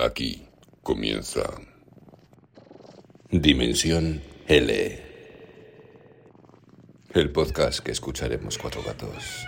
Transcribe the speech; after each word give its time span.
Aquí 0.00 0.46
comienza 0.84 1.42
Dimensión 3.32 4.22
L. 4.46 5.02
El 7.14 7.32
podcast 7.32 7.80
que 7.80 7.90
escucharemos 7.90 8.58
cuatro 8.58 8.80
gatos. 8.84 9.44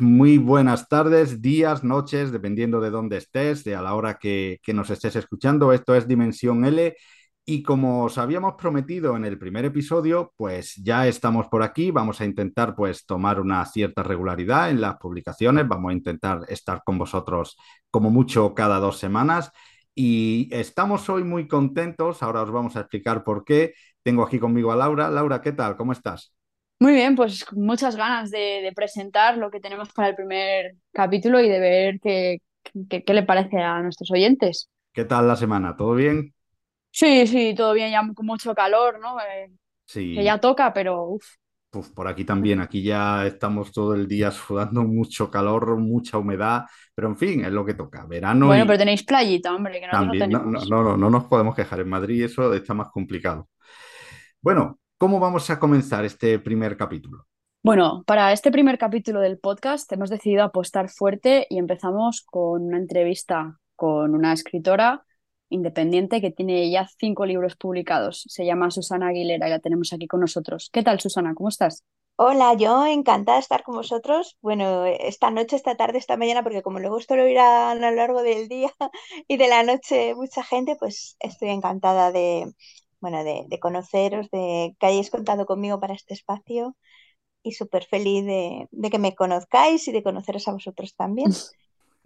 Muy 0.00 0.38
buenas 0.38 0.88
tardes, 0.88 1.42
días, 1.42 1.84
noches, 1.84 2.32
dependiendo 2.32 2.80
de 2.80 2.90
dónde 2.90 3.16
estés, 3.18 3.64
de 3.64 3.74
a 3.76 3.82
la 3.82 3.94
hora 3.94 4.18
que, 4.18 4.58
que 4.62 4.74
nos 4.74 4.90
estés 4.90 5.16
escuchando. 5.16 5.72
Esto 5.72 5.94
es 5.94 6.08
Dimensión 6.08 6.64
L 6.64 6.94
y 7.44 7.62
como 7.62 8.04
os 8.04 8.18
habíamos 8.18 8.54
prometido 8.54 9.16
en 9.16 9.24
el 9.24 9.38
primer 9.38 9.64
episodio, 9.64 10.32
pues 10.36 10.74
ya 10.76 11.06
estamos 11.08 11.48
por 11.48 11.62
aquí. 11.62 11.90
Vamos 11.90 12.20
a 12.20 12.24
intentar 12.24 12.74
pues 12.76 13.04
tomar 13.06 13.40
una 13.40 13.64
cierta 13.66 14.02
regularidad 14.02 14.70
en 14.70 14.80
las 14.80 14.96
publicaciones. 14.96 15.66
Vamos 15.66 15.90
a 15.90 15.94
intentar 15.94 16.40
estar 16.48 16.82
con 16.84 16.98
vosotros 16.98 17.56
como 17.90 18.10
mucho 18.10 18.54
cada 18.54 18.78
dos 18.78 18.98
semanas. 18.98 19.50
Y 19.94 20.48
estamos 20.52 21.08
hoy 21.10 21.24
muy 21.24 21.48
contentos. 21.48 22.22
Ahora 22.22 22.42
os 22.42 22.50
vamos 22.50 22.76
a 22.76 22.80
explicar 22.80 23.24
por 23.24 23.44
qué. 23.44 23.74
Tengo 24.02 24.22
aquí 24.22 24.38
conmigo 24.38 24.72
a 24.72 24.76
Laura. 24.76 25.10
Laura, 25.10 25.40
¿qué 25.40 25.52
tal? 25.52 25.76
¿Cómo 25.76 25.92
estás? 25.92 26.32
Muy 26.80 26.94
bien, 26.94 27.14
pues 27.14 27.44
muchas 27.52 27.94
ganas 27.96 28.30
de, 28.30 28.38
de 28.62 28.72
presentar 28.74 29.36
lo 29.36 29.50
que 29.50 29.60
tenemos 29.60 29.92
para 29.92 30.08
el 30.08 30.14
primer 30.16 30.76
capítulo 30.92 31.38
y 31.40 31.48
de 31.48 31.60
ver 31.60 32.00
qué, 32.02 32.38
qué, 32.88 33.04
qué 33.04 33.14
le 33.14 33.22
parece 33.22 33.58
a 33.58 33.80
nuestros 33.82 34.10
oyentes. 34.10 34.70
¿Qué 34.92 35.04
tal 35.04 35.26
la 35.28 35.34
semana? 35.36 35.76
¿Todo 35.76 35.94
bien? 35.94 36.32
Sí, 36.92 37.26
sí, 37.26 37.54
todo 37.56 37.72
bien, 37.72 37.90
ya 37.92 38.02
con 38.14 38.26
mucho 38.26 38.54
calor, 38.54 38.98
¿no? 39.00 39.20
Eh, 39.20 39.52
Sí. 39.86 40.02
que 40.14 40.24
ya 40.24 40.40
toca, 40.40 40.72
pero 40.74 41.04
uf, 41.72 41.90
por 41.94 42.08
aquí 42.08 42.24
también, 42.24 42.60
aquí 42.60 42.82
ya 42.82 43.26
estamos 43.26 43.72
todo 43.72 43.94
el 43.94 44.08
día 44.08 44.30
sudando 44.32 44.82
mucho 44.84 45.30
calor, 45.30 45.76
mucha 45.78 46.18
humedad, 46.18 46.64
pero 46.94 47.08
en 47.08 47.16
fin, 47.16 47.44
es 47.44 47.52
lo 47.52 47.64
que 47.64 47.74
toca. 47.74 48.06
Verano 48.06 48.54
bueno, 48.54 48.64
y 48.64 48.66
pero 48.66 48.78
tenéis 48.78 49.02
playita, 49.04 49.54
hombre, 49.54 49.80
que 49.80 49.86
no 49.86 49.92
también, 49.92 50.30
no, 50.30 50.44
no, 50.44 50.64
tenemos. 50.64 50.66
no, 50.66 50.82
no, 50.84 50.96
no 50.96 51.10
nos 51.10 51.24
podemos 51.24 51.54
quejar. 51.54 51.80
En 51.80 51.88
Madrid 51.88 52.24
eso 52.24 52.52
está 52.54 52.74
más 52.74 52.88
complicado. 52.90 53.48
Bueno, 54.42 54.80
¿cómo 55.00 55.18
vamos 55.18 55.48
a 55.48 55.58
comenzar 55.58 56.04
este 56.04 56.38
primer 56.38 56.76
capítulo? 56.76 57.24
Bueno, 57.62 58.04
para 58.06 58.34
este 58.34 58.52
primer 58.52 58.76
capítulo 58.76 59.20
del 59.20 59.38
podcast 59.38 59.90
hemos 59.92 60.10
decidido 60.10 60.44
apostar 60.44 60.90
fuerte 60.90 61.46
y 61.48 61.56
empezamos 61.56 62.20
con 62.20 62.66
una 62.66 62.76
entrevista 62.76 63.58
con 63.76 64.14
una 64.14 64.34
escritora 64.34 65.06
independiente 65.48 66.20
que 66.20 66.30
tiene 66.30 66.70
ya 66.70 66.86
cinco 66.98 67.24
libros 67.24 67.56
publicados. 67.56 68.24
Se 68.28 68.44
llama 68.44 68.70
Susana 68.70 69.08
Aguilera 69.08 69.46
y 69.48 69.50
la 69.50 69.58
tenemos 69.58 69.90
aquí 69.94 70.06
con 70.06 70.20
nosotros. 70.20 70.68
¿Qué 70.70 70.82
tal, 70.82 71.00
Susana? 71.00 71.32
¿Cómo 71.34 71.48
estás? 71.48 71.82
Hola, 72.16 72.52
yo 72.52 72.84
encantada 72.84 73.38
de 73.38 73.42
estar 73.42 73.62
con 73.62 73.76
vosotros. 73.76 74.36
Bueno, 74.42 74.84
esta 74.84 75.30
noche, 75.30 75.56
esta 75.56 75.76
tarde, 75.76 75.96
esta 75.96 76.18
mañana, 76.18 76.42
porque 76.42 76.60
como 76.60 76.78
luego 76.78 76.98
esto 76.98 77.16
lo 77.16 77.26
irán 77.26 77.82
a 77.82 77.90
lo 77.90 77.96
largo 77.96 78.22
del 78.22 78.48
día 78.48 78.70
y 79.28 79.38
de 79.38 79.48
la 79.48 79.62
noche 79.62 80.14
mucha 80.14 80.44
gente, 80.44 80.76
pues 80.78 81.16
estoy 81.20 81.48
encantada 81.48 82.12
de, 82.12 82.52
bueno, 83.00 83.24
de, 83.24 83.44
de 83.48 83.58
conoceros, 83.60 84.30
de 84.30 84.76
que 84.78 84.86
hayáis 84.86 85.10
contado 85.10 85.46
conmigo 85.46 85.80
para 85.80 85.94
este 85.94 86.14
espacio 86.14 86.76
y 87.42 87.52
súper 87.54 87.84
feliz 87.86 88.24
de, 88.26 88.68
de 88.72 88.90
que 88.90 88.98
me 89.00 89.14
conozcáis 89.16 89.88
y 89.88 89.92
de 89.92 90.02
conoceros 90.04 90.48
a 90.48 90.52
vosotros 90.52 90.94
también. 90.96 91.42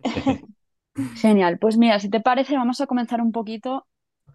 Genial. 1.15 1.59
Pues 1.59 1.77
mira, 1.79 1.99
si 2.01 2.11
te 2.11 2.21
parece, 2.21 2.57
vamos 2.57 2.81
a 2.81 2.87
comenzar 2.87 3.21
un 3.21 3.33
poquito 3.33 3.87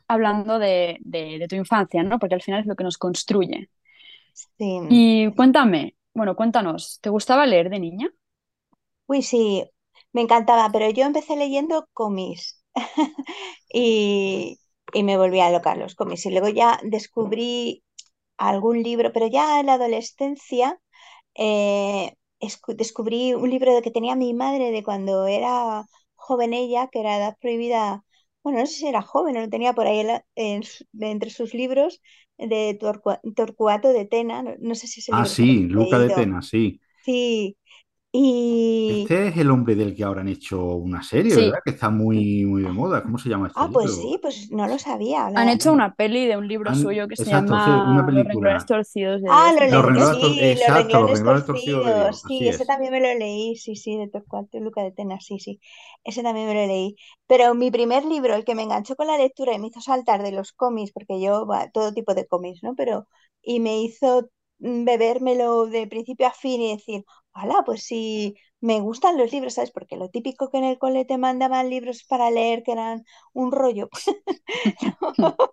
hablando 0.08 0.60
de, 0.60 0.98
de- 1.02 1.40
de 1.40 1.48
tu 1.50 1.56
infancia, 1.58 2.04
¿no? 2.04 2.20
Porque 2.20 2.36
al 2.36 2.42
final 2.44 2.62
es 2.62 2.68
lo 2.68 2.76
que 2.78 2.84
nos 2.86 2.98
construye. 3.00 3.70
Sí. 4.58 4.80
Y 4.88 5.32
cuéntame, 5.36 5.96
bueno, 6.14 6.36
cuéntanos, 6.36 7.00
¿te 7.02 7.10
gustaba 7.10 7.46
leer 7.46 7.70
de 7.70 7.80
niña? 7.80 8.10
Uy, 9.08 9.22
sí, 9.24 9.64
me 10.14 10.22
encantaba, 10.22 10.70
pero 10.72 10.90
yo 10.90 11.06
empecé 11.06 11.36
leyendo 11.36 11.88
cómics 11.94 12.64
y, 13.74 14.60
y 14.94 15.04
me 15.04 15.18
volví 15.18 15.40
a 15.40 15.52
locar 15.52 15.78
los 15.78 15.96
cómics. 15.96 16.26
Y 16.26 16.32
luego 16.32 16.50
ya 16.50 16.80
descubrí 16.84 17.84
algún 18.38 18.84
libro, 18.84 19.12
pero 19.14 19.28
ya 19.28 19.60
en 19.60 19.68
la 19.68 19.74
adolescencia 19.76 20.80
eh, 21.36 22.16
escu- 22.40 22.76
descubrí 22.76 23.34
un 23.34 23.50
libro 23.50 23.82
que 23.82 23.92
tenía 23.92 24.16
mi 24.16 24.34
madre 24.34 24.72
de 24.72 24.84
cuando 24.84 25.28
era 25.28 25.86
joven 26.16 26.54
ella, 26.54 26.90
que 26.92 27.00
era 27.02 27.18
Edad 27.18 27.38
Prohibida. 27.42 28.04
Bueno, 28.44 28.60
no 28.60 28.66
sé 28.68 28.74
si 28.76 28.88
era 28.88 29.02
joven 29.02 29.38
o 29.38 29.42
lo 29.42 29.50
tenía 29.50 29.74
por 29.74 29.88
ahí 29.88 30.00
en 30.02 30.24
en 30.36 30.64
entre 31.02 31.30
sus 31.32 31.54
libros 31.54 32.02
de 32.38 32.78
Torcua- 32.80 33.20
Torcuato 33.36 33.90
de 33.94 34.06
Tena. 34.06 34.44
No, 34.44 34.56
no 34.60 34.76
sé 34.76 34.88
si 34.88 35.02
Ah, 35.10 35.26
se 35.26 35.28
lo 35.28 35.36
sí, 35.36 35.68
Luca 35.68 36.00
de. 36.00 36.12
Tena, 36.14 36.42
sí. 36.42 36.80
Sí, 37.02 37.58
y 38.12 38.24
Este 38.88 39.28
es 39.30 39.38
el 39.38 39.52
hombre 39.52 39.76
del 39.76 39.96
que 39.96 40.04
ahora 40.04 40.20
han 40.22 40.28
hecho 40.28 40.62
una 40.76 41.02
serie, 41.04 41.36
Sí, 41.36 41.38
¿verdad? 41.38 41.60
Que 41.64 41.72
está 41.72 41.90
muy, 41.90 42.44
muy 42.46 42.64
de 42.64 42.72
moda. 42.72 43.04
¿Cómo 43.04 43.18
se 43.18 43.30
llama 43.30 43.48
este 43.48 43.64
Ah, 43.64 43.70
pues 43.72 43.92
libro? 43.92 43.96
sí, 43.96 44.18
pues 44.22 44.50
no 44.52 44.68
lo 44.68 44.80
sabía. 44.80 45.30
han 45.34 45.50
la- 45.50 45.50
hecho 45.50 45.72
una 45.74 45.96
peli 45.96 46.28
de 46.28 46.38
un 46.38 46.48
libro 46.48 46.74
Han- 46.74 46.76
suyo 46.76 47.08
que 47.08 47.16
se 47.18 47.30
exacto, 47.30 47.60
sí, 47.60 47.82
una 47.86 48.06
llama 48.06 48.12
Los 48.12 48.26
película. 48.26 48.66
renglones 48.66 48.66
torcidos 48.66 49.22
de 49.22 49.32
Ah, 49.32 49.54
Dios, 49.54 49.56
los 49.56 49.70
me 49.70 49.70
Los 49.70 49.86
renglones, 49.86 50.18
sí, 50.20 50.58
los 50.60 50.74
exacto, 50.74 51.00
los 51.02 51.12
renglones 51.12 51.12
renglones 51.12 51.46
torcidos 51.46 51.86
de 51.86 51.94
Dios, 51.96 51.96
torcidos, 51.96 52.26
así 52.26 52.34
sí, 52.38 52.50
ese 52.50 52.66
es. 52.66 52.68
también 52.68 52.92
me 52.94 53.02
lo 53.02 53.14
leí, 53.20 53.56
sí, 53.58 53.76
sí, 53.76 53.98
de 53.98 54.10
Torcuato 54.10 54.58
y 54.58 54.62
Luca 54.62 54.84
de 54.84 54.92
Tena, 54.92 55.20
sí, 55.22 55.40
sí, 55.40 55.62
ese 56.04 56.24
también 56.24 56.48
me 56.48 56.56
lo 56.56 56.68
leí. 56.68 56.96
Pero 57.28 57.54
mi 57.56 57.72
primer 57.72 58.06
libro, 58.06 58.36
el 58.36 58.46
que 58.46 58.56
me 58.56 58.64
enganchó 58.64 58.96
con 58.96 59.08
la 59.08 59.18
lectura 59.18 59.54
y 59.56 59.60
me 59.60 59.68
hizo 59.68 59.82
saltar 59.82 60.24
de 60.24 60.32
los 60.34 60.54
cómics, 60.54 60.92
porque 60.94 61.22
yo, 61.22 61.46
va, 61.48 61.70
todo 61.72 61.94
tipo 61.94 62.14
de 62.16 62.28
cómics, 62.28 62.64
¿no? 62.64 62.76
Pero, 62.76 63.08
y 63.42 63.60
me 63.62 63.82
hizo 63.82 64.30
mm, 64.60 64.86
bebérmelo 64.86 65.68
de 65.68 65.88
principio 65.88 66.28
a 66.28 66.32
fin 66.34 66.62
y 66.62 66.74
decir, 66.78 67.04
hola, 67.44 67.64
pues 67.66 67.84
sí, 67.84 68.36
me 68.62 68.80
gustan 68.82 69.18
los 69.18 69.32
libros, 69.32 69.54
¿sabes? 69.56 69.72
Porque 69.72 69.98
lo 69.98 70.10
típico 70.10 70.50
que 70.50 70.58
en 70.58 70.66
el 70.66 70.78
cole 70.80 71.06
te 71.06 71.18
mandaban 71.18 71.70
libros 71.70 72.04
para 72.08 72.30
leer 72.32 72.64
que 72.64 72.72
eran 72.74 73.06
un 73.34 73.52
rollo, 73.52 73.90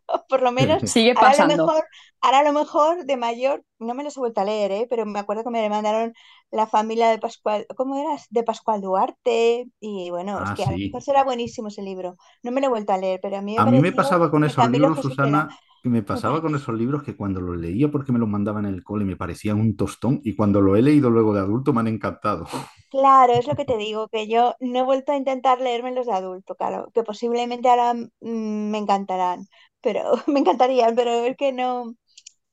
por 0.28 0.42
lo 0.42 0.52
menos 0.52 0.84
Sigue 0.84 1.14
Ahora 1.14 1.32
a 1.32 1.36
lo 1.36 1.46
pasando. 1.46 1.46
mejor, 1.46 1.84
ahora 2.20 2.40
a 2.40 2.42
lo 2.44 2.52
mejor 2.52 3.04
de 3.06 3.16
mayor, 3.16 3.64
no 3.78 3.94
me 3.94 4.04
los 4.04 4.16
he 4.16 4.20
vuelto 4.20 4.40
a 4.40 4.44
leer, 4.44 4.70
¿eh? 4.72 4.86
Pero 4.90 5.06
me 5.06 5.18
acuerdo 5.18 5.44
que 5.44 5.50
me 5.50 5.68
mandaron 5.70 6.12
La 6.50 6.66
familia 6.66 7.08
de 7.08 7.18
Pascual, 7.18 7.66
¿cómo 7.76 7.96
era? 7.98 8.16
De 8.30 8.42
Pascual 8.42 8.80
Duarte. 8.82 9.66
Y 9.80 10.10
bueno, 10.10 10.42
es 10.42 10.50
Ah, 10.50 10.52
que 10.52 10.64
a 10.64 10.72
lo 10.72 10.78
mejor 10.78 11.02
será 11.02 11.24
buenísimo 11.24 11.68
ese 11.68 11.82
libro. 11.82 12.16
No 12.42 12.52
me 12.52 12.60
lo 12.60 12.66
he 12.68 12.70
vuelto 12.70 12.92
a 12.92 12.98
leer, 12.98 13.20
pero 13.22 13.36
a 13.38 13.42
mí 13.42 13.54
me 13.54 13.62
A 13.62 13.66
mí 13.66 13.78
me 13.80 13.92
pasaba 13.92 14.30
con 14.30 14.44
esos 14.44 14.68
libros. 14.70 15.00
Susana, 15.00 15.48
que 15.86 15.90
me 15.90 16.02
pasaba 16.02 16.42
con 16.42 16.56
esos 16.56 16.74
libros 16.74 17.04
que 17.04 17.14
cuando 17.14 17.40
los 17.40 17.56
leía 17.56 17.88
porque 17.88 18.10
me 18.10 18.18
los 18.18 18.28
mandaban 18.28 18.66
en 18.66 18.74
el 18.74 18.82
cole 18.82 19.04
me 19.04 19.14
parecían 19.14 19.60
un 19.60 19.76
tostón 19.76 20.20
y 20.24 20.34
cuando 20.34 20.60
lo 20.60 20.74
he 20.74 20.82
leído 20.82 21.10
luego 21.10 21.32
de 21.32 21.38
adulto 21.38 21.72
me 21.72 21.78
han 21.78 21.86
encantado. 21.86 22.44
Claro, 22.90 23.34
es 23.34 23.46
lo 23.46 23.54
que 23.54 23.64
te 23.64 23.76
digo, 23.76 24.08
que 24.08 24.26
yo 24.26 24.54
no 24.60 24.80
he 24.80 24.82
vuelto 24.82 25.12
a 25.12 25.16
intentar 25.16 25.60
leerme 25.60 25.92
los 25.92 26.06
de 26.06 26.12
adulto, 26.12 26.56
claro, 26.56 26.90
que 26.92 27.04
posiblemente 27.04 27.68
ahora 27.68 27.94
mm, 27.94 28.08
me 28.20 28.78
encantarán, 28.78 29.46
pero 29.80 30.02
me 30.26 30.40
encantarían, 30.40 30.96
pero 30.96 31.10
es 31.10 31.36
que 31.36 31.52
no. 31.52 31.94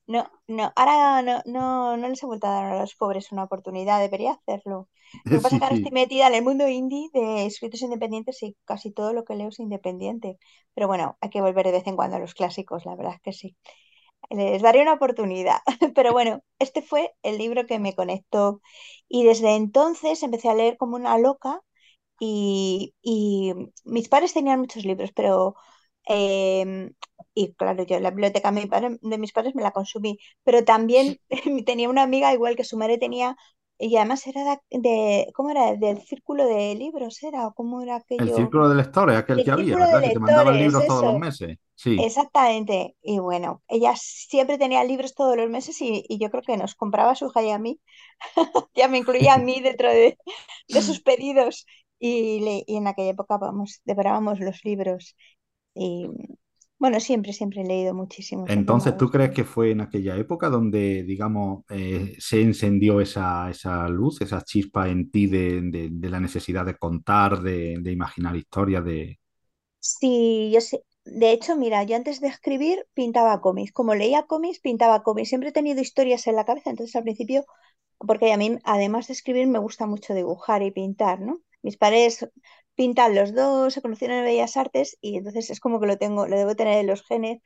No, 0.06 0.30
no, 0.48 0.70
ahora 0.76 1.22
no, 1.22 1.40
no, 1.46 1.96
no 1.96 2.08
les 2.08 2.22
he 2.22 2.26
vuelto 2.26 2.46
a 2.46 2.50
dar 2.50 2.64
a 2.72 2.80
los 2.80 2.94
pobres 2.94 3.32
una 3.32 3.44
oportunidad, 3.44 4.00
debería 4.00 4.32
hacerlo. 4.32 4.88
Lo 5.30 5.38
que 5.38 5.42
pasa 5.42 5.56
es 5.56 5.58
que 5.60 5.64
ahora 5.64 5.76
estoy 5.76 5.92
metida 5.92 6.26
en 6.28 6.34
el 6.34 6.42
mundo 6.44 6.68
indie 6.68 7.08
de 7.14 7.46
escritos 7.46 7.80
independientes 7.80 8.42
y 8.42 8.54
casi 8.66 8.92
todo 8.92 9.14
lo 9.14 9.24
que 9.24 9.34
leo 9.34 9.48
es 9.48 9.60
independiente. 9.60 10.38
Pero 10.74 10.88
bueno, 10.88 11.16
hay 11.22 11.30
que 11.30 11.40
volver 11.40 11.64
de 11.66 11.72
vez 11.72 11.86
en 11.86 11.96
cuando 11.96 12.16
a 12.16 12.20
los 12.20 12.34
clásicos, 12.34 12.84
la 12.84 12.96
verdad 12.96 13.14
es 13.14 13.20
que 13.22 13.32
sí. 13.32 13.56
Les 14.30 14.62
daré 14.62 14.82
una 14.82 14.94
oportunidad. 14.94 15.58
Pero 15.96 16.12
bueno, 16.12 16.42
este 16.58 16.82
fue 16.82 17.14
el 17.22 17.38
libro 17.38 17.66
que 17.66 17.78
me 17.80 17.94
conectó 17.94 18.60
y 19.08 19.24
desde 19.24 19.56
entonces 19.56 20.22
empecé 20.22 20.50
a 20.50 20.54
leer 20.54 20.76
como 20.78 20.96
una 20.96 21.18
loca 21.18 21.60
y, 22.20 22.94
y 23.02 23.52
mis 23.84 24.08
padres 24.08 24.32
tenían 24.34 24.60
muchos 24.60 24.84
libros, 24.84 25.12
pero 25.14 25.54
eh, 26.08 26.90
y 27.34 27.54
claro, 27.54 27.84
yo 27.84 28.00
la 28.00 28.10
biblioteca 28.10 28.50
de, 28.52 28.60
mi 28.62 28.66
padre- 28.66 28.98
de 29.00 29.18
mis 29.18 29.32
padres 29.32 29.54
me 29.54 29.62
la 29.62 29.72
consumí, 29.72 30.18
pero 30.44 30.64
también 30.64 31.18
tenía 31.66 31.88
una 31.90 32.02
amiga 32.02 32.32
igual 32.34 32.56
que 32.56 32.64
su 32.64 32.76
madre 32.76 32.98
tenía, 32.98 33.36
y 33.78 33.96
además 33.96 34.26
era 34.26 34.60
de, 34.70 35.30
¿cómo 35.34 35.50
era? 35.50 35.74
Del 35.76 36.00
círculo 36.02 36.46
de 36.46 36.74
libros, 36.76 37.22
¿era? 37.22 37.46
¿O 37.48 37.54
cómo 37.54 37.82
era 37.82 37.96
El 38.16 38.30
aquello? 38.30 38.32
círculo 38.32 38.68
de 38.68 38.74
lectores, 38.76 39.16
aquel 39.16 39.40
Del 39.40 39.44
que 39.44 39.50
había, 39.52 39.78
¿verdad? 39.78 40.02
Que 40.02 40.10
te 40.10 40.18
mandaban 40.20 40.58
libros 40.58 40.84
todos 40.86 41.04
los 41.04 41.14
eso. 41.14 41.16
meses. 41.16 41.58
Sí. 41.76 42.08
Exactamente. 42.08 42.96
Y 43.02 43.18
bueno, 43.20 43.62
ella 43.68 43.94
siempre 43.96 44.58
tenía 44.58 44.84
libros 44.84 45.14
todos 45.14 45.36
los 45.36 45.50
meses 45.50 45.80
y, 45.82 46.04
y 46.08 46.18
yo 46.18 46.30
creo 46.30 46.42
que 46.42 46.56
nos 46.56 46.74
compraba 46.74 47.12
a 47.12 47.14
su 47.16 47.26
hija 47.28 47.42
y 47.42 47.50
a 47.50 47.58
mí, 47.58 47.80
ya 48.74 48.88
me 48.88 48.98
incluía 48.98 49.34
a 49.34 49.38
mí 49.38 49.60
dentro 49.60 49.90
de, 49.90 50.18
de 50.68 50.82
sus 50.82 51.00
pedidos. 51.02 51.66
Y, 51.98 52.40
le- 52.40 52.64
y 52.66 52.76
en 52.76 52.86
aquella 52.88 53.10
época, 53.12 53.38
vamos, 53.38 53.80
devorábamos 53.84 54.40
los 54.40 54.64
libros. 54.64 55.16
Y 55.74 56.08
Bueno, 56.84 57.00
siempre, 57.00 57.32
siempre 57.32 57.62
he 57.62 57.64
leído 57.64 57.94
muchísimo. 57.94 58.46
Entonces, 58.46 58.96
¿tú 58.98 59.08
crees 59.10 59.30
que 59.30 59.44
fue 59.44 59.70
en 59.70 59.80
aquella 59.80 60.16
época 60.16 60.50
donde, 60.50 61.02
digamos, 61.04 61.64
eh, 61.70 62.14
se 62.18 62.42
encendió 62.42 63.00
esa, 63.00 63.48
esa 63.50 63.88
luz, 63.88 64.20
esa 64.20 64.42
chispa 64.42 64.88
en 64.90 65.10
ti 65.10 65.26
de, 65.26 65.62
de- 65.62 65.88
de 65.90 66.10
la 66.10 66.20
necesidad 66.20 66.66
de 66.66 66.76
contar, 66.76 67.40
de, 67.40 67.78
de 67.80 67.92
imaginar 67.92 68.36
historias, 68.36 68.84
de... 68.84 69.18
Sí, 69.80 70.50
yo 70.52 70.60
sé. 70.60 70.84
De 71.04 71.30
hecho, 71.32 71.56
mira, 71.56 71.82
yo 71.84 71.96
antes 71.96 72.20
de 72.20 72.28
escribir 72.28 72.86
pintaba 72.94 73.40
cómics. 73.40 73.72
Como 73.72 73.94
leía 73.94 74.24
cómics, 74.26 74.60
pintaba 74.60 75.02
cómics. 75.02 75.28
Siempre 75.28 75.50
he 75.50 75.52
tenido 75.52 75.80
historias 75.82 76.26
en 76.26 76.36
la 76.36 76.44
cabeza, 76.46 76.70
entonces 76.70 76.96
al 76.96 77.02
principio, 77.04 77.44
porque 77.98 78.32
a 78.32 78.36
mí, 78.38 78.58
además 78.64 79.06
de 79.08 79.14
escribir, 79.14 79.46
me 79.48 79.58
gusta 79.58 79.86
mucho 79.86 80.14
dibujar 80.14 80.62
y 80.62 80.70
pintar, 80.70 81.20
¿no? 81.20 81.40
Mis 81.62 81.76
padres 81.76 82.28
pintan 82.74 83.14
los 83.14 83.34
dos, 83.34 83.74
se 83.74 83.82
conocieron 83.82 84.18
en 84.18 84.24
Bellas 84.24 84.56
Artes 84.56 84.96
y 85.00 85.16
entonces 85.18 85.50
es 85.50 85.60
como 85.60 85.80
que 85.80 85.86
lo 85.86 85.98
tengo, 85.98 86.26
lo 86.28 86.36
debo 86.36 86.54
tener 86.56 86.78
en 86.78 86.86
los 86.88 87.02
genes. 87.04 87.40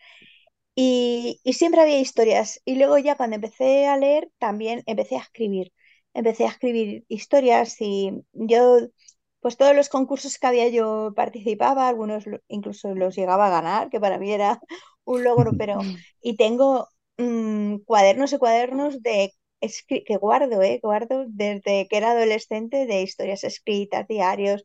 Y, 0.74 1.40
y 1.44 1.54
siempre 1.54 1.80
había 1.80 1.98
historias. 2.00 2.60
Y 2.64 2.76
luego 2.76 2.98
ya 2.98 3.16
cuando 3.16 3.36
empecé 3.36 3.86
a 3.86 3.96
leer, 3.96 4.30
también 4.38 4.82
empecé 4.86 5.16
a 5.16 5.20
escribir. 5.20 5.72
Empecé 6.14 6.44
a 6.46 6.48
escribir 6.50 7.04
historias 7.08 7.76
y 7.80 8.12
yo, 8.32 8.78
pues 9.40 9.56
todos 9.56 9.74
los 9.76 9.88
concursos 9.88 10.38
que 10.38 10.46
había 10.46 10.68
yo 10.68 11.12
participaba, 11.16 11.88
algunos 11.88 12.24
incluso 12.48 12.94
los 12.94 13.14
llegaba 13.16 13.46
a 13.48 13.50
ganar, 13.50 13.90
que 13.90 14.00
para 14.00 14.18
mí 14.18 14.32
era 14.32 14.60
un 15.04 15.24
logro, 15.24 15.52
pero... 15.56 15.78
Y 16.20 16.36
tengo 16.36 16.88
mm, 17.18 17.78
cuadernos 17.86 18.32
y 18.32 18.38
cuadernos 18.38 19.02
de 19.02 19.32
que 19.86 20.16
guardo, 20.16 20.62
¿eh? 20.62 20.80
Guardo 20.82 21.24
desde 21.28 21.88
que 21.88 21.96
era 21.96 22.12
adolescente 22.12 22.86
de 22.86 23.02
historias 23.02 23.44
escritas, 23.44 24.06
diarios, 24.08 24.64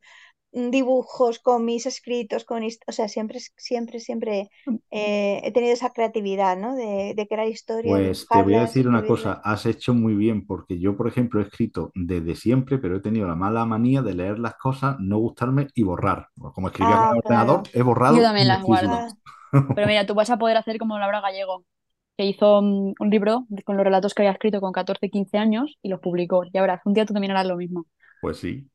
mm, 0.54 0.70
dibujos, 0.72 1.40
cómics 1.40 1.86
escritos, 1.88 2.46
con 2.46 2.64
o 2.64 2.92
sea, 2.92 3.08
siempre, 3.10 3.40
siempre, 3.58 4.00
siempre 4.00 4.50
eh, 4.92 5.42
he 5.44 5.52
tenido 5.54 5.74
esa 5.74 5.92
creatividad, 5.92 6.58
¿no? 6.58 6.76
De, 6.76 7.14
de 7.16 7.28
crear 7.28 7.48
historias, 7.48 8.04
Pues 8.06 8.30
te 8.30 8.40
voy 8.40 8.56
a 8.56 8.62
decir 8.62 8.88
una 8.88 9.06
cosa, 9.06 9.42
has 9.44 9.66
hecho 9.66 9.94
muy 9.94 10.16
bien, 10.16 10.46
porque 10.48 10.80
yo, 10.80 10.96
por 10.96 11.08
ejemplo, 11.08 11.42
he 11.42 11.44
escrito 11.44 11.92
desde 11.96 12.36
siempre, 12.36 12.78
pero 12.78 12.96
he 12.96 13.02
tenido 13.02 13.28
la 13.28 13.36
mala 13.36 13.66
manía 13.66 14.02
de 14.02 14.14
leer 14.16 14.40
las 14.40 14.56
cosas, 14.56 14.96
no 15.00 15.18
gustarme 15.18 15.68
y 15.76 15.84
borrar. 15.84 16.30
Como 16.54 16.68
escribía 16.70 16.98
con 16.98 17.08
Ah, 17.08 17.12
el 17.12 17.18
ordenador, 17.18 17.70
he 17.74 17.82
Yo 18.08 18.22
borrado 18.22 18.24
también 18.24 18.48
las 18.48 18.64
guardo. 18.64 19.06
Ah, 19.52 19.74
Pero 19.74 19.88
mira, 19.88 20.06
tú 20.06 20.16
vas 20.16 20.30
a 20.30 20.38
poder 20.38 20.58
hacer 20.58 20.78
como 20.80 21.00
Laura 21.00 21.22
Gallego, 21.22 21.66
que 22.18 22.26
hizo 22.26 22.62
mm, 22.64 22.96
un 23.00 23.12
libro 23.12 23.48
con 23.66 23.78
los 23.78 23.86
relatos 23.86 24.14
que 24.16 24.24
había 24.24 24.34
escrito 24.34 24.62
con 24.62 24.74
14, 24.74 25.10
15 25.10 25.38
años 25.40 25.78
y 25.84 25.90
los 25.90 26.02
publicó. 26.02 26.44
Y 26.52 26.58
ahora, 26.60 26.82
un 26.86 26.94
día 26.94 27.06
tú 27.06 27.14
también 27.14 27.32
harás 27.32 27.48
lo 27.48 27.58
mismo. 27.58 27.86
Pues 28.20 28.38
sí. 28.40 28.70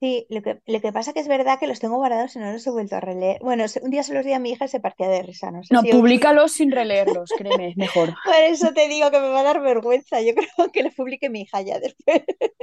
Sí, 0.00 0.26
lo 0.30 0.42
que, 0.42 0.60
lo 0.66 0.80
que 0.80 0.92
pasa 0.92 1.12
que 1.12 1.20
es 1.20 1.28
verdad 1.28 1.58
que 1.58 1.66
los 1.66 1.80
tengo 1.80 1.96
guardados 1.96 2.34
y 2.36 2.38
no 2.38 2.52
los 2.52 2.66
he 2.66 2.70
vuelto 2.70 2.96
a 2.96 3.00
releer. 3.00 3.38
Bueno, 3.42 3.64
un 3.82 3.90
día 3.90 4.02
se 4.02 4.14
los 4.14 4.24
di 4.24 4.32
a 4.32 4.38
mi 4.38 4.50
hija 4.52 4.64
y 4.66 4.68
se 4.68 4.80
partía 4.80 5.08
de 5.08 5.22
risa, 5.22 5.50
no 5.50 5.62
sé 5.64 5.76
No, 5.76 5.78
si 5.78 5.88
públicalos 5.88 6.50
sin 6.52 6.72
releerlos, 6.72 7.32
créeme, 7.34 7.68
es 7.68 7.76
mejor. 7.76 8.18
Por 8.22 8.34
eso 8.36 8.72
te 8.74 8.88
digo 8.88 9.10
que 9.10 9.20
me 9.20 9.28
va 9.28 9.40
a 9.40 9.42
dar 9.44 9.60
vergüenza. 9.60 10.20
Yo 10.20 10.32
creo 10.56 10.70
que 10.72 10.82
los 10.82 10.94
publique 10.94 11.30
mi 11.30 11.42
hija 11.42 11.62
ya 11.62 11.78
después. 11.80 12.22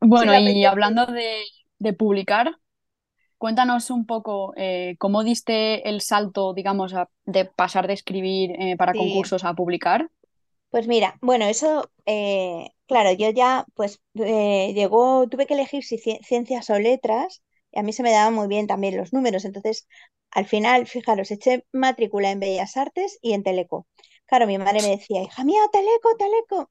Bueno, 0.00 0.36
y 0.38 0.64
hablando 0.64 1.06
de, 1.06 1.42
de 1.78 1.92
publicar, 1.92 2.56
cuéntanos 3.38 3.90
un 3.90 4.06
poco 4.06 4.54
eh, 4.56 4.96
cómo 4.98 5.24
diste 5.24 5.88
el 5.88 6.00
salto, 6.02 6.54
digamos, 6.54 6.94
a- 6.94 7.10
de 7.26 7.46
pasar 7.46 7.86
de 7.88 7.94
escribir 7.94 8.52
eh, 8.60 8.76
para 8.78 8.94
Sí. 8.94 8.96
concursos 8.96 9.44
a 9.44 9.54
publicar. 9.54 10.10
Pues 10.76 10.88
mira, 10.88 11.16
bueno, 11.22 11.46
eso, 11.46 11.90
eh, 12.04 12.68
claro, 12.86 13.10
yo 13.12 13.30
ya, 13.30 13.64
pues 13.74 14.00
eh, 14.14 14.72
llegó, 14.74 15.26
tuve 15.28 15.46
que 15.46 15.54
elegir 15.54 15.82
si 15.84 15.96
ci- 15.96 16.22
ciencias 16.22 16.68
o 16.70 16.78
letras, 16.78 17.42
y 17.72 17.78
a 17.78 17.82
mí 17.82 17.92
se 17.94 18.02
me 18.02 18.12
daban 18.12 18.34
muy 18.34 18.46
bien 18.46 18.66
también 18.66 18.94
los 18.96 19.12
números, 19.12 19.44
entonces 19.46 19.88
al 20.30 20.44
final, 20.46 20.86
fijaros, 20.86 21.30
eché 21.30 21.64
matrícula 21.72 22.30
en 22.30 22.40
Bellas 22.40 22.76
Artes 22.76 23.18
y 23.22 23.32
en 23.32 23.42
Teleco. 23.42 23.86
Claro, 24.26 24.46
mi 24.46 24.58
madre 24.58 24.82
me 24.82 24.90
decía, 24.90 25.22
hija 25.22 25.44
mía, 25.44 25.60
Teleco, 25.72 26.14
Teleco, 26.18 26.70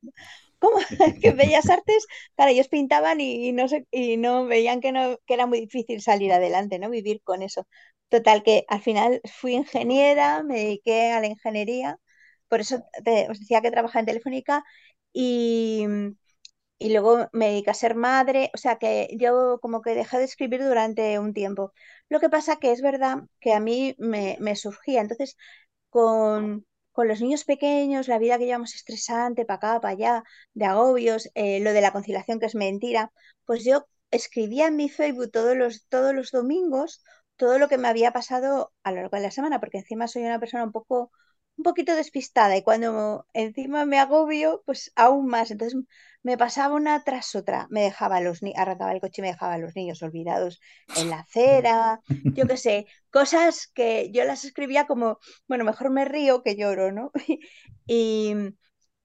¿cómo? 0.59 0.77
Que 1.21 1.31
Bellas 1.31 1.69
Artes, 1.69 2.05
claro, 2.35 2.51
ellos 2.51 2.67
pintaban 2.67 3.19
y, 3.21 3.51
no 3.53 3.65
y 3.91 4.17
no 4.17 4.45
veían 4.45 4.81
que 4.81 4.91
no, 4.91 5.17
que 5.25 5.33
era 5.33 5.45
muy 5.47 5.59
difícil 5.61 6.01
salir 6.01 6.31
adelante, 6.33 6.79
¿no? 6.79 6.89
Vivir 6.89 7.21
con 7.23 7.41
eso. 7.41 7.67
Total, 8.09 8.43
que 8.43 8.65
al 8.67 8.81
final 8.81 9.21
fui 9.25 9.53
ingeniera, 9.53 10.43
me 10.43 10.55
dediqué 10.59 11.11
a 11.11 11.19
la 11.21 11.27
ingeniería 11.27 11.99
por 12.49 12.59
eso 12.61 12.83
te- 13.03 13.29
os 13.29 13.39
decía 13.39 13.61
que 13.61 13.71
trabajaba 13.71 14.01
en 14.01 14.05
Telefónica 14.07 14.63
y, 15.13 15.85
y 16.77 16.91
luego 16.93 17.29
me 17.33 17.47
dediqué 17.49 17.71
a 17.71 17.73
ser 17.73 17.95
madre, 17.95 18.51
o 18.53 18.57
sea 18.57 18.77
que 18.77 19.09
yo 19.19 19.59
como 19.61 19.81
que 19.81 19.95
dejé 19.95 20.17
de 20.17 20.25
escribir 20.25 20.63
durante 20.63 21.19
un 21.19 21.33
tiempo. 21.33 21.73
Lo 22.09 22.19
que 22.19 22.29
pasa 22.29 22.57
que 22.57 22.71
es 22.71 22.81
verdad 22.81 23.23
que 23.39 23.53
a 23.53 23.59
mí 23.59 23.95
me, 23.97 24.37
me 24.41 24.55
surgía, 24.55 25.01
entonces 25.01 25.37
con, 25.89 26.65
con 26.91 27.07
los 27.07 27.21
niños 27.21 27.45
pequeños, 27.45 28.07
la 28.07 28.19
vida 28.19 28.37
que 28.37 28.45
llevamos 28.45 28.75
estresante, 28.75 29.45
para 29.45 29.57
acá, 29.57 29.81
para 29.81 29.93
allá, 29.93 30.23
de 30.53 30.65
agobios, 30.65 31.29
eh, 31.35 31.59
lo 31.61 31.73
de 31.73 31.81
la 31.81 31.91
conciliación 31.93 32.39
que 32.39 32.47
es 32.47 32.55
mentira, 32.55 33.11
pues 33.45 33.63
yo 33.65 33.87
escribía 34.11 34.67
en 34.67 34.75
mi 34.77 34.89
Facebook 34.89 35.31
todos 35.31 35.55
los, 35.57 35.87
todos 35.89 36.13
los 36.15 36.31
domingos 36.31 37.03
todo 37.37 37.59
lo 37.59 37.67
que 37.67 37.77
me 37.77 37.89
había 37.89 38.13
pasado 38.13 38.73
a 38.83 38.91
lo 38.91 38.97
largo 39.01 39.17
de 39.17 39.23
la 39.23 39.31
semana, 39.31 39.59
porque 39.59 39.79
encima 39.79 40.07
soy 40.07 40.23
una 40.23 40.39
persona 40.39 40.63
un 40.63 40.71
poco, 40.71 41.11
un 41.57 41.63
poquito 41.63 41.95
despistada 41.95 42.57
y 42.57 42.63
cuando 42.63 43.25
encima 43.33 43.85
me 43.85 43.99
agobio, 43.99 44.61
pues 44.65 44.91
aún 44.95 45.27
más. 45.27 45.51
Entonces 45.51 45.79
me 46.23 46.37
pasaba 46.37 46.75
una 46.75 47.03
tras 47.03 47.35
otra, 47.35 47.67
me 47.69 47.81
dejaba 47.81 48.19
los 48.21 48.41
ni 48.41 48.53
arrancaba 48.55 48.91
el 48.91 48.99
coche 49.01 49.21
y 49.21 49.23
me 49.23 49.31
dejaba 49.31 49.57
los 49.57 49.75
niños 49.75 50.01
olvidados 50.01 50.59
en 50.97 51.09
la 51.09 51.19
acera, 51.19 52.01
yo 52.07 52.47
qué 52.47 52.57
sé, 52.57 52.87
cosas 53.11 53.67
que 53.67 54.11
yo 54.11 54.23
las 54.25 54.43
escribía 54.43 54.87
como 54.87 55.19
bueno, 55.47 55.63
mejor 55.63 55.91
me 55.91 56.05
río 56.05 56.41
que 56.43 56.55
lloro, 56.55 56.91
¿no? 56.91 57.11
Y, 57.87 58.33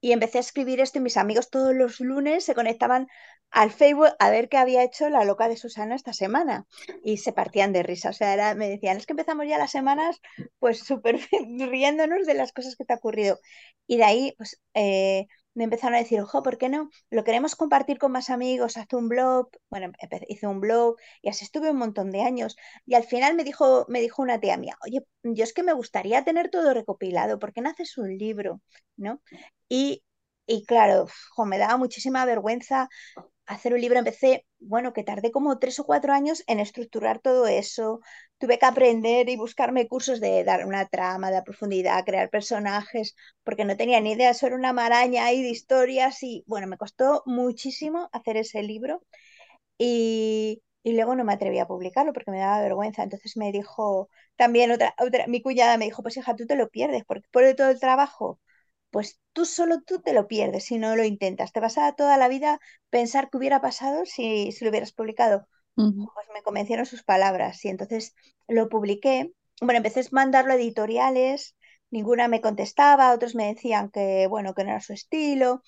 y 0.00 0.12
empecé 0.12 0.38
a 0.38 0.40
escribir 0.40 0.80
esto 0.80 0.98
y 0.98 1.02
mis 1.02 1.18
amigos 1.18 1.50
todos 1.50 1.74
los 1.74 2.00
lunes 2.00 2.44
se 2.44 2.54
conectaban 2.54 3.08
al 3.50 3.70
Facebook 3.72 4.10
a 4.18 4.30
ver 4.30 4.48
qué 4.48 4.56
había 4.58 4.82
hecho 4.84 5.08
la 5.10 5.24
loca 5.24 5.48
de 5.48 5.56
Susana 5.56 5.94
esta 5.96 6.12
semana 6.12 6.66
y 7.02 7.18
se 7.18 7.32
partían 7.32 7.72
de 7.72 7.82
risa. 7.82 8.10
O 8.10 8.12
sea, 8.12 8.32
era- 8.34 8.54
me 8.54 8.68
decían, 8.68 8.96
es 8.96 9.06
que 9.06 9.12
empezamos 9.12 9.46
ya 9.48 9.58
las 9.58 9.70
semanas 9.72 10.20
pues 10.58 10.80
súper 10.80 11.18
riéndonos 11.58 12.26
de 12.26 12.34
las 12.34 12.52
cosas 12.52 12.76
que 12.76 12.84
te 12.84 12.92
ha 12.92 12.96
ocurrido. 12.96 13.38
Y 13.86 13.96
de 13.96 14.04
ahí, 14.04 14.34
pues, 14.38 14.60
eh, 14.74 15.26
me 15.54 15.64
empezaron 15.64 15.96
a 15.96 15.98
decir, 15.98 16.20
ojo, 16.20 16.42
¿por 16.42 16.58
qué 16.58 16.68
no? 16.68 16.90
Lo 17.10 17.24
queremos 17.24 17.56
compartir 17.56 17.98
con 17.98 18.12
más 18.12 18.30
amigos, 18.30 18.76
haz 18.76 18.86
un 18.92 19.08
blog. 19.08 19.50
Bueno, 19.68 19.90
hice 20.28 20.46
un 20.46 20.60
blog 20.60 20.96
y 21.22 21.28
así 21.28 21.44
estuve 21.44 21.70
un 21.70 21.76
montón 21.78 22.10
de 22.12 22.22
años. 22.22 22.56
Y 22.86 22.94
al 22.94 23.04
final 23.04 23.34
me 23.34 23.44
dijo, 23.44 23.84
me 23.88 24.00
dijo 24.00 24.22
una 24.22 24.38
tía 24.40 24.56
mía, 24.56 24.76
oye, 24.86 25.00
yo 25.22 25.44
es 25.44 25.52
que 25.52 25.62
me 25.64 25.72
gustaría 25.72 26.24
tener 26.24 26.50
todo 26.50 26.72
recopilado, 26.74 27.38
¿por 27.38 27.52
qué 27.52 27.60
no 27.62 27.70
haces 27.70 27.98
un 27.98 28.16
libro? 28.16 28.60
¿No? 28.96 29.20
Y, 29.68 30.02
y 30.46 30.64
claro, 30.66 31.06
me 31.46 31.58
daba 31.58 31.76
muchísima 31.76 32.24
vergüenza 32.24 32.88
hacer 33.54 33.74
un 33.74 33.80
libro. 33.80 33.98
Empecé, 33.98 34.46
bueno, 34.58 34.92
que 34.92 35.04
tardé 35.04 35.30
como 35.32 35.58
tres 35.58 35.78
o 35.80 35.84
cuatro 35.86 36.12
años 36.12 36.42
en 36.46 36.60
estructurar 36.60 37.20
todo 37.20 37.46
eso. 37.46 38.00
Tuve 38.38 38.58
que 38.58 38.66
aprender 38.66 39.28
y 39.28 39.36
buscarme 39.36 39.88
cursos 39.88 40.20
de 40.20 40.44
dar 40.44 40.66
una 40.66 40.86
trama, 40.88 41.30
de 41.30 41.42
profundidad, 41.42 42.04
crear 42.04 42.30
personajes, 42.30 43.14
porque 43.44 43.64
no 43.64 43.76
tenía 43.76 44.00
ni 44.00 44.12
idea, 44.12 44.30
eso 44.30 44.46
era 44.46 44.56
una 44.56 44.72
maraña 44.72 45.24
ahí 45.26 45.42
de 45.42 45.50
historias 45.50 46.22
y 46.22 46.44
bueno, 46.46 46.66
me 46.66 46.78
costó 46.78 47.22
muchísimo 47.26 48.08
hacer 48.12 48.36
ese 48.38 48.62
libro 48.62 49.02
y, 49.78 50.62
y 50.82 50.92
luego 50.94 51.14
no 51.14 51.24
me 51.24 51.32
atreví 51.32 51.58
a 51.58 51.66
publicarlo 51.66 52.12
porque 52.12 52.30
me 52.30 52.38
daba 52.38 52.62
vergüenza. 52.62 53.02
Entonces 53.02 53.36
me 53.36 53.52
dijo, 53.52 54.08
también 54.36 54.70
otra, 54.72 54.94
otra, 54.98 55.26
mi 55.26 55.42
cuñada 55.42 55.76
me 55.78 55.86
dijo, 55.86 56.02
pues 56.02 56.16
hija, 56.16 56.36
tú 56.36 56.46
te 56.46 56.56
lo 56.56 56.68
pierdes 56.70 57.04
porque 57.06 57.28
por 57.30 57.44
todo 57.54 57.70
el 57.70 57.80
trabajo, 57.80 58.40
pues 58.90 59.20
tú 59.32 59.44
solo 59.46 59.80
tú 59.82 60.00
te 60.02 60.12
lo 60.12 60.28
pierdes 60.28 60.64
si 60.64 60.78
no 60.78 60.96
lo 60.96 61.04
intentas. 61.04 61.52
Te 61.52 61.60
vas 61.60 61.78
a 61.78 61.92
toda 61.94 62.16
la 62.16 62.28
vida 62.28 62.60
pensar 62.90 63.30
qué 63.30 63.38
hubiera 63.38 63.60
pasado 63.60 64.04
si, 64.06 64.52
si 64.52 64.64
lo 64.64 64.70
hubieras 64.70 64.92
publicado. 64.92 65.46
Pues 66.14 66.26
me 66.34 66.42
convencieron 66.42 66.86
sus 66.86 67.02
palabras 67.02 67.64
y 67.64 67.68
entonces 67.68 68.14
lo 68.48 68.68
publiqué. 68.68 69.32
Bueno, 69.60 69.78
empecé 69.78 70.00
a 70.00 70.04
mandarlo 70.12 70.52
a 70.52 70.56
editoriales, 70.56 71.56
ninguna 71.90 72.28
me 72.28 72.40
contestaba, 72.40 73.12
otros 73.14 73.34
me 73.34 73.46
decían 73.54 73.90
que, 73.90 74.26
bueno, 74.28 74.54
que 74.54 74.64
no 74.64 74.70
era 74.70 74.80
su 74.80 74.92
estilo. 74.94 75.62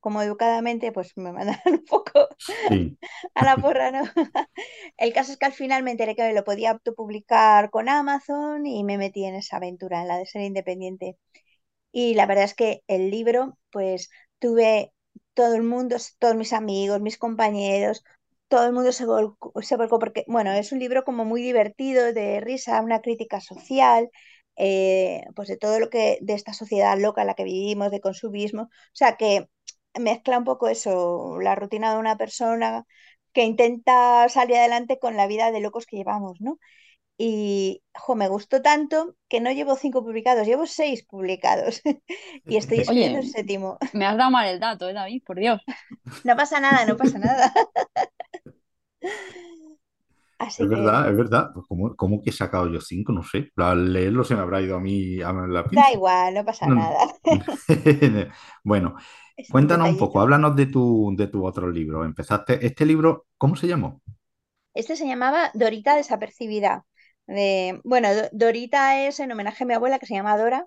Como 0.00 0.22
educadamente, 0.22 0.92
pues 0.92 1.16
me 1.16 1.32
mandaron 1.34 1.74
un 1.74 1.84
poco 1.86 2.28
Sí. 2.68 2.96
a 3.34 3.44
la 3.44 3.56
porra, 3.60 3.90
¿no? 3.90 4.02
El 4.96 5.12
caso 5.12 5.32
es 5.32 5.38
que 5.38 5.46
al 5.46 5.52
final 5.52 5.82
me 5.82 5.90
enteré 5.92 6.14
que 6.16 6.32
lo 6.32 6.44
podía 6.44 6.70
autopublicar 6.72 7.70
con 7.70 7.88
Amazon 7.88 8.66
y 8.66 8.84
me 8.84 8.98
metí 8.98 9.24
en 9.24 9.34
esa 9.36 9.56
aventura, 9.58 10.02
en 10.02 10.08
la 10.08 10.18
de 10.18 10.26
ser 10.26 10.42
independiente. 10.42 11.16
Y 11.94 12.14
la 12.14 12.26
verdad 12.26 12.44
es 12.44 12.54
que 12.54 12.82
el 12.88 13.10
libro, 13.10 13.56
pues 13.70 14.10
tuve 14.40 14.92
todo 15.34 15.54
el 15.54 15.62
mundo, 15.62 15.96
todos 16.18 16.34
mis 16.36 16.52
amigos, 16.52 17.00
mis 17.00 17.18
compañeros, 17.18 18.04
todo 18.48 18.66
el 18.66 18.72
mundo 18.72 18.90
se 18.92 19.06
volcó, 19.06 19.52
se 19.62 19.76
volcó 19.76 19.98
porque, 20.00 20.24
bueno, 20.28 20.52
es 20.52 20.72
un 20.72 20.80
libro 20.80 21.04
como 21.04 21.24
muy 21.24 21.40
divertido, 21.42 22.12
de 22.12 22.40
risa, 22.40 22.80
una 22.82 23.00
crítica 23.00 23.40
social, 23.40 24.10
eh, 24.56 25.24
pues 25.36 25.48
de 25.48 25.56
todo 25.56 25.78
lo 25.80 25.88
que, 25.90 26.18
de 26.20 26.34
esta 26.34 26.52
sociedad 26.52 26.98
loca 26.98 27.20
en 27.22 27.28
la 27.28 27.34
que 27.34 27.44
vivimos, 27.44 27.90
de 27.92 28.00
consumismo. 28.00 28.62
O 28.64 28.68
sea 28.92 29.16
que 29.16 29.48
mezcla 29.98 30.38
un 30.38 30.44
poco 30.44 30.68
eso, 30.68 31.38
la 31.40 31.54
rutina 31.54 31.92
de 31.92 31.98
una 32.00 32.16
persona 32.16 32.84
que 33.32 33.44
intenta 33.44 34.28
salir 34.28 34.56
adelante 34.56 34.98
con 34.98 35.16
la 35.16 35.26
vida 35.28 35.50
de 35.52 35.60
locos 35.60 35.86
que 35.86 35.96
llevamos, 35.96 36.40
¿no? 36.40 36.58
Y 37.18 37.82
jo, 37.94 38.14
me 38.16 38.28
gustó 38.28 38.62
tanto 38.62 39.14
que 39.28 39.40
no 39.40 39.52
llevo 39.52 39.76
cinco 39.76 40.02
publicados, 40.04 40.46
llevo 40.46 40.66
seis 40.66 41.04
publicados 41.04 41.82
y 42.46 42.56
estoy 42.56 42.80
escribiendo 42.80 42.88
Oye, 42.88 43.18
el 43.20 43.28
séptimo. 43.28 43.78
me 43.92 44.06
has 44.06 44.16
dado 44.16 44.30
mal 44.30 44.48
el 44.48 44.60
dato, 44.60 44.88
¿eh, 44.88 44.92
David? 44.94 45.22
Por 45.26 45.38
Dios. 45.38 45.60
No 46.24 46.36
pasa 46.36 46.60
nada, 46.60 46.84
no 46.86 46.96
pasa 46.96 47.18
nada. 47.18 47.52
Así 50.38 50.56
Es 50.58 50.68
que 50.68 50.70
verdad, 50.70 51.08
es 51.10 51.16
verdad. 51.16 51.50
Pues 51.54 51.66
¿cómo, 51.68 51.96
cómo 51.96 52.22
que 52.22 52.30
he 52.30 52.32
sacado 52.32 52.68
yo 52.68 52.80
cinco? 52.80 53.12
No 53.12 53.22
sé. 53.22 53.50
Al 53.56 53.92
leerlo 53.92 54.24
se 54.24 54.34
me 54.34 54.40
habrá 54.42 54.60
ido 54.60 54.76
a 54.76 54.80
mí 54.80 55.20
a 55.22 55.32
la 55.32 55.62
da 55.68 55.68
pinza. 55.68 55.92
igual, 55.92 56.34
no 56.34 56.44
pasa 56.44 56.66
No. 56.66 56.70
nada. 56.70 56.98
Bueno, 58.64 58.96
cuéntanos 59.48 59.90
un 59.90 59.98
poco, 59.98 60.20
háblanos 60.20 60.56
de 60.56 60.66
tu, 60.66 61.14
de 61.16 61.28
tu 61.28 61.44
otro 61.46 61.70
libro. 61.70 62.04
Empezaste, 62.04 62.64
este 62.66 62.84
libro, 62.86 63.26
¿cómo 63.38 63.56
se 63.56 63.66
llamó? 63.68 64.02
Este 64.74 64.96
se 64.96 65.06
llamaba 65.06 65.50
Dorita 65.54 65.96
desapercibida. 65.96 66.84
De, 67.26 67.80
bueno, 67.84 68.14
Do- 68.14 68.28
Dorita 68.32 69.00
es 69.06 69.20
en 69.20 69.32
homenaje 69.32 69.64
a 69.64 69.66
mi 69.66 69.74
abuela 69.74 69.98
que 69.98 70.06
se 70.06 70.14
llama 70.14 70.36
Dora 70.38 70.66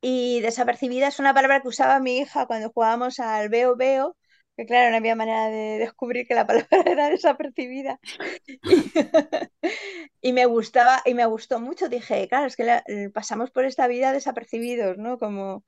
y 0.00 0.40
desapercibida 0.40 1.08
es 1.08 1.18
una 1.20 1.34
palabra 1.34 1.62
que 1.62 1.68
usaba 1.68 2.00
mi 2.00 2.18
hija 2.18 2.46
cuando 2.46 2.70
jugábamos 2.70 3.20
al 3.20 3.48
veo 3.48 3.76
veo, 3.76 4.16
que 4.56 4.66
claro, 4.66 4.90
no 4.90 4.96
había 4.98 5.16
manera 5.16 5.46
de 5.48 5.78
descubrir 5.78 6.26
que 6.26 6.34
la 6.34 6.46
palabra 6.46 6.68
era 6.86 7.10
desapercibida. 7.10 8.00
Y, 10.22 10.32
me 10.32 10.46
gustaba 10.46 11.02
y 11.04 11.14
me 11.14 11.26
gustó 11.26 11.60
mucho. 11.60 11.88
Dije, 11.88 12.28
claro, 12.28 12.46
es 12.46 12.56
que 12.56 12.64
la- 12.64 12.84
pasamos 13.14 13.50
por 13.50 13.64
esta 13.64 13.86
vida 13.86 14.12
desapercibidos, 14.12 14.98
¿no? 14.98 15.18
Como 15.18 15.64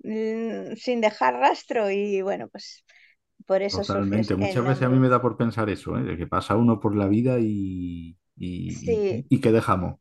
mm, 0.00 0.74
sin 0.76 1.00
dejar 1.00 1.34
rastro 1.36 1.90
y 1.90 2.22
bueno, 2.22 2.48
pues 2.50 2.84
por 3.46 3.62
eso 3.62 3.84
Totalmente. 3.84 4.34
Muchas 4.34 4.66
veces 4.66 4.82
a 4.84 4.88
mí 4.88 4.98
me 4.98 5.08
da 5.08 5.22
por 5.22 5.36
pensar 5.36 5.70
eso, 5.70 5.96
¿eh? 5.96 6.02
De 6.02 6.16
que 6.16 6.26
pasa 6.26 6.56
uno 6.56 6.80
por 6.80 6.96
la 6.96 7.06
vida 7.06 7.38
y, 7.40 8.16
y, 8.40 8.78
Sí, 8.78 9.26
y, 9.30 9.36
y 9.36 9.40
que 9.42 9.52
dejamos. 9.52 10.00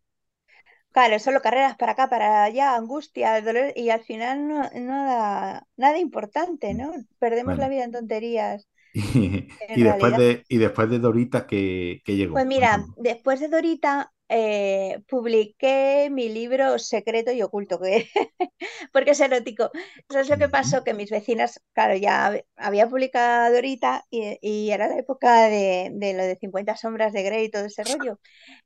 Claro, 0.91 1.19
solo 1.19 1.41
carreras 1.41 1.77
para 1.77 1.91
acá, 1.93 2.10
para 2.10 2.43
allá, 2.43 2.75
angustia, 2.75 3.41
dolor, 3.41 3.74
y 3.75 3.89
al 3.91 4.03
final 4.03 4.48
no, 4.48 4.69
nada, 4.74 5.67
nada 5.77 5.98
importante, 6.00 6.74
¿no? 6.74 6.91
Perdemos 7.19 7.58
la 7.58 7.69
vida 7.69 7.84
en 7.84 7.91
tonterías, 7.91 8.67
y, 8.93 9.48
en 9.60 9.79
y 9.79 9.84
después 9.84 10.15
de, 10.15 10.46
y 10.50 10.58
después 10.58 10.89
de 10.89 11.00
Dorita, 11.00 11.46
¿qué, 11.48 12.01
qué 12.05 12.15
Pues 12.31 12.46
llegó? 12.46 12.48
mira, 12.48 12.89
Cuéntanos. 12.89 12.96
después 12.96 13.39
de 13.39 13.50
Dorita, 13.50 14.12
eh, 14.29 15.01
publiqué 15.09 16.09
mi 16.12 16.29
libro 16.29 16.79
secreto 16.79 17.31
y 17.31 17.41
oculto, 17.41 17.79
que 17.79 18.09
porque 18.93 19.12
es 19.12 19.19
erótico. 19.19 19.71
Eso 20.09 20.19
es 20.19 20.29
lo 20.29 20.38
que 20.38 20.50
pasó, 20.50 20.83
que 20.83 20.93
mis 20.93 21.09
vecinas, 21.12 21.62
claro, 21.74 21.95
ya 21.95 22.29
hab- 22.31 22.45
había 22.57 22.88
publicado 22.89 23.53
Dorita 23.53 24.05
y, 24.09 24.38
y 24.41 24.71
era 24.71 24.88
la 24.88 24.98
época 24.98 25.45
de, 25.48 25.91
de 25.93 26.13
lo 26.13 26.24
de 26.24 26.38
50 26.38 26.75
sombras 26.77 27.13
de 27.13 27.24
Grey 27.24 27.45
y 27.45 27.51
todo 27.51 27.65
ese 27.65 27.83
rollo. 27.83 28.19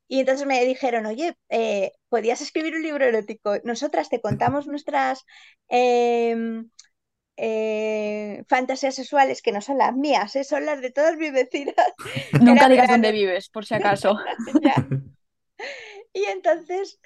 Y 0.08 0.20
entonces 0.22 0.48
me 0.48 0.64
dijeron, 0.66 1.06
oye, 1.08 1.36
eh, 1.50 1.94
¿podías 2.10 2.42
escribir 2.42 2.76
un 2.76 2.84
libro 2.84 3.06
erótico? 3.06 3.56
Nosotras 3.64 4.10
te 4.10 4.22
contamos 4.22 4.68
nuestras 4.68 5.26
em, 5.70 6.70
eh, 7.38 8.44
fantasías 8.50 8.96
sexuales, 8.96 9.42
que 9.42 9.52
no 9.52 9.62
son 9.62 9.78
las 9.80 9.96
mías, 9.96 10.36
eh, 10.36 10.44
son 10.44 10.66
las 10.66 10.82
de 10.82 10.92
todas 10.92 11.18
mis 11.18 11.34
vecinas. 11.34 11.76
Nunca 12.40 12.70
Era 12.70 12.70
digas 12.70 12.90
dónde 12.90 13.12
vives, 13.12 13.50
por 13.50 13.66
si 13.66 13.74
acaso. 13.76 14.16
ya. 14.62 14.88
Y 16.16 16.26
entonces, 16.26 17.00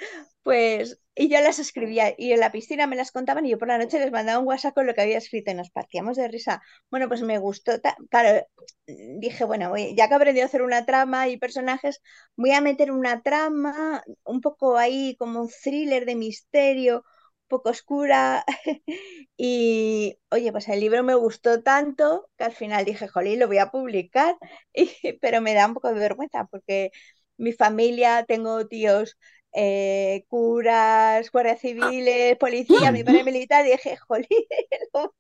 pues, 0.43 0.99
y 1.15 1.29
yo 1.29 1.39
las 1.41 1.59
escribía 1.59 2.13
y 2.17 2.33
en 2.33 2.41
la 2.41 2.51
piscina 2.51 2.87
me 2.87 2.97
las 2.97 3.11
contaban 3.11 3.45
y 3.45 3.51
yo 3.51 3.57
por 3.57 3.69
la 3.69 3.77
noche 3.77 3.99
les 3.99 4.11
mandaba 4.11 4.39
un 4.39 4.47
WhatsApp 4.47 4.73
con 4.75 4.85
lo 4.85 4.93
que 4.93 5.01
había 5.01 5.17
escrito 5.17 5.51
y 5.51 5.53
nos 5.53 5.69
partíamos 5.71 6.17
de 6.17 6.27
risa. 6.27 6.61
Bueno, 6.91 7.07
pues 7.07 7.21
me 7.21 7.37
gustó, 7.39 7.73
claro, 8.09 8.45
dije, 8.87 9.45
bueno, 9.45 9.73
ya 9.77 10.07
que 10.07 10.13
he 10.13 10.15
aprendido 10.17 10.43
a 10.45 10.47
hacer 10.47 10.61
una 10.61 10.85
trama 10.85 11.27
y 11.29 11.37
personajes, 11.37 12.01
voy 12.35 12.51
a 12.51 12.61
meter 12.61 12.91
una 12.91 13.21
trama 13.21 14.03
un 14.25 14.41
poco 14.41 14.77
ahí 14.77 15.15
como 15.17 15.41
un 15.41 15.49
thriller 15.49 16.05
de 16.05 16.15
misterio, 16.15 16.97
un 17.43 17.47
poco 17.47 17.69
oscura. 17.69 18.43
Y, 19.39 20.17
oye, 20.31 20.51
pues 20.51 20.67
el 20.67 20.79
libro 20.79 21.03
me 21.03 21.13
gustó 21.15 21.61
tanto 21.63 22.29
que 22.37 22.43
al 22.45 22.53
final 22.53 22.85
dije, 22.85 23.07
jolín, 23.07 23.39
lo 23.39 23.47
voy 23.47 23.59
a 23.59 23.69
publicar, 23.71 24.35
pero 25.21 25.41
me 25.41 25.53
da 25.53 25.67
un 25.67 25.73
poco 25.75 25.89
de 25.89 25.99
vergüenza 25.99 26.45
porque 26.45 26.91
mi 27.37 27.53
familia, 27.53 28.25
tengo 28.27 28.67
tíos 28.67 29.17
eh, 29.53 30.25
curas, 30.27 31.31
guardias 31.31 31.59
civiles, 31.59 32.37
policía, 32.37 32.91
mi 32.91 33.03
padre 33.03 33.23
militar, 33.25 33.65
y 33.65 33.71
dije, 33.71 33.97
jolín, 33.97 34.27
lo, 34.93 35.15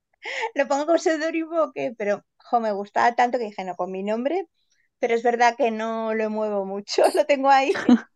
lo 0.55 0.67
pongo 0.67 0.85
con 0.85 0.99
seudónimo 0.99 1.63
o 1.63 1.71
qué, 1.71 1.93
pero 1.97 2.23
jo, 2.37 2.59
me 2.59 2.71
gustaba 2.71 3.15
tanto 3.15 3.37
que 3.37 3.45
dije, 3.45 3.63
no, 3.63 3.75
con 3.75 3.91
mi 3.91 4.03
nombre, 4.03 4.47
pero 4.99 5.15
es 5.15 5.23
verdad 5.23 5.55
que 5.57 5.71
no 5.71 6.13
lo 6.13 6.29
muevo 6.29 6.65
mucho, 6.65 7.03
lo 7.15 7.25
tengo 7.25 7.49
ahí. 7.49 7.73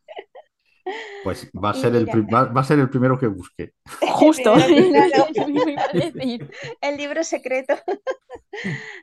Pues 1.24 1.48
va 1.52 1.70
a 1.70 1.74
ser 1.76 1.96
el, 1.96 2.08
va, 2.08 2.46
va 2.46 2.62
a 2.62 2.64
ser 2.64 2.80
el 2.80 2.90
primero 2.90 3.18
que 3.18 3.28
busque. 3.28 3.74
Justo, 4.14 4.56
que, 4.56 6.40
el 6.82 6.98
libro 6.98 7.24
secreto. 7.24 7.76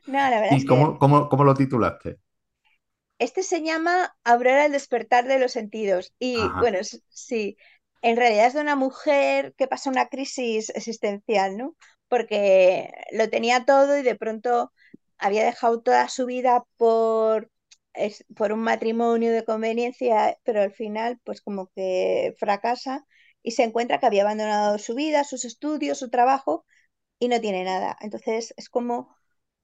No, 0.05 0.17
la 0.17 0.41
verdad 0.41 0.51
¿Y 0.51 0.55
es 0.57 0.63
que 0.63 0.67
cómo, 0.67 0.99
cómo, 0.99 1.29
cómo 1.29 1.45
lo 1.45 1.53
titulaste? 1.53 2.17
Este 3.19 3.43
se 3.43 3.61
llama 3.63 4.15
Aurora 4.23 4.65
el 4.65 4.71
despertar 4.73 5.27
de 5.27 5.39
los 5.39 5.51
sentidos 5.53 6.13
y 6.19 6.53
Ajá. 6.53 6.59
bueno, 6.59 6.79
sí, 7.09 7.57
en 8.01 8.17
realidad 8.17 8.47
es 8.47 8.53
de 8.55 8.61
una 8.61 8.75
mujer 8.77 9.53
que 9.57 9.67
pasa 9.67 9.89
una 9.89 10.07
crisis 10.09 10.69
existencial, 10.71 11.57
¿no? 11.57 11.75
Porque 12.07 12.91
lo 13.11 13.29
tenía 13.29 13.65
todo 13.65 13.97
y 13.97 14.03
de 14.03 14.15
pronto 14.15 14.71
había 15.17 15.45
dejado 15.45 15.81
toda 15.81 16.07
su 16.09 16.25
vida 16.25 16.63
por, 16.77 17.51
es- 17.93 18.25
por 18.35 18.51
un 18.53 18.59
matrimonio 18.61 19.31
de 19.33 19.45
conveniencia, 19.45 20.37
pero 20.43 20.61
al 20.61 20.71
final 20.73 21.19
pues 21.23 21.41
como 21.41 21.67
que 21.75 22.35
fracasa 22.39 23.05
y 23.41 23.51
se 23.51 23.63
encuentra 23.63 23.99
que 23.99 24.05
había 24.07 24.23
abandonado 24.23 24.77
su 24.79 24.95
vida, 24.95 25.23
sus 25.23 25.45
estudios, 25.45 25.99
su 25.99 26.09
trabajo 26.09 26.65
y 27.19 27.27
no 27.29 27.41
tiene 27.41 27.63
nada. 27.63 27.97
Entonces 28.01 28.53
es 28.57 28.69
como, 28.69 29.15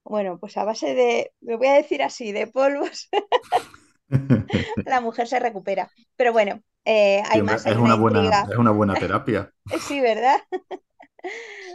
bueno, 0.05 0.39
pues 0.39 0.57
a 0.57 0.65
base 0.65 0.95
de, 0.95 1.33
lo 1.41 1.57
voy 1.59 1.67
a 1.67 1.75
decir 1.75 2.03
así, 2.03 2.31
de 2.33 2.47
polvos 2.47 3.09
la 4.85 5.01
mujer 5.01 5.27
se 5.27 5.39
recupera. 5.39 5.91
Pero 6.15 6.33
bueno, 6.33 6.61
eh, 6.85 7.21
Sí, 7.23 7.39
hay 7.39 7.41
hombre, 7.41 7.61
más, 7.61 7.65
es 7.65 7.77
una 7.77 7.95
una 7.95 7.95
buena, 7.95 8.39
es 8.49 8.57
una 8.57 8.71
buena 8.71 8.97
terapia. 8.97 9.51
Sí, 9.79 9.99
¿verdad? 10.01 10.37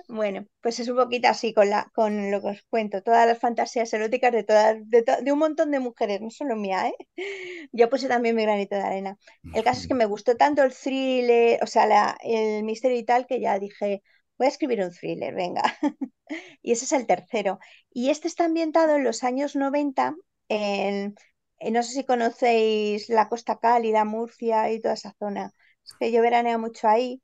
Bueno, 0.09 0.47
pues 0.61 0.79
es 0.81 0.89
un 0.89 0.97
poquito 0.97 1.29
así 1.29 1.55
con 1.55 1.71
la, 1.71 1.91
con 1.95 2.31
lo 2.31 2.41
que 2.41 2.49
os 2.49 2.63
cuento, 2.69 3.03
todas 3.03 3.27
las 3.27 3.39
fantasías 3.39 3.93
eróticas 3.93 4.33
de 4.33 4.45
todas, 4.45 4.77
de, 4.91 5.03
to- 5.03 5.23
de 5.23 5.33
un 5.33 5.39
montón 5.39 5.71
de 5.71 5.81
mujeres, 5.81 6.21
no 6.21 6.31
solo 6.31 6.57
mía, 6.57 6.89
¿eh? 6.89 7.69
Yo 7.73 7.89
puse 7.91 8.09
también 8.09 8.37
mi 8.37 8.43
granito 8.43 8.77
de 8.77 8.83
arena. 8.83 9.19
El 9.53 9.65
caso 9.65 9.81
es 9.81 9.89
que 9.89 9.95
me 9.95 10.07
gustó 10.07 10.37
tanto 10.37 10.63
el 10.63 10.73
thriller, 10.75 11.61
o 11.63 11.67
sea, 11.67 11.87
la- 11.87 12.17
el 12.23 12.65
misterio 12.65 12.99
y 12.99 13.05
tal, 13.05 13.27
que 13.27 13.41
ya 13.41 13.59
dije, 13.59 14.03
voy 14.41 14.47
a 14.49 14.51
escribir 14.51 14.83
un 14.83 14.93
thriller, 14.93 15.35
venga. 15.37 15.63
Y 16.63 16.73
ese 16.73 16.85
es 16.87 16.93
el 16.93 17.07
tercero. 17.07 17.59
Y 17.91 18.11
este 18.11 18.29
está 18.29 18.45
ambientado 18.47 18.97
en 18.97 19.05
los 19.05 19.25
años 19.25 19.57
90, 19.57 20.15
en, 20.49 21.15
en- 21.59 21.75
no 21.75 21.83
sé 21.85 21.93
si 21.95 22.05
conocéis 22.05 23.09
la 23.11 23.29
Costa 23.29 23.59
Cálida, 23.61 24.05
Murcia 24.05 24.73
y 24.73 24.81
toda 24.81 24.95
esa 24.95 25.15
zona. 25.19 25.53
Es 25.85 25.95
que 26.01 26.13
yo 26.13 26.23
veraneo 26.23 26.59
mucho 26.59 26.89
ahí. 26.89 27.23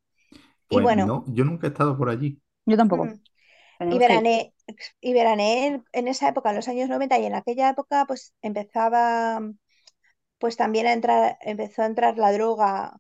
Y 0.71 0.81
Pues 0.81 0.83
bueno, 0.83 1.05
no, 1.05 1.25
yo 1.29 1.45
nunca 1.45 1.67
he 1.67 1.71
estado 1.71 1.97
por 1.99 2.09
allí. 2.09 2.41
Yo 2.67 2.77
tampoco. 2.77 3.09
mm, 3.09 3.15
y 3.89 3.99
veraneé, 3.99 4.55
y 5.01 5.15
veraneé 5.15 5.67
en, 5.69 5.85
en 5.93 6.09
esa 6.09 6.29
época, 6.29 6.51
en 6.51 6.57
los 6.57 6.69
años 6.69 6.89
90, 6.89 7.19
y 7.19 7.27
en 7.27 7.35
aquella 7.35 7.71
época 7.71 8.07
pues 8.07 8.35
empezaba 8.43 9.41
pues 10.39 10.57
también 10.57 10.87
a 10.87 10.93
entrar, 10.95 11.39
empezó 11.43 11.83
a 11.83 11.87
entrar 11.87 12.19
la 12.19 12.33
droga. 12.33 12.99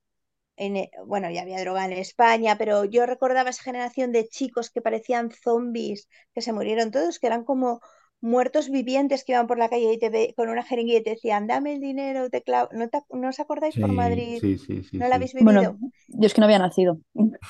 En, 0.57 0.77
e- 0.77 0.91
bueno, 1.07 1.31
ya 1.31 1.43
había 1.43 1.61
droga 1.61 1.85
en 1.87 1.93
España, 1.93 2.57
pero 2.59 2.85
yo 2.85 3.07
recordaba 3.07 3.51
esa 3.51 3.63
generación 3.63 4.13
de 4.13 4.29
chicos 4.29 4.71
que 4.71 4.83
parecían 4.83 5.31
zombies, 5.31 6.09
que 6.35 6.43
se 6.43 6.53
murieron 6.53 6.91
todos, 6.91 7.19
que 7.19 7.27
eran 7.29 7.45
como 7.45 7.81
muertos 8.21 8.71
vivientes 8.71 9.25
que 9.25 9.33
iban 9.33 9.47
por 9.47 9.59
la 9.59 9.69
calle 9.69 9.93
y 9.93 9.99
te 9.99 10.11
ve- 10.11 10.35
con 10.37 10.49
una 10.49 10.63
jeringuilla 10.65 10.99
y 11.01 11.03
te 11.05 11.11
decían, 11.11 11.47
dame 11.47 11.75
el 11.75 11.81
dinero, 11.81 12.31
te 12.31 12.43
clavo. 12.43 12.69
¿No, 12.73 12.89
te- 12.89 13.03
no 13.11 13.29
os 13.29 13.41
acordáis 13.41 13.77
por 13.79 13.93
Madrid? 13.93 14.43
sí, 14.43 14.59
sí, 14.59 14.83
sí, 14.83 14.83
¿No 14.99 15.09
la 15.09 15.17
habéis 15.17 15.35
sí. 15.35 15.45
Bueno, 15.45 15.63
vivido? 15.63 15.79
yo 16.09 16.27
es 16.27 16.35
que 16.35 16.41
no 16.41 16.47
había 16.47 16.59
nacido. 16.59 17.01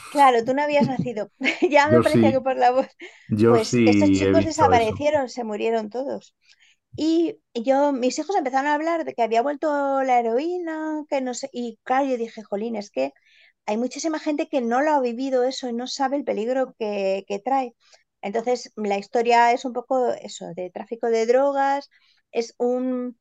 Claro, 0.08 0.44
tú 0.44 0.54
no 0.54 0.62
habías 0.62 0.86
nacido. 0.88 1.30
Ya 1.70 1.88
me 1.88 2.00
Yo 2.00 2.02
parecía 2.02 2.32
que 2.32 2.40
por 2.40 2.56
la 2.56 2.70
voz. 2.72 2.88
yo 3.28 3.54
Pues 3.54 3.80
estos 3.84 4.12
chicos 4.12 4.44
eso. 4.44 4.44
desaparecieron, 4.44 5.28
se 5.28 5.44
murieron 5.44 5.90
todos. 5.90 6.34
Y 6.96 7.40
yo, 7.54 7.92
mis 7.92 8.18
hijos 8.18 8.36
empezaron 8.36 8.68
a 8.68 8.74
hablar 8.74 9.04
de 9.04 9.14
que 9.14 9.22
había 9.22 9.42
vuelto 9.42 10.02
la 10.02 10.18
heroína, 10.20 11.04
que 11.08 11.20
no 11.20 11.34
sé, 11.34 11.50
y 11.52 11.78
claro, 11.84 12.06
yo 12.08 12.16
dije, 12.16 12.42
jolín, 12.42 12.76
es 12.76 12.90
que 12.90 13.12
hay 13.66 13.76
muchísima 13.78 14.18
gente 14.20 14.48
que 14.48 14.60
no 14.62 14.82
lo 14.82 14.92
ha 14.92 15.00
vivido 15.00 15.44
eso 15.44 15.68
y 15.68 15.72
no 15.74 15.86
sabe 15.88 16.16
el 16.18 16.24
peligro 16.24 16.74
que, 16.78 17.24
que 17.28 17.38
trae. 17.40 17.74
Entonces, 18.22 18.72
la 18.76 18.98
historia 18.98 19.52
es 19.52 19.64
un 19.66 19.72
poco 19.74 20.12
eso, 20.14 20.46
de 20.56 20.70
tráfico 20.70 21.08
de 21.08 21.26
drogas, 21.26 21.90
es 22.32 22.54
un, 22.58 23.18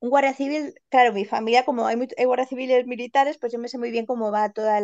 un 0.00 0.10
guardia 0.10 0.34
civil, 0.34 0.74
claro, 0.90 1.12
mi 1.14 1.24
familia, 1.24 1.64
como 1.64 1.86
hay, 1.86 1.96
hay 2.18 2.24
guardias 2.26 2.48
civiles 2.50 2.86
militares, 2.86 3.38
pues 3.40 3.52
yo 3.52 3.58
me 3.58 3.68
sé 3.68 3.78
muy 3.78 3.90
bien 3.90 4.06
cómo 4.06 4.30
va 4.32 4.52
toda, 4.52 4.80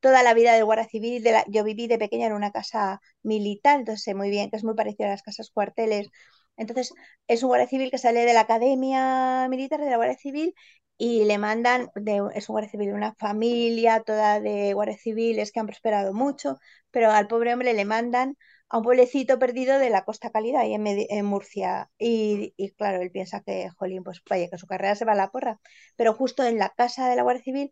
toda 0.00 0.22
la 0.22 0.34
vida 0.34 0.54
del 0.54 0.64
guardia 0.64 0.88
civil. 0.88 1.22
De 1.22 1.32
la, 1.32 1.44
yo 1.48 1.64
viví 1.64 1.86
de 1.88 1.98
pequeña 1.98 2.26
en 2.28 2.32
una 2.34 2.50
casa 2.52 3.00
militar, 3.22 3.78
entonces 3.80 4.02
sé 4.04 4.14
muy 4.14 4.30
bien 4.30 4.50
que 4.50 4.56
es 4.56 4.64
muy 4.64 4.74
parecido 4.74 5.06
a 5.08 5.12
las 5.12 5.22
casas 5.22 5.50
cuarteles. 5.50 6.08
Entonces, 6.56 6.92
es 7.28 7.42
un 7.42 7.48
guardia 7.48 7.68
civil 7.68 7.90
que 7.90 7.98
sale 7.98 8.24
de 8.24 8.34
la 8.34 8.40
academia 8.40 9.48
militar 9.48 9.80
de 9.80 9.90
la 9.90 9.96
Guardia 9.96 10.16
Civil 10.18 10.54
y 10.96 11.24
le 11.24 11.38
mandan, 11.38 11.90
de, 11.96 12.22
es 12.34 12.48
un 12.48 12.54
guardia 12.54 12.70
civil 12.70 12.92
una 12.92 13.14
familia 13.14 14.00
toda 14.02 14.40
de 14.40 14.72
guardias 14.74 15.00
civiles 15.00 15.50
que 15.52 15.60
han 15.60 15.66
prosperado 15.66 16.12
mucho, 16.14 16.58
pero 16.90 17.10
al 17.10 17.26
pobre 17.26 17.52
hombre 17.52 17.74
le 17.74 17.84
mandan 17.84 18.36
a 18.68 18.78
un 18.78 18.84
pueblecito 18.84 19.38
perdido 19.38 19.78
de 19.78 19.90
la 19.90 20.04
Costa 20.04 20.30
Cálida, 20.30 20.60
ahí 20.60 20.74
en, 20.74 21.24
Murcia. 21.26 21.90
Y, 21.98 22.54
claro, 22.76 23.02
él 23.02 23.10
piensa 23.10 23.40
que, 23.42 23.68
jolín, 23.76 24.02
pues 24.04 24.22
vaya, 24.28 24.48
que 24.48 24.58
su 24.58 24.66
carrera 24.66 24.94
se 24.96 25.04
va 25.04 25.12
a 25.12 25.14
la 25.16 25.30
porra. 25.30 25.60
Pero 25.96 26.14
justo 26.14 26.44
en 26.44 26.58
la 26.58 26.70
casa 26.70 27.08
de 27.08 27.16
la 27.16 27.22
Guardia 27.22 27.42
Civil 27.44 27.70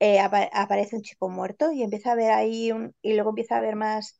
eh, 0.00 0.20
apa 0.20 0.48
aparece 0.52 0.96
un 0.96 1.02
chico 1.02 1.28
muerto 1.28 1.72
y 1.72 1.82
empieza 1.82 2.12
a 2.12 2.14
ver 2.14 2.30
ahí, 2.32 2.72
un, 2.72 2.94
y 3.02 3.14
luego 3.14 3.30
empieza 3.30 3.56
a 3.58 3.60
ver 3.60 3.76
más 3.76 4.18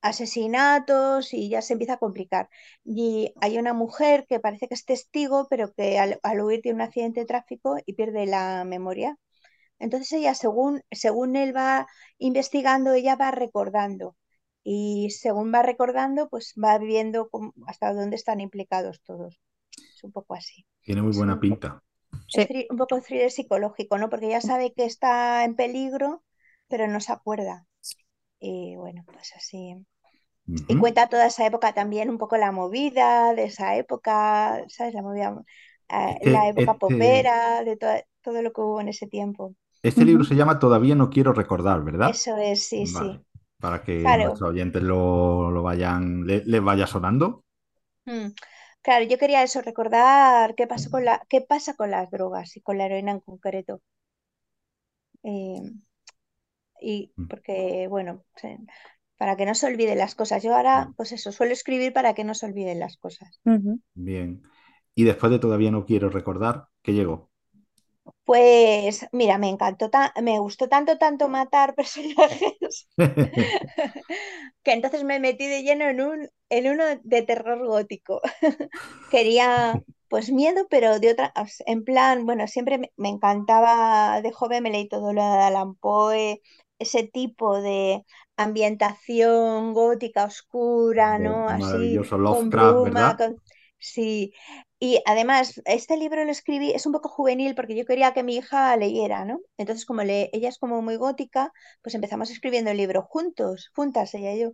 asesinatos 0.00 1.32
y 1.32 1.48
ya 1.48 1.62
se 1.62 1.72
empieza 1.74 1.94
a 1.94 1.98
complicar. 1.98 2.48
Y 2.84 3.32
hay 3.40 3.58
una 3.58 3.72
mujer 3.72 4.26
que 4.28 4.40
parece 4.40 4.68
que 4.68 4.74
es 4.74 4.84
testigo, 4.84 5.46
pero 5.48 5.72
que 5.72 5.98
al, 5.98 6.20
al 6.22 6.40
huir 6.40 6.60
tiene 6.62 6.76
un 6.76 6.82
accidente 6.82 7.20
de 7.20 7.26
tráfico 7.26 7.76
y 7.86 7.94
pierde 7.94 8.26
la 8.26 8.64
memoria. 8.64 9.16
Entonces 9.78 10.12
ella, 10.12 10.34
según, 10.34 10.82
según 10.90 11.36
él 11.36 11.56
va 11.56 11.86
investigando, 12.18 12.92
ella 12.92 13.16
va 13.16 13.30
recordando. 13.30 14.16
Y 14.62 15.10
según 15.10 15.52
va 15.52 15.62
recordando, 15.62 16.28
pues 16.28 16.54
va 16.62 16.78
viendo 16.78 17.28
hasta 17.66 17.92
dónde 17.92 18.16
están 18.16 18.40
implicados 18.40 19.02
todos. 19.02 19.40
Es 19.94 20.04
un 20.04 20.12
poco 20.12 20.34
así. 20.34 20.64
Tiene 20.82 21.02
muy 21.02 21.14
buena 21.16 21.38
pinta. 21.38 21.82
Sí. 22.28 22.66
un 22.70 22.78
poco 22.78 23.00
thriller 23.00 23.30
psicológico, 23.30 23.98
¿no? 23.98 24.08
Porque 24.08 24.26
ella 24.26 24.40
sabe 24.40 24.72
que 24.72 24.84
está 24.84 25.44
en 25.44 25.54
peligro, 25.54 26.22
pero 26.68 26.88
no 26.88 27.00
se 27.00 27.12
acuerda. 27.12 27.66
Y 28.46 28.76
bueno, 28.76 29.02
pues 29.06 29.32
así. 29.34 29.74
Uh 30.46 30.52
-huh. 30.52 30.64
Y 30.68 30.76
cuenta 30.76 31.08
toda 31.08 31.26
esa 31.26 31.46
época 31.46 31.72
también, 31.72 32.10
un 32.10 32.18
poco 32.18 32.36
la 32.36 32.52
movida 32.52 33.32
de 33.32 33.44
esa 33.44 33.76
época, 33.76 34.62
¿sabes? 34.68 34.92
La 34.92 35.00
movida, 35.00 35.34
eh, 35.88 36.16
este, 36.16 36.30
la 36.30 36.48
época 36.50 36.72
este... 36.72 36.78
popera, 36.78 37.64
de 37.64 37.76
to 37.78 37.86
todo 38.20 38.42
lo 38.42 38.52
que 38.52 38.60
hubo 38.60 38.82
en 38.82 38.88
ese 38.88 39.06
tiempo. 39.06 39.54
Este 39.82 40.04
libro 40.04 40.24
se 40.24 40.34
llama 40.34 40.58
Todavía 40.58 40.94
no 40.94 41.08
quiero 41.08 41.32
recordar, 41.32 41.82
¿verdad? 41.82 42.10
Eso 42.10 42.36
es, 42.36 42.66
sí, 42.66 42.84
vale. 42.92 43.12
sí. 43.14 43.20
Para 43.58 43.82
que 43.82 44.00
claro. 44.00 44.24
nuestros 44.24 44.50
oyentes 44.50 44.82
lo, 44.82 45.50
lo 45.50 45.62
vayan, 45.62 46.26
les 46.26 46.46
le 46.46 46.60
vaya 46.60 46.86
sonando. 46.86 47.44
Mm. 48.04 48.28
Claro, 48.82 49.06
yo 49.06 49.16
quería 49.16 49.42
eso, 49.42 49.62
recordar 49.62 50.54
qué, 50.54 50.66
pasó 50.66 50.90
con 50.90 51.06
la, 51.06 51.24
qué 51.30 51.40
pasa 51.40 51.74
con 51.74 51.90
las 51.90 52.10
drogas 52.10 52.56
y 52.58 52.60
con 52.60 52.76
la 52.76 52.84
heroína 52.84 53.12
en 53.12 53.20
concreto. 53.20 53.80
Eh, 55.22 55.62
y 56.84 57.14
Mm. 57.16 57.24
porque, 57.28 57.86
bueno, 57.88 58.24
para 59.18 59.36
que 59.36 59.46
no 59.46 59.54
se 59.54 59.66
olviden 59.66 59.98
las 59.98 60.14
cosas. 60.14 60.42
Yo 60.42 60.54
ahora, 60.54 60.92
pues 60.96 61.12
eso, 61.12 61.32
suelo 61.32 61.52
escribir 61.52 61.92
para 61.92 62.14
que 62.14 62.24
no 62.24 62.34
se 62.34 62.46
olviden 62.46 62.80
las 62.80 62.96
cosas. 62.98 63.40
Uh 63.46 63.50
-huh. 63.52 63.80
Bien. 63.94 64.42
Y 64.94 65.04
después 65.04 65.32
de 65.32 65.38
Todavía 65.40 65.70
no 65.72 65.84
quiero 65.86 66.10
recordar, 66.10 66.68
¿qué 66.82 66.92
llegó? 66.92 67.30
Pues 68.24 69.06
mira, 69.12 69.38
me 69.38 69.48
encantó, 69.48 69.90
me 70.22 70.38
gustó 70.38 70.68
tanto, 70.68 70.98
tanto 70.98 71.28
matar 71.28 71.74
personajes 71.76 72.88
que 74.62 74.72
entonces 74.72 75.04
me 75.04 75.20
metí 75.20 75.46
de 75.46 75.62
lleno 75.62 75.84
en, 75.86 76.00
un, 76.00 76.28
en 76.50 76.68
uno 76.70 76.84
de 77.02 77.22
terror 77.22 77.66
gótico. 77.66 78.20
Quería 79.08 79.82
pues 80.08 80.30
miedo, 80.30 80.66
pero 80.70 81.00
de 81.00 81.10
otra, 81.12 81.32
en 81.66 81.84
plan, 81.84 82.24
bueno, 82.26 82.46
siempre 82.46 82.78
me, 82.78 82.92
me 82.96 83.08
encantaba 83.08 84.20
de 84.22 84.32
joven, 84.32 84.62
me 84.62 84.70
leí 84.70 84.88
todo 84.88 85.12
lo 85.12 85.22
de 85.22 85.28
Alan 85.42 85.74
Poe, 85.76 86.40
ese 86.78 87.04
tipo 87.04 87.60
de 87.60 88.04
ambientación 88.36 89.72
gótica 89.72 90.24
oscura, 90.24 91.18
¿no? 91.18 91.48
Así, 91.48 91.94
Lovecraft, 91.94 92.38
con 92.38 92.50
bruma, 92.50 92.82
¿verdad? 92.82 93.16
con... 93.18 93.42
Sí, 93.78 94.32
y 94.80 95.00
además, 95.04 95.60
este 95.66 95.96
libro 95.96 96.24
lo 96.24 96.30
escribí, 96.30 96.72
es 96.72 96.86
un 96.86 96.92
poco 96.92 97.08
juvenil 97.08 97.54
porque 97.54 97.76
yo 97.76 97.84
quería 97.84 98.12
que 98.14 98.22
mi 98.22 98.36
hija 98.36 98.76
leyera, 98.76 99.24
¿no? 99.24 99.40
Entonces, 99.58 99.86
como 99.86 100.02
le, 100.02 100.30
ella 100.32 100.48
es 100.48 100.58
como 100.58 100.82
muy 100.82 100.96
gótica, 100.96 101.52
pues 101.82 101.94
empezamos 101.94 102.30
escribiendo 102.30 102.70
el 102.70 102.78
libro 102.78 103.02
juntos, 103.02 103.70
juntas, 103.74 104.14
ella 104.14 104.32
y 104.34 104.40
yo. 104.40 104.52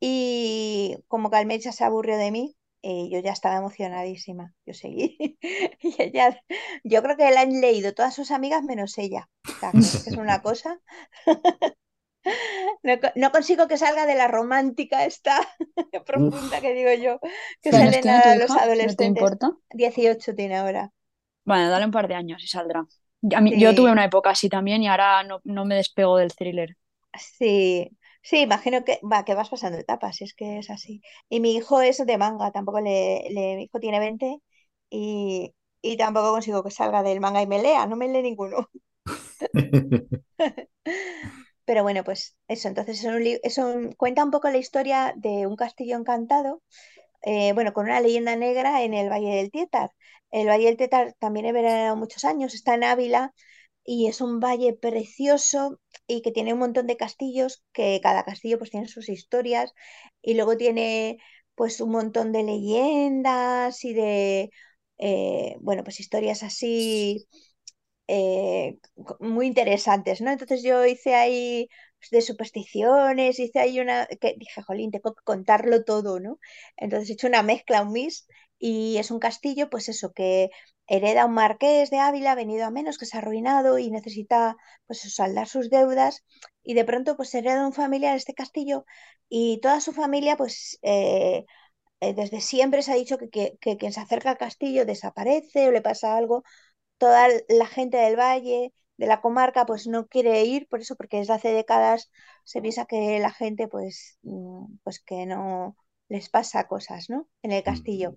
Y 0.00 0.96
como 1.08 1.30
que 1.30 1.36
Almeida 1.36 1.72
se 1.72 1.84
aburrió 1.84 2.16
de 2.18 2.30
mí, 2.30 2.56
eh, 2.86 3.08
yo 3.10 3.18
ya 3.20 3.32
estaba 3.32 3.56
emocionadísima, 3.56 4.52
yo 4.66 4.74
seguí. 4.74 5.16
y 5.80 6.02
ella, 6.02 6.38
yo 6.84 7.02
creo 7.02 7.16
que 7.16 7.30
la 7.30 7.40
han 7.40 7.60
leído 7.60 7.94
todas 7.94 8.14
sus 8.14 8.30
amigas 8.30 8.62
menos 8.62 8.98
ella. 8.98 9.30
O 9.48 9.58
sea, 9.58 9.72
que 9.72 9.78
es 9.78 10.16
una 10.18 10.42
cosa. 10.42 10.78
No, 12.82 12.94
no, 13.16 13.32
consigo 13.32 13.68
que 13.68 13.76
salga 13.76 14.06
de 14.06 14.14
la 14.14 14.28
romántica 14.28 15.04
esta 15.04 15.38
profunda 16.06 16.58
que 16.62 16.72
digo 16.72 16.90
yo, 16.94 17.20
que 17.60 17.70
salen 17.70 18.08
a 18.08 18.36
los 18.36 18.50
adolescentes. 18.50 18.92
¿No 18.92 18.96
te 18.96 19.04
importa? 19.04 19.50
18 19.74 20.34
tiene 20.34 20.56
ahora. 20.56 20.90
Bueno, 21.44 21.68
dale 21.68 21.84
un 21.84 21.90
par 21.90 22.08
de 22.08 22.14
años 22.14 22.42
y 22.42 22.46
saldrá. 22.46 22.86
A 23.34 23.40
mí, 23.42 23.52
sí. 23.52 23.60
Yo 23.60 23.74
tuve 23.74 23.92
una 23.92 24.06
época 24.06 24.30
así 24.30 24.48
también 24.48 24.82
y 24.82 24.88
ahora 24.88 25.22
no, 25.22 25.40
no, 25.44 25.66
me 25.66 25.76
despego 25.76 26.16
del 26.16 26.34
thriller. 26.34 26.76
Sí, 27.18 27.90
sí, 28.28 28.36
imagino 28.42 28.84
que, 28.86 29.00
va, 29.10 29.24
que 29.26 29.34
vas 29.38 29.50
pasando 29.50 29.78
etapas, 29.78 30.20
es 30.22 30.34
que 30.34 30.58
es 30.60 30.70
así. 30.70 31.02
Y 31.28 31.40
mi 31.40 31.54
hijo 31.56 31.80
es 31.82 31.98
de 32.06 32.18
manga, 32.18 32.52
tampoco 32.52 32.80
le, 32.80 33.24
le 33.30 33.56
mi 33.56 33.64
hijo 33.64 33.80
tiene 33.80 34.00
20 34.00 34.38
y, 34.90 35.54
y 35.82 35.96
tampoco 35.96 36.32
consigo 36.32 36.62
que 36.64 36.70
salga 36.72 37.02
del 37.02 37.20
manga 37.20 37.42
y 37.42 37.46
me 37.46 37.62
lea, 37.62 37.86
no 37.86 37.96
me 37.96 38.08
lee 38.08 38.22
ninguno. 38.22 38.68
Pero 41.64 41.82
bueno, 41.82 42.04
pues 42.04 42.36
eso, 42.48 42.68
entonces 42.68 43.00
es 43.00 43.06
un, 43.06 43.22
es 43.42 43.58
un, 43.58 43.92
cuenta 43.94 44.24
un 44.24 44.30
poco 44.30 44.50
la 44.50 44.58
historia 44.58 45.14
de 45.16 45.46
un 45.46 45.56
castillo 45.56 45.96
encantado, 45.96 46.62
eh, 47.22 47.52
bueno, 47.54 47.72
con 47.74 47.86
una 47.86 48.00
leyenda 48.00 48.36
negra 48.36 48.82
en 48.84 48.94
el 48.94 49.10
Valle 49.10 49.36
del 49.36 49.50
Tétar. 49.52 49.92
El 50.30 50.48
Valle 50.48 50.66
del 50.66 50.76
Tétar 50.78 51.14
también 51.20 51.46
he 51.46 51.52
venerado 51.52 51.96
muchos 51.96 52.24
años, 52.24 52.54
está 52.54 52.74
en 52.74 52.84
Ávila 52.84 53.32
y 53.84 54.06
es 54.08 54.20
un 54.20 54.40
valle 54.40 54.74
precioso 54.74 55.80
y 56.06 56.22
que 56.22 56.32
tiene 56.32 56.52
un 56.54 56.60
montón 56.60 56.86
de 56.86 56.96
castillos, 56.96 57.64
que 57.72 58.00
cada 58.02 58.24
castillo 58.24 58.58
pues 58.58 58.70
tiene 58.70 58.88
sus 58.88 59.08
historias 59.08 59.72
y 60.22 60.34
luego 60.34 60.56
tiene 60.56 61.18
pues 61.54 61.80
un 61.80 61.90
montón 61.92 62.32
de 62.32 62.42
leyendas 62.42 63.84
y 63.84 63.94
de, 63.94 64.50
eh, 64.98 65.56
bueno, 65.60 65.84
pues 65.84 66.00
historias 66.00 66.42
así 66.42 67.28
eh, 68.08 68.78
muy 69.20 69.46
interesantes, 69.46 70.20
¿no? 70.20 70.30
Entonces 70.30 70.62
yo 70.62 70.84
hice 70.86 71.14
ahí 71.14 71.68
pues, 71.98 72.10
de 72.10 72.20
supersticiones, 72.22 73.38
hice 73.38 73.58
ahí 73.60 73.80
una, 73.80 74.06
que 74.20 74.34
dije, 74.38 74.62
jolín, 74.62 74.90
tengo 74.90 75.14
que 75.14 75.22
contarlo 75.24 75.84
todo, 75.84 76.20
¿no? 76.20 76.38
Entonces 76.76 77.10
he 77.10 77.12
hecho 77.14 77.26
una 77.28 77.42
mezcla, 77.42 77.82
un 77.82 77.92
mix, 77.92 78.26
y 78.58 78.98
es 78.98 79.10
un 79.10 79.18
castillo, 79.18 79.70
pues 79.70 79.88
eso, 79.88 80.12
que 80.12 80.50
hereda 80.86 81.26
un 81.26 81.34
marqués 81.34 81.90
de 81.90 81.98
Ávila, 81.98 82.34
venido 82.34 82.64
a 82.66 82.70
menos, 82.70 82.98
que 82.98 83.06
se 83.06 83.16
ha 83.16 83.20
arruinado 83.20 83.78
y 83.78 83.90
necesita, 83.90 84.56
pues 84.86 85.00
saldar 85.14 85.48
sus 85.48 85.70
deudas, 85.70 86.24
y 86.62 86.74
de 86.74 86.84
pronto, 86.84 87.16
pues 87.16 87.34
hereda 87.34 87.66
un 87.66 87.72
familiar 87.72 88.16
este 88.16 88.34
castillo, 88.34 88.84
y 89.28 89.60
toda 89.60 89.80
su 89.80 89.92
familia, 89.92 90.36
pues... 90.36 90.78
Eh, 90.82 91.44
desde 92.00 92.40
siempre 92.40 92.82
se 92.82 92.92
ha 92.92 92.96
dicho 92.96 93.16
que, 93.18 93.30
que, 93.30 93.56
que 93.60 93.76
quien 93.78 93.92
se 93.92 94.00
acerca 94.00 94.30
al 94.30 94.36
castillo 94.38 94.84
desaparece 94.84 95.68
o 95.68 95.70
le 95.72 95.80
pasa 95.80 96.16
algo, 96.16 96.44
toda 96.98 97.28
la 97.48 97.66
gente 97.66 97.96
del 97.98 98.16
valle, 98.18 98.72
de 98.96 99.06
la 99.06 99.20
comarca, 99.20 99.66
pues 99.66 99.86
no 99.86 100.06
quiere 100.06 100.44
ir, 100.44 100.68
por 100.68 100.80
eso, 100.80 100.96
porque 100.96 101.18
desde 101.18 101.32
hace 101.34 101.52
décadas 101.52 102.10
se 102.44 102.60
piensa 102.62 102.86
que 102.86 103.18
la 103.20 103.32
gente, 103.32 103.68
pues, 103.68 104.18
pues 104.82 105.00
que 105.00 105.26
no 105.26 105.76
les 106.08 106.28
pasa 106.28 106.68
cosas, 106.68 107.10
¿no? 107.10 107.28
En 107.42 107.52
el 107.52 107.62
castillo. 107.62 108.16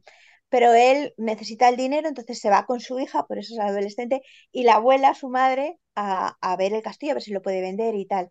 Pero 0.50 0.74
él 0.74 1.14
necesita 1.18 1.70
el 1.70 1.76
dinero, 1.78 2.08
entonces 2.08 2.40
se 2.40 2.50
va 2.50 2.66
con 2.66 2.80
su 2.80 3.00
hija, 3.00 3.26
por 3.28 3.38
eso 3.40 3.54
es 3.54 3.60
adolescente, 3.60 4.22
y 4.52 4.64
la 4.64 4.76
abuela, 4.76 5.14
su 5.14 5.30
madre, 5.30 5.80
a, 5.96 6.38
a 6.42 6.56
ver 6.58 6.74
el 6.74 6.82
castillo, 6.84 7.12
a 7.12 7.16
ver 7.16 7.24
si 7.24 7.32
lo 7.34 7.42
puede 7.42 7.62
vender 7.62 7.96
y 7.96 8.06
tal. 8.06 8.30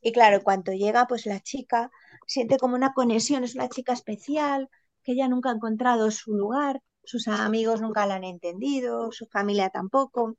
Y 0.00 0.12
claro, 0.12 0.36
en 0.36 0.42
cuanto 0.42 0.72
llega, 0.72 1.06
pues 1.06 1.26
la 1.26 1.40
chica 1.40 1.90
siente 2.26 2.58
como 2.58 2.74
una 2.76 2.92
conexión, 2.92 3.44
es 3.44 3.54
una 3.54 3.68
chica 3.68 3.92
especial, 3.92 4.68
que 5.04 5.12
ella 5.12 5.28
nunca 5.28 5.50
ha 5.50 5.54
encontrado 5.54 6.10
su 6.10 6.34
lugar, 6.34 6.80
sus 7.04 7.28
amigos 7.28 7.80
nunca 7.80 8.06
la 8.06 8.16
han 8.16 8.24
entendido, 8.24 9.12
su 9.12 9.26
familia 9.26 9.70
tampoco. 9.70 10.36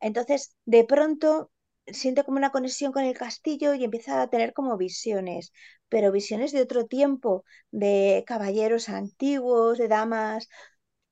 Entonces, 0.00 0.56
de 0.64 0.84
pronto, 0.84 1.50
siente 1.92 2.24
como 2.24 2.38
una 2.38 2.50
conexión 2.50 2.92
con 2.92 3.04
el 3.04 3.16
castillo 3.16 3.74
y 3.74 3.84
empieza 3.84 4.22
a 4.22 4.28
tener 4.30 4.52
como 4.52 4.76
visiones, 4.76 5.52
pero 5.88 6.12
visiones 6.12 6.52
de 6.52 6.62
otro 6.62 6.86
tiempo, 6.86 7.44
de 7.70 8.24
caballeros 8.26 8.88
antiguos, 8.88 9.78
de 9.78 9.88
damas. 9.88 10.48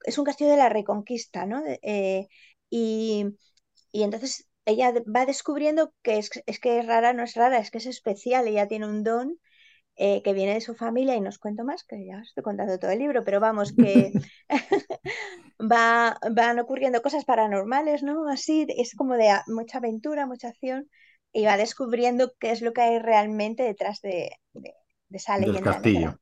Es 0.04 0.18
un 0.18 0.24
castillo 0.24 0.50
de 0.50 0.56
la 0.58 0.68
Reconquista, 0.68 1.46
¿no? 1.46 1.62
Eh, 1.82 2.28
y, 2.70 3.26
y, 3.92 4.02
entonces 4.04 4.46
ella 4.64 4.92
va 5.14 5.26
descubriendo 5.26 5.92
que 6.02 6.18
es, 6.18 6.30
es 6.46 6.60
que 6.60 6.78
es 6.80 6.86
rara, 6.86 7.12
no 7.12 7.22
es 7.24 7.34
rara, 7.34 7.58
es 7.58 7.70
que 7.70 7.78
es 7.78 7.86
especial, 7.86 8.48
ella 8.48 8.68
tiene 8.68 8.86
un 8.86 9.02
don 9.04 9.38
eh, 9.96 10.22
que 10.22 10.32
viene 10.32 10.54
de 10.54 10.60
su 10.60 10.74
familia 10.74 11.16
y 11.16 11.20
nos 11.20 11.38
cuento 11.38 11.64
más, 11.64 11.84
que 11.84 12.04
ya 12.06 12.20
estoy 12.20 12.42
contando 12.42 12.78
todo 12.78 12.90
el 12.90 12.98
libro, 12.98 13.24
pero 13.24 13.40
vamos, 13.40 13.72
que 13.76 14.12
va, 15.60 16.18
van 16.30 16.58
ocurriendo 16.58 17.02
cosas 17.02 17.24
paranormales, 17.24 18.02
¿no? 18.02 18.28
Así, 18.28 18.66
es 18.76 18.94
como 18.94 19.14
de 19.14 19.32
mucha 19.48 19.78
aventura, 19.78 20.26
mucha 20.26 20.48
acción, 20.48 20.88
y 21.32 21.44
va 21.44 21.56
descubriendo 21.56 22.32
qué 22.38 22.50
es 22.50 22.62
lo 22.62 22.72
que 22.72 22.82
hay 22.82 22.98
realmente 22.98 23.62
detrás 23.62 24.00
de, 24.00 24.30
de, 24.52 24.74
de 25.08 25.16
esa 25.16 25.36
leyenda. 25.38 25.60
Del 25.60 25.64
castillo. 25.64 25.98
Negra. 25.98 26.20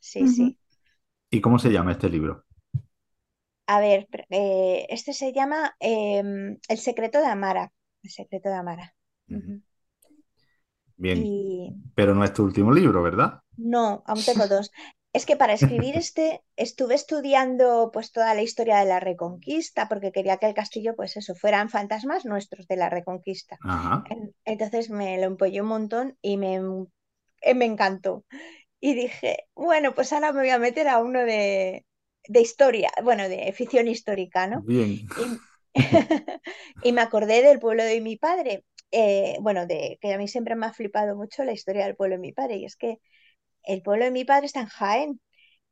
Sí, 0.00 0.22
uh 0.22 0.26
-huh. 0.26 0.34
sí. 0.34 0.58
¿Y 1.30 1.40
cómo 1.40 1.58
se 1.58 1.70
llama 1.70 1.92
este 1.92 2.08
libro? 2.08 2.44
a 3.68 3.80
ver, 3.80 4.08
eh, 4.30 4.86
este 4.88 5.12
se 5.12 5.32
llama 5.32 5.76
em, 5.78 6.58
El 6.68 6.78
secreto 6.78 7.20
de 7.20 7.26
Amara. 7.26 7.70
El 8.02 8.10
secreto 8.10 8.48
de 8.48 8.54
Amara. 8.54 8.94
Bien. 10.98 11.82
Pero 11.94 12.14
no 12.14 12.24
es 12.24 12.32
tu 12.32 12.44
último 12.44 12.72
libro, 12.72 13.02
¿verdad? 13.02 13.40
No, 13.56 14.02
aún 14.06 14.22
tengo 14.22 14.46
dos. 14.48 14.70
Es 15.14 15.24
que 15.24 15.36
para 15.36 15.54
escribir 15.54 15.96
este 15.96 16.42
estuve 16.56 16.94
estudiando 16.94 17.90
pues 17.92 18.12
toda 18.12 18.34
la 18.34 18.42
historia 18.42 18.78
de 18.78 18.84
la 18.84 19.00
Reconquista 19.00 19.88
porque 19.88 20.12
quería 20.12 20.36
que 20.36 20.46
el 20.46 20.54
castillo 20.54 20.94
pues 20.94 21.16
eso 21.16 21.34
fueran 21.34 21.70
fantasmas 21.70 22.26
nuestros 22.26 22.68
de 22.68 22.76
la 22.76 22.90
Reconquista. 22.90 23.58
Entonces 24.44 24.90
me 24.90 25.16
lo 25.18 25.24
empollé 25.24 25.62
un 25.62 25.68
montón 25.68 26.18
y 26.20 26.36
me, 26.36 26.60
eh, 27.40 27.54
me 27.54 27.64
encantó. 27.64 28.24
Y 28.80 28.94
dije, 28.94 29.44
bueno, 29.54 29.94
pues 29.94 30.12
ahora 30.12 30.32
me 30.32 30.40
voy 30.40 30.50
a 30.50 30.58
meter 30.58 30.88
a 30.88 30.98
uno 30.98 31.20
de, 31.20 31.84
de 32.28 32.40
historia, 32.40 32.90
bueno, 33.02 33.28
de 33.28 33.52
ficción 33.52 33.88
histórica, 33.88 34.46
¿no? 34.46 34.62
Bien. 34.62 34.90
Y, 34.90 35.08
me 36.92 37.00
acordé 37.00 37.42
del 37.42 37.58
pueblo 37.58 37.82
de 37.82 38.00
mi 38.00 38.16
padre, 38.16 38.64
eh, 38.90 39.36
bueno, 39.40 39.66
de 39.66 39.98
que 40.00 40.12
a 40.14 40.18
mí 40.18 40.28
siempre 40.28 40.56
me 40.56 40.66
ha 40.66 40.72
flipado 40.72 41.16
mucho 41.16 41.44
la 41.44 41.52
historia 41.52 41.84
del 41.84 41.96
pueblo 41.96 42.16
de 42.16 42.20
mi 42.22 42.32
padre, 42.32 42.56
y 42.56 42.64
es 42.64 42.76
que 42.76 43.00
el 43.64 43.82
pueblo 43.82 44.04
de 44.06 44.10
mi 44.12 44.24
padre 44.24 44.46
está 44.46 44.60
en 44.60 44.66
Jaén, 44.68 45.20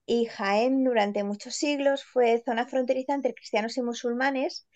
y 0.06 0.26
Jaén 0.26 0.84
durante 0.84 1.24
muchos 1.24 1.56
siglos 1.56 2.04
fue 2.04 2.42
zona 2.44 2.66
fronteriza 2.66 3.14
entre 3.14 3.34
cristianos 3.34 3.76
y 3.76 3.82
musulmanes, 3.82 4.66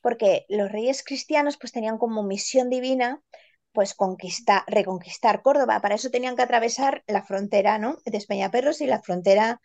porque 0.00 0.46
los 0.48 0.70
reyes 0.70 1.02
cristianos 1.04 1.56
pues 1.58 1.72
tenían 1.72 1.98
como 1.98 2.22
misión 2.24 2.70
divina 2.70 3.22
pues 3.72 3.94
conquistar, 3.94 4.62
reconquistar 4.68 5.42
Córdoba. 5.42 5.80
Para 5.80 5.96
eso 5.96 6.10
tenían 6.10 6.36
que 6.36 6.42
atravesar 6.42 7.02
la 7.08 7.24
frontera 7.24 7.78
¿no? 7.78 7.98
de 8.06 8.18
Espeñaperros 8.18 8.80
y 8.80 8.86
la 8.86 9.02
frontera 9.02 9.60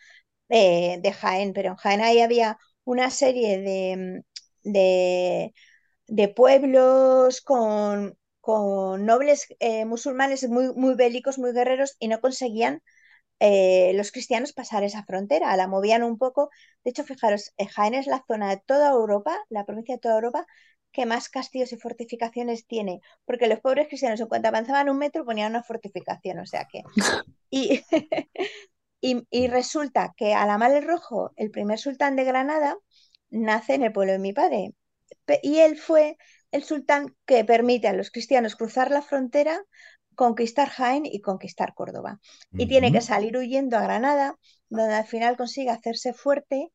de, 0.49 1.13
Jaén, 1.13 1.53
pero 1.53 1.69
en 1.69 1.75
Jaén 1.75 2.01
ahí 2.01 2.21
había 2.21 2.58
una 2.84 3.12
serie 3.12 3.60
de, 4.63 5.53
pueblos 6.36 7.41
con, 7.41 8.17
con 8.41 9.06
nobles 9.06 9.48
eh, 9.60 9.86
musulmanes 9.86 10.48
muy, 10.50 10.74
muy 10.74 10.95
bélicos, 10.95 11.38
muy 11.39 11.54
guerreros, 11.54 11.95
y 12.00 12.08
no 12.08 12.22
conseguían 12.22 12.82
eh, 13.39 13.93
los 13.95 14.12
cristianos 14.12 14.54
pasar 14.54 14.84
esa 14.84 15.04
frontera, 15.06 15.56
la 15.56 15.67
movían 15.67 16.04
un 16.04 16.17
poco. 16.17 16.50
De 16.84 16.91
hecho, 16.91 17.04
fijaros, 17.04 17.54
eh, 17.58 17.67
Jaén 17.67 17.93
es 17.93 18.08
la 18.08 18.24
zona 18.28 18.50
de 18.50 18.62
toda 18.65 18.91
Europa, 18.91 19.38
la 19.50 19.65
provincia 19.65 19.95
de 19.95 20.00
toda 20.00 20.15
Europa, 20.15 20.45
que 20.91 21.06
más 21.06 21.30
castillos 21.30 21.72
y 21.72 21.78
fortificaciones 21.78 22.65
tiene, 22.65 23.02
porque 23.26 23.48
los 23.48 23.60
pobres 23.60 23.88
cristianos 23.88 24.19
en 24.19 24.28
cuanto 24.28 24.48
avanzaban 24.48 24.89
un 24.89 24.98
metro 24.98 25.26
ponían 25.26 25.52
una 25.52 25.63
fortificación, 25.63 26.39
o 26.39 26.45
sea 26.45 26.67
que... 26.72 26.84
Y, 29.02 29.26
y, 29.32 29.48
resulta 29.48 30.13
que 30.17 30.34
Alamal 30.34 30.74
el 30.74 30.84
Rojo, 30.86 31.32
el 31.38 31.52
primer 31.52 31.80
sultán 31.80 32.17
de 32.17 32.26
Granada, 32.26 32.78
nace 33.30 33.76
en 33.76 33.84
el 33.84 33.93
pueblo 33.93 34.12
de 34.13 34.19
mi 34.19 34.34
padre. 34.34 34.74
Y 35.44 35.60
él 35.60 35.78
fue 35.78 36.18
el 36.52 36.63
sultán 36.63 37.15
que 37.26 37.44
permite 37.44 37.88
a 37.88 37.94
los 37.94 38.12
cristianos 38.12 38.56
cruzar 38.56 38.92
la 38.92 39.02
frontera, 39.02 39.62
conquistar 40.15 40.70
Jaén 40.70 41.06
y 41.06 41.22
conquistar 41.22 41.74
Córdoba. 41.74 42.20
Y 42.52 42.68
tiene 42.68 42.92
que 42.92 43.02
salir 43.02 43.38
huyendo 43.38 43.78
a 43.78 43.82
Granada, 43.82 44.36
donde 44.70 44.96
al 44.96 45.06
final 45.06 45.38
consigue 45.38 45.70
hacerse 45.70 46.13
fuerte, 46.13 46.72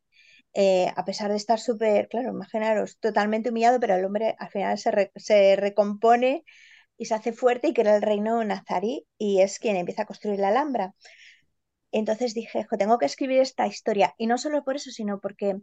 eh, 0.55 0.93
a 0.97 1.05
pesar 1.05 1.31
de 1.31 1.37
estar 1.37 1.59
súper, 1.59 2.09
claro, 2.09 2.31
imaginaros, 2.31 2.99
totalmente 2.99 3.51
humillado, 3.51 3.81
pero 3.81 3.97
el 3.97 4.05
hombre 4.05 4.37
al 4.39 4.51
final 4.51 4.79
se, 4.79 5.11
se 5.17 5.57
recompone 5.57 6.45
y 6.97 7.07
se 7.07 7.15
hace 7.15 7.33
fuerte 7.33 7.69
y 7.69 7.75
crea 7.75 7.97
el 7.97 8.03
reino 8.03 8.43
nazarí 8.45 9.07
y 9.19 9.41
es 9.41 9.59
quien 9.59 9.77
empieza 9.77 10.03
a 10.03 10.07
construir 10.07 10.39
la 10.39 10.49
Alhambra. 10.49 10.95
Entonces 11.91 12.35
dije, 12.35 12.67
tengo 12.79 12.99
que 12.99 13.07
escribir 13.07 13.41
esta 13.41 13.67
historia. 13.67 14.15
Y 14.19 14.27
no 14.27 14.37
solo 14.37 14.65
por 14.65 14.77
eso, 14.77 14.91
sino 14.91 15.21
porque 15.21 15.57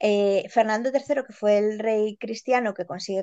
eh, 0.00 0.46
Fernando 0.50 0.90
III, 0.90 1.24
que 1.24 1.32
fue 1.32 1.58
el 1.58 1.78
rey 1.78 2.16
cristiano 2.18 2.74
que 2.74 2.86
consigue 2.86 3.22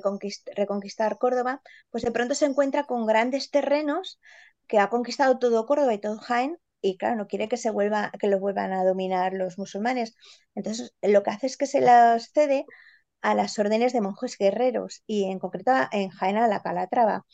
reconquistar 0.56 1.18
Córdoba, 1.18 1.60
pues 1.90 2.04
de 2.04 2.12
pronto 2.12 2.34
se 2.34 2.46
encuentra 2.46 2.84
con 2.84 3.06
grandes 3.06 3.50
terrenos 3.50 4.20
que 4.66 4.78
ha 4.78 4.88
conquistado 4.90 5.38
todo 5.38 5.66
Córdoba 5.66 5.94
y 5.94 6.00
todo 6.00 6.18
Jaén. 6.18 6.58
Y 6.80 6.96
claro, 6.96 7.16
no 7.16 7.26
quiere 7.26 7.48
que 7.48 7.56
se 7.56 7.70
vuelva, 7.70 8.12
que 8.20 8.28
lo 8.28 8.38
vuelvan 8.38 8.72
a 8.72 8.84
dominar 8.84 9.32
los 9.34 9.58
musulmanes. 9.58 10.14
Entonces, 10.54 10.94
lo 11.02 11.22
que 11.24 11.30
hace 11.30 11.46
es 11.48 11.56
que 11.56 11.66
se 11.66 11.80
las 11.80 12.30
cede 12.32 12.64
a 13.22 13.34
las 13.34 13.58
órdenes 13.58 13.92
de 13.92 14.00
monjes 14.00 14.38
guerreros 14.38 15.02
y 15.06 15.24
en 15.24 15.40
concreto 15.40 15.72
en 15.92 16.10
Jaén 16.10 16.36
a 16.36 16.48
la 16.48 16.62
Calatrava 16.62 17.26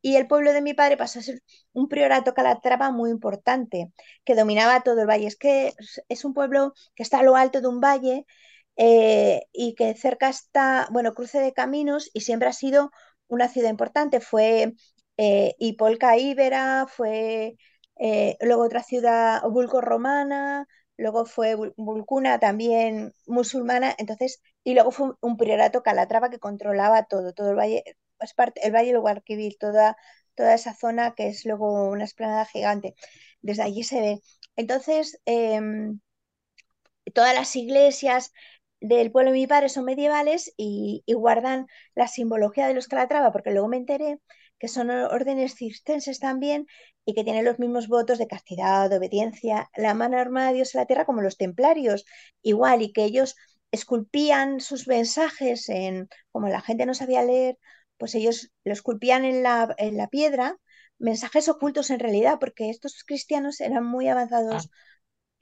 y 0.00 0.16
el 0.16 0.26
pueblo 0.28 0.52
de 0.52 0.62
mi 0.62 0.74
padre 0.74 0.96
pasó 0.96 1.18
a 1.18 1.22
ser 1.22 1.42
un 1.72 1.88
priorato 1.88 2.34
calatrava 2.34 2.90
muy 2.92 3.10
importante, 3.10 3.92
que 4.24 4.34
dominaba 4.34 4.82
todo 4.82 5.00
el 5.00 5.08
valle. 5.08 5.26
Es 5.26 5.36
que 5.36 5.74
es 6.08 6.24
un 6.24 6.34
pueblo 6.34 6.72
que 6.94 7.02
está 7.02 7.20
a 7.20 7.22
lo 7.22 7.36
alto 7.36 7.60
de 7.60 7.68
un 7.68 7.80
valle 7.80 8.24
eh, 8.78 9.42
y 9.52 9.74
que 9.76 9.94
cerca 9.94 10.30
está, 10.30 10.88
bueno, 10.92 11.14
cruce 11.14 11.40
de 11.40 11.52
caminos 11.52 12.10
y 12.14 12.22
siempre 12.22 12.48
ha 12.48 12.54
sido 12.54 12.92
una 13.28 13.48
ciudad 13.48 13.70
importante. 13.70 14.20
Fue 14.20 14.74
eh, 15.18 15.54
Ipolca 15.58 16.16
Íbera, 16.18 16.86
fue 16.88 17.56
eh, 17.98 18.36
luego 18.40 18.64
otra 18.64 18.82
ciudad 18.82 19.42
bulco 19.50 19.80
romana, 19.80 20.66
luego 20.96 21.26
fue 21.26 21.56
Vulcuna 21.76 22.38
también 22.40 23.12
musulmana, 23.26 23.94
entonces, 23.98 24.40
y 24.64 24.74
luego 24.74 24.90
fue 24.92 25.12
un 25.20 25.36
priorato 25.36 25.82
calatrava 25.82 26.30
que 26.30 26.38
controlaba 26.38 27.04
todo, 27.04 27.32
todo 27.34 27.50
el 27.50 27.56
valle, 27.58 27.84
es 28.20 28.34
parte, 28.34 28.60
el 28.66 28.72
Valle 28.74 28.92
del 28.92 29.00
Guadalquivir, 29.00 29.56
toda, 29.58 29.96
toda 30.34 30.54
esa 30.54 30.74
zona 30.74 31.14
que 31.14 31.28
es 31.28 31.44
luego 31.44 31.88
una 31.90 32.04
esplanada 32.04 32.44
gigante. 32.46 32.94
Desde 33.42 33.62
allí 33.62 33.84
se 33.84 34.00
ve. 34.00 34.20
Entonces, 34.56 35.20
em, 35.24 36.00
todas 37.14 37.34
las 37.34 37.54
iglesias 37.56 38.32
del 38.80 39.10
pueblo 39.10 39.32
de 39.32 39.38
mi 39.38 39.46
padre 39.46 39.68
son 39.68 39.84
medievales 39.84 40.52
y, 40.56 41.02
guardan 41.08 41.66
la 41.94 42.08
simbología 42.08 42.66
de 42.68 42.74
los 42.74 42.88
Calatrava, 42.88 43.32
porque 43.32 43.50
luego 43.50 43.68
me 43.68 43.76
enteré 43.76 44.20
que 44.58 44.68
son 44.68 44.90
órdenes 44.90 45.54
cistercenses 45.54 46.18
también 46.18 46.66
y 47.04 47.14
que 47.14 47.24
tienen 47.24 47.44
los 47.44 47.58
mismos 47.58 47.88
votos 47.88 48.18
de 48.18 48.26
castidad, 48.26 48.90
de 48.90 48.98
obediencia, 48.98 49.70
la 49.76 49.94
mano 49.94 50.18
armada 50.18 50.48
de 50.48 50.56
Dios 50.56 50.74
en 50.74 50.80
la 50.80 50.86
tierra 50.86 51.04
como 51.06 51.22
los 51.22 51.36
templarios, 51.36 52.04
igual, 52.42 52.82
y 52.82 52.92
que 52.92 53.04
ellos 53.04 53.36
esculpían 53.70 54.60
sus 54.60 54.88
mensajes 54.88 55.68
en, 55.68 56.08
como 56.32 56.48
la 56.48 56.60
gente 56.60 56.86
no 56.86 56.94
sabía 56.94 57.22
leer, 57.22 57.56
pues 57.98 58.14
ellos 58.14 58.50
lo 58.64 58.72
esculpían 58.72 59.24
en 59.24 59.42
la, 59.42 59.74
en 59.78 59.96
la 59.96 60.08
piedra, 60.08 60.56
mensajes 60.98 61.48
ocultos 61.48 61.90
en 61.90 62.00
realidad, 62.00 62.38
porque 62.40 62.70
estos 62.70 63.04
cristianos 63.04 63.60
eran 63.60 63.84
muy 63.84 64.08
avanzados 64.08 64.66
ah. 64.66 64.76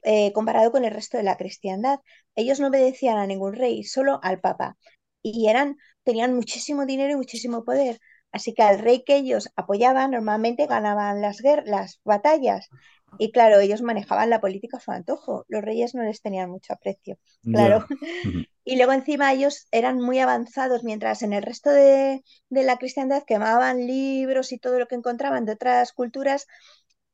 Eh, 0.09 0.31
comparado 0.31 0.71
con 0.71 0.85
el 0.85 0.93
resto 0.93 1.17
de 1.17 1.23
la 1.23 1.35
cristiandad. 1.35 1.99
Ellos 2.33 2.61
no 2.61 2.67
obedecían 2.67 3.17
a 3.17 3.27
ningún 3.27 3.53
rey, 3.53 3.83
solo 3.83 4.21
al 4.23 4.39
papa. 4.39 4.77
Y 5.21 5.49
eran, 5.49 5.75
tenían 6.03 6.33
muchísimo 6.33 6.85
dinero 6.85 7.11
y 7.11 7.17
muchísimo 7.17 7.65
poder. 7.65 7.99
Así 8.31 8.53
que 8.53 8.63
al 8.63 8.79
rey 8.79 9.03
que 9.03 9.17
ellos 9.17 9.49
apoyaban 9.57 10.11
normalmente 10.11 10.65
ganaban 10.65 11.19
las, 11.19 11.41
las 11.65 11.99
batallas. 12.05 12.69
Y 13.17 13.33
claro, 13.33 13.59
ellos 13.59 13.81
manejaban 13.81 14.29
la 14.29 14.39
política 14.39 14.77
a 14.77 14.79
su 14.79 14.91
antojo. 14.91 15.43
Los 15.49 15.61
reyes 15.61 15.93
no 15.93 16.03
les 16.03 16.21
tenían 16.21 16.49
mucho 16.49 16.71
aprecio. 16.71 17.17
Claro. 17.43 17.85
y 18.63 18.77
luego 18.77 18.93
encima 18.93 19.33
ellos 19.33 19.67
eran 19.71 19.99
muy 19.99 20.19
avanzados, 20.19 20.85
mientras 20.85 21.21
en 21.21 21.33
el 21.33 21.43
resto 21.43 21.69
de, 21.69 22.23
la 22.49 22.77
cristiandad 22.77 23.23
quemaban 23.27 23.85
libros 23.87 24.53
y 24.53 24.57
todo 24.57 24.79
lo 24.79 24.87
que 24.87 24.95
encontraban 24.95 25.43
de 25.43 25.51
otras 25.51 25.91
culturas. 25.91 26.47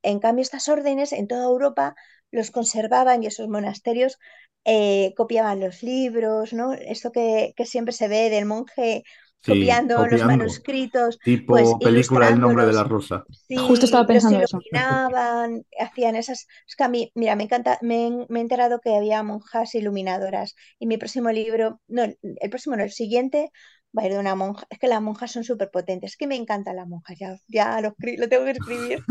En 0.03 0.19
cambio, 0.19 0.43
estas 0.43 0.69
órdenes 0.69 1.11
en 1.11 1.27
toda 1.27 1.45
Europa 1.45 1.95
los 2.33 2.51
conservaban 2.51 3.23
y 3.23 3.27
esos 3.27 3.47
monasterios 3.47 4.17
eh, 4.65 5.13
copiaban 5.15 5.59
los 5.59 5.83
libros, 5.83 6.51
¿no? 6.51 6.73
Esto 6.73 7.11
que, 7.11 7.53
que 7.55 7.65
siempre 7.65 7.93
se 7.93 8.07
ve 8.07 8.29
del 8.29 8.45
monje 8.45 9.03
copiando, 9.45 10.07
los 10.07 10.25
manuscritos. 10.25 11.19
Tipo 11.19 11.53
pues, 11.53 11.69
película 11.81 12.29
El 12.29 12.39
nombre 12.39 12.65
de 12.65 12.73
la 12.73 12.83
rosa. 12.83 13.23
Sí, 13.47 13.55
Justo 13.57 13.85
estaba 13.85 14.07
pensando 14.07 14.39
los 14.39 14.53
iluminaban, 14.53 15.65
hacían 15.79 16.15
esas... 16.15 16.47
Es 16.67 16.75
que 16.75 16.83
a 16.83 16.89
mí, 16.89 17.11
mira, 17.15 17.35
me 17.35 17.43
encanta, 17.43 17.77
me, 17.81 18.07
he 18.07 18.39
enterado 18.39 18.79
que 18.79 18.95
había 18.95 19.21
monjas 19.23 19.75
iluminadoras 19.75 20.55
y 20.79 20.87
mi 20.87 20.97
próximo 20.97 21.29
libro, 21.31 21.81
no, 21.87 22.03
el 22.03 22.49
próximo 22.49 22.75
no, 22.75 22.83
el 22.83 22.91
siguiente 22.91 23.51
va 23.97 24.03
a 24.03 24.05
ir 24.07 24.13
de 24.13 24.19
una 24.19 24.35
monja. 24.35 24.65
Es 24.69 24.79
que 24.79 24.87
las 24.87 25.01
monjas 25.01 25.31
son 25.31 25.43
súper 25.43 25.69
potentes, 25.71 26.11
es 26.11 26.17
que 26.17 26.27
me 26.27 26.35
encantan 26.35 26.77
las 26.77 26.87
monjas, 26.87 27.17
ya, 27.19 27.35
ya 27.47 27.81
lo, 27.81 27.93
lo 28.17 28.29
tengo 28.29 28.45
que 28.45 28.51
escribir. 28.51 29.03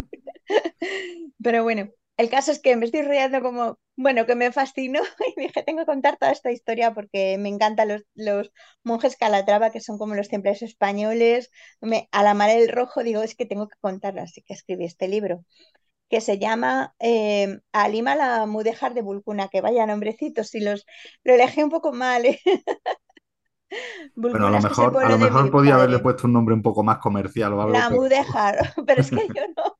Pero 1.42 1.62
bueno, 1.62 1.90
el 2.16 2.30
caso 2.30 2.52
es 2.52 2.60
que 2.60 2.76
me 2.76 2.84
estoy 2.86 3.02
riendo 3.02 3.40
como, 3.42 3.78
bueno, 3.96 4.26
que 4.26 4.34
me 4.34 4.52
fascinó 4.52 5.00
y 5.36 5.40
dije, 5.40 5.62
tengo 5.62 5.80
que 5.80 5.86
contar 5.86 6.16
toda 6.18 6.32
esta 6.32 6.52
historia 6.52 6.94
porque 6.94 7.36
me 7.38 7.48
encantan 7.48 7.88
los, 7.88 8.02
los 8.14 8.52
monjes 8.84 9.16
Calatrava, 9.16 9.70
que 9.70 9.80
son 9.80 9.98
como 9.98 10.14
los 10.14 10.28
templarios 10.28 10.62
españoles. 10.62 11.50
Me, 11.80 12.08
a 12.12 12.22
la 12.22 12.34
mar 12.34 12.50
el 12.50 12.68
rojo 12.68 13.02
digo, 13.02 13.22
es 13.22 13.34
que 13.34 13.46
tengo 13.46 13.68
que 13.68 13.76
contarla, 13.80 14.22
así 14.22 14.42
que 14.42 14.54
escribí 14.54 14.84
este 14.84 15.08
libro 15.08 15.44
que 16.12 16.20
se 16.20 16.38
llama 16.38 16.94
eh, 16.98 17.58
Alima 17.72 18.14
la 18.14 18.44
Mudejar 18.44 18.92
de 18.92 19.00
Vulcuna, 19.00 19.48
que 19.48 19.62
vaya 19.62 19.86
nombrecito, 19.86 20.44
si 20.44 20.60
los 20.60 20.84
lo 21.24 21.32
elegí 21.32 21.62
un 21.62 21.70
poco 21.70 21.90
mal. 21.90 22.26
¿eh? 22.26 22.38
bueno, 24.14 24.48
a 24.48 24.50
lo 24.50 24.60
mejor, 24.60 25.02
a 25.02 25.08
lo 25.08 25.16
mejor 25.16 25.50
podía 25.50 25.76
haberle 25.76 26.00
puesto 26.00 26.26
un 26.26 26.34
nombre 26.34 26.54
un 26.54 26.60
poco 26.60 26.82
más 26.82 26.98
comercial. 26.98 27.56
La 27.72 27.88
Mudejar, 27.88 28.74
pero 28.86 29.00
es 29.00 29.08
que 29.08 29.26
yo 29.26 29.42
no. 29.56 29.74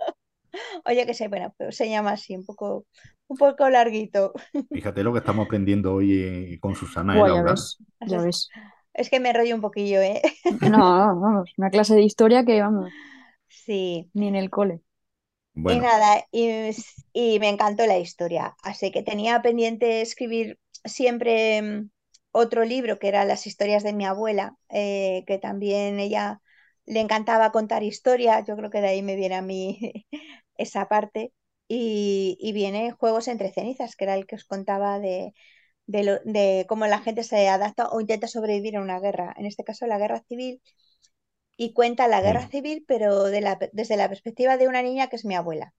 Oye, 0.85 1.07
que 1.07 1.15
sé, 1.15 1.29
bueno, 1.29 1.55
pero 1.59 1.73
se 1.73 1.89
llama 1.89 2.13
así, 2.13 2.37
un 2.37 2.45
poco, 2.45 2.87
un 3.29 3.37
poco 3.37 3.69
larguito. 3.71 4.33
Fíjate 4.73 5.03
lo 5.05 5.13
que 5.13 5.19
estamos 5.21 5.45
aprendiendo 5.47 5.93
hoy 5.95 6.13
eh, 6.23 6.59
con 6.61 6.75
Susana 6.75 7.21
y 7.21 7.25
Buah, 7.25 7.31
ya 7.31 7.35
Laura. 7.35 7.43
ves, 7.43 7.81
ya 8.05 8.21
ves. 8.21 8.55
Es 8.95 9.11
que 9.11 9.21
me 9.21 9.31
enrollo 9.31 9.55
un 9.55 9.61
poquillo, 9.63 10.01
¿eh? 10.01 10.21
No, 10.51 10.79
vamos, 11.21 11.51
una 11.57 11.71
clase 11.71 11.95
de 11.95 12.03
historia 12.03 12.45
que 12.45 12.61
vamos, 12.61 12.95
Sí. 13.49 14.11
ni 14.15 14.29
en 14.29 14.37
el 14.37 14.51
cole. 14.51 14.83
Y 15.67 15.79
Bueno, 15.79 15.81
nada, 15.81 16.27
y, 16.33 16.49
s- 16.49 17.05
y 17.13 17.39
me 17.41 17.49
encantó 17.49 17.87
la 17.87 17.99
historia. 17.99 18.57
Así 18.63 18.91
que 18.91 19.03
tenía 19.03 19.43
pendiente 19.43 20.01
escribir 20.03 20.59
siempre 20.85 21.63
mm, 21.63 21.91
otro 22.33 22.65
libro 22.65 22.99
que 22.99 23.09
era 23.09 23.25
Las 23.25 23.47
historias 23.47 23.83
de 23.83 23.93
mi 23.93 24.05
abuela, 24.07 24.57
eh, 24.71 25.25
que 25.27 25.39
también 25.39 26.01
ella 26.01 26.41
le 26.85 27.01
encantaba 27.01 27.53
contar 27.53 27.83
historias. 27.85 28.45
Yo 28.47 28.57
creo 28.57 28.71
que 28.71 28.81
de 28.81 28.89
ahí 28.89 29.03
me 29.03 29.17
viene 29.17 29.37
a 29.37 29.43
mí 29.43 30.07
esa 30.57 30.89
parte. 30.89 31.33
Y, 31.69 32.37
y 32.41 32.53
viene 32.53 32.93
Juegos 32.93 33.29
entre 33.29 33.53
cenizas, 33.53 33.97
que 33.97 34.05
era 34.05 34.15
el 34.17 34.27
que 34.27 34.37
os 34.37 34.45
contaba 34.45 34.99
de, 35.01 35.33
de, 35.87 36.05
lo- 36.05 36.21
de 36.25 36.67
cómo 36.69 36.87
la 36.87 37.01
gente 37.01 37.25
se 37.25 37.49
adapta 37.49 37.89
o 37.91 38.01
intenta 38.01 38.29
sobrevivir 38.29 38.77
a 38.77 38.83
una 38.83 39.01
guerra. 39.01 39.35
En 39.39 39.47
este 39.47 39.65
caso, 39.65 39.87
la 39.87 39.99
guerra 39.99 40.23
civil 40.29 40.63
y 41.57 41.73
cuenta 41.75 42.09
la 42.09 42.21
guerra 42.23 42.49
civil, 42.49 42.85
pero 42.89 43.25
de 43.25 43.41
la- 43.41 43.59
desde 43.73 43.97
la 43.97 44.09
perspectiva 44.09 44.57
de 44.57 44.69
una 44.69 44.83
niña 44.83 45.09
que 45.09 45.17
es 45.17 45.25
mi 45.25 45.35
abuela, 45.35 45.75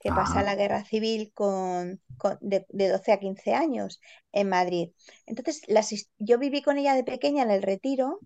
que 0.00 0.12
pasa 0.12 0.42
Ajá. 0.42 0.44
la 0.44 0.56
guerra 0.56 0.84
civil 0.84 1.32
con, 1.34 2.02
con- 2.18 2.38
de, 2.40 2.66
de 2.70 2.88
12 2.88 3.12
a 3.12 3.20
15 3.20 3.54
años 3.54 4.00
en 4.32 4.48
Madrid. 4.50 4.90
Entonces, 5.26 5.62
las 5.68 5.92
yo 6.18 6.38
viví 6.38 6.62
con 6.62 6.78
ella 6.78 6.94
de 6.94 7.04
pequeña 7.04 7.42
en 7.44 7.50
el 7.52 7.62
retiro 7.62 8.22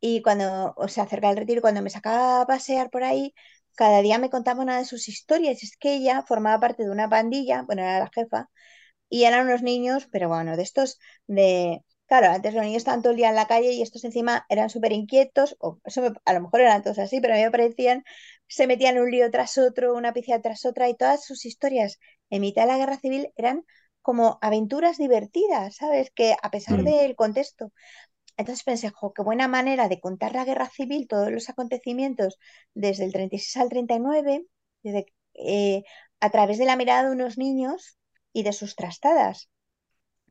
y 0.00 0.22
cuando, 0.22 0.74
o 0.76 0.88
sea, 0.88 1.06
cerca 1.06 1.28
del 1.28 1.38
retiro, 1.38 1.62
cuando 1.62 1.82
me 1.82 1.90
sacaba 1.90 2.42
a 2.42 2.46
pasear 2.46 2.90
por 2.90 3.04
ahí, 3.04 3.34
cada 3.76 4.02
día 4.02 4.18
me 4.18 4.30
contaba 4.30 4.62
una 4.62 4.78
de 4.78 4.84
sus 4.86 5.08
historias. 5.08 5.62
Es 5.62 5.76
que 5.78 5.94
ella 5.96 6.22
formaba 6.26 6.60
parte 6.60 6.84
de 6.84 6.90
una 6.90 7.08
pandilla, 7.10 7.62
bueno, 7.62 7.82
era 7.82 8.00
la 8.00 8.10
jefa, 8.14 8.50
y 9.08 9.24
eran 9.24 9.46
unos 9.46 9.62
niños, 9.62 10.08
pero 10.10 10.28
bueno, 10.28 10.56
de 10.56 10.62
estos 10.62 10.98
de... 11.26 11.82
Claro, 12.08 12.28
antes 12.30 12.54
los 12.54 12.62
niños 12.64 12.78
estaban 12.78 13.02
todo 13.02 13.10
el 13.12 13.16
día 13.16 13.30
en 13.30 13.34
la 13.34 13.48
calle 13.48 13.72
y 13.72 13.82
estos 13.82 14.04
encima 14.04 14.46
eran 14.48 14.70
súper 14.70 14.92
inquietos, 14.92 15.56
o 15.60 15.80
eso 15.84 16.02
me- 16.02 16.12
a 16.24 16.32
lo 16.34 16.40
mejor 16.42 16.60
eran 16.60 16.82
todos 16.82 16.98
así, 17.00 17.20
pero 17.20 17.34
a 17.34 17.36
mí 17.36 17.42
me 17.44 17.50
parecían, 17.50 18.04
se 18.46 18.66
metían 18.68 18.98
un 18.98 19.10
lío 19.10 19.28
tras 19.30 19.58
otro, 19.58 19.94
una 19.94 20.12
picia 20.12 20.40
tras 20.40 20.64
otra, 20.66 20.88
y 20.88 20.94
todas 20.94 21.24
sus 21.24 21.44
historias 21.44 21.98
en 22.30 22.42
mitad 22.42 22.62
de 22.62 22.68
la 22.68 22.78
guerra 22.78 22.98
civil 22.98 23.32
eran 23.36 23.64
como 24.02 24.38
aventuras 24.40 24.98
divertidas, 24.98 25.76
¿sabes? 25.76 26.10
Que 26.14 26.36
a 26.40 26.50
pesar 26.52 26.76
Mm. 26.76 26.84
del 26.84 27.16
contexto. 27.16 27.72
Entonces 28.36 28.64
pensé, 28.64 28.90
jo, 28.90 29.12
qué 29.12 29.22
buena 29.22 29.48
manera 29.48 29.88
de 29.88 30.00
contar 30.00 30.34
la 30.34 30.44
guerra 30.44 30.68
civil, 30.68 31.08
todos 31.08 31.30
los 31.32 31.48
acontecimientos 31.48 32.38
desde 32.74 33.04
el 33.04 33.12
36 33.12 33.56
al 33.56 33.68
39, 33.70 34.46
desde, 34.82 35.06
eh, 35.34 35.82
a 36.20 36.30
través 36.30 36.58
de 36.58 36.66
la 36.66 36.76
mirada 36.76 37.04
de 37.04 37.12
unos 37.12 37.38
niños 37.38 37.98
y 38.32 38.42
de 38.42 38.52
sus 38.52 38.76
trastadas. 38.76 39.48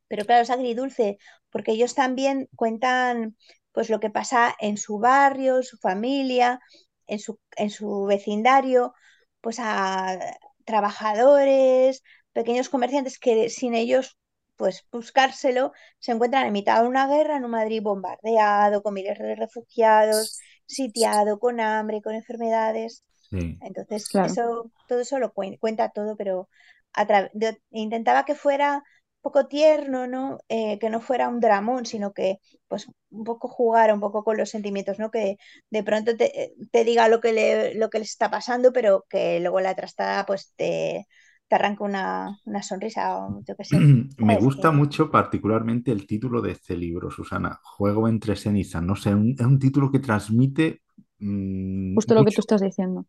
Pero 0.07 0.25
claro, 0.25 0.43
es 0.43 0.49
agridulce, 0.49 1.17
porque 1.49 1.71
ellos 1.71 1.95
también 1.95 2.49
cuentan 2.55 3.37
pues 3.71 3.89
lo 3.89 3.99
que 3.99 4.09
pasa 4.09 4.55
en 4.59 4.77
su 4.77 4.99
barrio, 4.99 5.57
en 5.57 5.63
su 5.63 5.77
familia, 5.77 6.59
en 7.07 7.19
su, 7.19 7.39
en 7.57 7.69
su 7.69 8.05
vecindario, 8.05 8.93
pues 9.41 9.57
a 9.59 10.17
trabajadores, 10.65 12.03
pequeños 12.33 12.69
comerciantes 12.69 13.19
que 13.19 13.49
sin 13.49 13.75
ellos 13.75 14.17
pues 14.57 14.85
buscárselo 14.91 15.73
se 15.99 16.11
encuentran 16.13 16.45
en 16.47 16.53
mitad 16.53 16.81
de 16.81 16.87
una 16.89 17.07
guerra 17.07 17.37
en 17.37 17.45
un 17.45 17.51
Madrid 17.51 17.81
bombardeado, 17.83 18.81
con 18.83 18.93
miles 18.93 19.17
de 19.19 19.35
refugiados, 19.35 20.37
sitiado, 20.65 21.39
con 21.39 21.59
hambre, 21.59 22.01
con 22.01 22.15
enfermedades. 22.15 23.03
Sí. 23.29 23.59
Entonces, 23.59 24.11
Claro. 24.11 24.33
eso, 24.33 24.71
todo 24.87 24.99
eso 25.01 25.19
lo 25.19 25.33
cuen- 25.33 25.57
cuenta 25.59 25.89
todo, 25.89 26.15
pero 26.17 26.49
a 26.93 27.07
tra- 27.07 27.29
de- 27.33 27.61
intentaba 27.71 28.25
que 28.25 28.35
fuera 28.35 28.77
un 28.77 29.21
poco 29.21 29.47
tierno, 29.47 30.05
¿no? 30.07 30.39
Eh, 30.49 30.77
que 30.79 30.89
no 30.89 31.01
fuera 31.01 31.27
un 31.29 31.39
dramón, 31.39 31.85
sino 31.85 32.13
que 32.13 32.39
pues 32.67 32.87
un 33.09 33.23
poco 33.23 33.47
jugar 33.47 33.91
un 33.93 33.99
poco 33.99 34.23
con 34.23 34.37
los 34.37 34.49
sentimientos, 34.51 34.99
¿no? 34.99 35.09
Que 35.11 35.37
de 35.69 35.83
pronto 35.83 36.15
te, 36.17 36.53
te 36.71 36.83
diga 36.83 37.07
lo 37.07 37.21
que 37.21 37.33
le, 37.33 37.73
lo 37.75 37.89
que 37.89 37.99
les 37.99 38.09
está 38.11 38.29
pasando, 38.29 38.71
pero 38.73 39.05
que 39.09 39.39
luego 39.39 39.59
la 39.61 39.75
trastada 39.75 40.25
pues 40.25 40.53
te, 40.55 41.07
te 41.47 41.55
arranca 41.55 41.83
una, 41.83 42.39
una 42.45 42.63
sonrisa, 42.63 43.17
o 43.27 43.41
yo 43.47 43.55
qué 43.55 43.63
sé. 43.63 43.77
Me 44.17 44.35
gusta 44.37 44.71
Que- 44.71 44.77
mucho 44.77 45.09
particularmente 45.11 45.91
el 45.91 46.05
título 46.07 46.41
de 46.41 46.51
este 46.51 46.75
libro, 46.77 47.09
Susana, 47.11 47.59
Juego 47.63 48.07
entre 48.07 48.35
cenizas. 48.35 48.83
No 48.83 48.95
sé, 48.95 49.13
un- 49.13 49.35
es 49.37 49.45
un 49.45 49.59
título 49.59 49.91
que 49.91 49.99
transmite 49.99 50.81
mm, 51.19 51.95
Justo 51.95 52.13
lo 52.13 52.23
que 52.25 52.31
tú 52.31 52.41
estás 52.41 52.61
diciendo. 52.61 53.05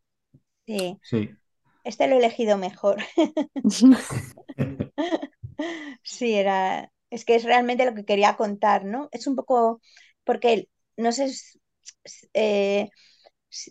sí, 0.66 1.01
Sí. 1.03 1.31
este 1.85 2.09
lo 2.09 2.16
he 2.16 2.18
elegido 2.18 2.59
mejor. 2.59 2.99
Sí, 6.03 6.35
era, 6.35 6.92
es 7.11 7.25
que 7.25 7.35
es 7.37 7.44
realmente 7.44 7.85
lo 7.87 7.94
que 7.94 8.05
quería 8.05 8.37
contar, 8.37 8.85
¿no? 8.85 9.09
Es 9.12 9.27
un 9.27 9.37
poco, 9.37 9.81
porque 10.25 10.68
no 10.96 11.12
sé, 11.12 11.31
eh, 12.35 12.90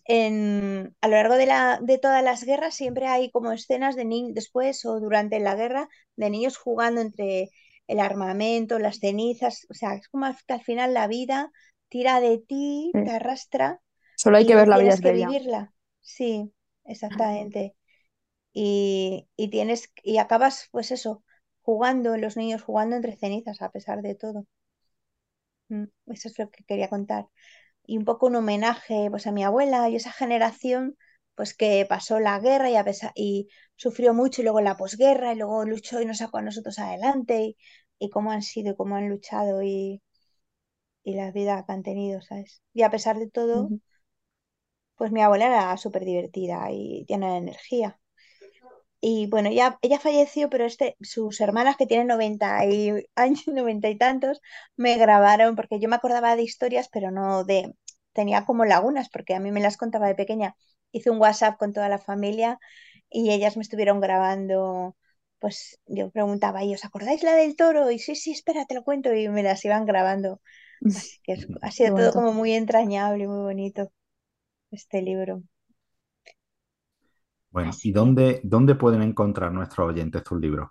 en, 0.06 0.96
a 1.02 1.08
lo 1.08 1.16
largo 1.16 1.36
de, 1.36 1.46
la, 1.48 1.80
de 1.82 1.98
todas 1.98 2.24
las 2.24 2.44
guerras 2.44 2.76
siempre 2.76 3.08
hay 3.08 3.32
como 3.32 3.52
escenas 3.52 3.96
de 3.96 4.06
niños, 4.06 4.34
después 4.36 4.86
o 4.86 5.00
durante 5.00 5.40
la 5.40 5.56
guerra, 5.56 5.90
de 6.16 6.30
niños 6.30 6.58
jugando 6.58 7.02
entre 7.02 7.50
el 7.88 8.00
armamento, 8.00 8.80
las 8.80 9.00
cenizas, 9.00 9.66
o 9.70 9.74
sea, 9.74 9.96
es 9.96 10.08
como 10.10 10.28
que 10.48 10.54
al 10.54 10.64
final 10.64 10.94
la 10.94 11.08
vida 11.08 11.52
tira 11.90 12.20
de 12.22 12.40
ti, 12.40 12.94
Sí. 12.94 13.00
te 13.04 13.12
arrastra 13.12 13.82
Solo 14.16 14.38
hay 14.38 14.46
que 14.46 14.56
ver 14.56 14.68
La 14.68 14.78
vida 14.78 14.94
tienes 14.94 14.96
es 14.96 15.02
que 15.02 15.12
bella. 15.12 15.40
vivirla. 15.40 15.74
Sí, 16.02 16.54
exactamente 16.86 17.76
y, 18.54 19.28
y 19.36 19.50
tienes 19.50 19.92
y 20.04 20.18
acabas 20.18 20.68
pues 20.72 20.92
eso, 20.92 21.24
jugando, 21.62 22.18
los 22.18 22.38
niños 22.38 22.64
jugando 22.64 22.96
entre 22.96 23.18
cenizas 23.18 23.62
a 23.62 23.72
pesar 23.72 24.02
de 24.02 24.16
todo. 24.16 24.46
Mm, 25.70 25.86
Eso 26.08 26.28
es 26.30 26.40
lo 26.40 26.50
que 26.52 26.64
quería 26.64 26.90
contar. 26.90 27.28
Y 27.88 27.98
un 27.98 28.06
poco 28.06 28.28
un 28.28 28.36
homenaje 28.36 29.08
pues 29.10 29.28
a 29.28 29.32
mi 29.32 29.44
abuela 29.44 29.90
y 29.90 29.96
esa 29.96 30.12
generación 30.12 30.98
pues 31.36 31.54
que 31.54 31.86
pasó 31.90 32.20
la 32.20 32.40
guerra 32.40 32.70
y, 32.70 32.76
a 32.78 32.84
pesar, 32.86 33.12
y 33.16 33.50
sufrió 33.76 34.14
mucho 34.14 34.42
y 34.42 34.46
luego 34.46 34.62
la 34.62 34.78
posguerra 34.78 35.34
y 35.34 35.38
luego 35.38 35.66
luchó 35.66 36.02
y 36.02 36.06
nos 36.06 36.20
sacó 36.20 36.38
a 36.38 36.42
nosotros 36.44 36.80
adelante 36.80 37.42
y, 37.44 37.58
y 38.00 38.10
cómo 38.10 38.32
han 38.32 38.42
sido 38.42 38.72
y 38.74 38.76
cómo 38.76 38.96
han 38.96 39.10
luchado 39.10 39.62
y, 39.64 40.02
y 41.06 41.14
la 41.16 41.32
vida 41.32 41.64
que 41.66 41.72
han 41.72 41.84
tenido, 41.84 42.22
¿sabes? 42.22 42.62
Y 42.74 42.82
a 42.84 42.90
pesar 42.92 43.18
de 43.18 43.30
todo, 43.30 43.74
pues 44.98 45.10
mi 45.12 45.22
abuela 45.22 45.46
era 45.48 45.78
súper 45.78 46.04
divertida 46.06 46.70
y 46.72 47.06
llena 47.08 47.32
de 47.32 47.38
energía. 47.38 47.98
Y 49.08 49.28
bueno, 49.28 49.50
ella, 49.50 49.78
ella 49.84 50.00
falleció, 50.00 50.50
pero 50.50 50.66
este, 50.66 50.98
sus 51.02 51.40
hermanas 51.42 51.78
que 51.78 51.86
tienen 51.88 52.08
90 52.08 52.66
y, 52.66 52.92
años, 53.16 53.48
90 53.48 53.90
y 53.90 53.98
tantos, 53.98 54.42
me 54.78 54.98
grabaron, 54.98 55.56
porque 55.56 55.80
yo 55.80 55.90
me 55.90 55.96
acordaba 55.98 56.36
de 56.36 56.44
historias, 56.44 56.90
pero 56.92 57.12
no 57.12 57.44
de, 57.44 57.74
tenía 58.14 58.46
como 58.46 58.66
lagunas, 58.66 59.10
porque 59.10 59.36
a 59.36 59.40
mí 59.40 59.52
me 59.52 59.62
las 59.62 59.78
contaba 59.78 60.08
de 60.08 60.16
pequeña. 60.16 60.56
Hice 60.92 61.10
un 61.12 61.20
WhatsApp 61.20 61.58
con 61.60 61.74
toda 61.74 61.90
la 61.90 62.00
familia 62.00 62.60
y 63.10 63.32
ellas 63.32 63.58
me 63.58 63.64
estuvieron 63.64 64.00
grabando, 64.02 64.96
pues 65.40 65.80
yo 65.88 66.10
preguntaba, 66.12 66.64
¿y 66.64 66.74
os 66.74 66.86
acordáis 66.86 67.24
la 67.24 67.36
del 67.36 67.56
toro? 67.56 67.92
Y 67.92 68.00
sí, 68.00 68.16
sí, 68.16 68.32
espera, 68.32 68.66
te 68.66 68.76
lo 68.76 68.84
cuento, 68.84 69.14
y 69.14 69.30
me 69.30 69.44
las 69.44 69.64
iban 69.66 69.86
grabando. 69.86 70.42
Así 70.94 71.20
que 71.24 71.34
es- 71.34 71.48
ha 71.62 71.72
sido 71.72 71.94
todo 71.94 72.14
como 72.14 72.34
muy 72.34 72.54
entrañable 72.54 73.26
y 73.26 73.28
muy 73.28 73.44
bonito 73.44 73.92
este 74.72 75.02
libro. 75.02 75.44
Bueno, 77.56 77.70
Así 77.70 77.90
¿y 77.90 77.92
dónde, 77.92 78.40
dónde 78.44 78.76
pueden 78.76 79.02
encontrar 79.02 79.52
nuestros 79.52 79.90
oyentes 79.90 80.24
tus 80.24 80.40
libros? 80.40 80.70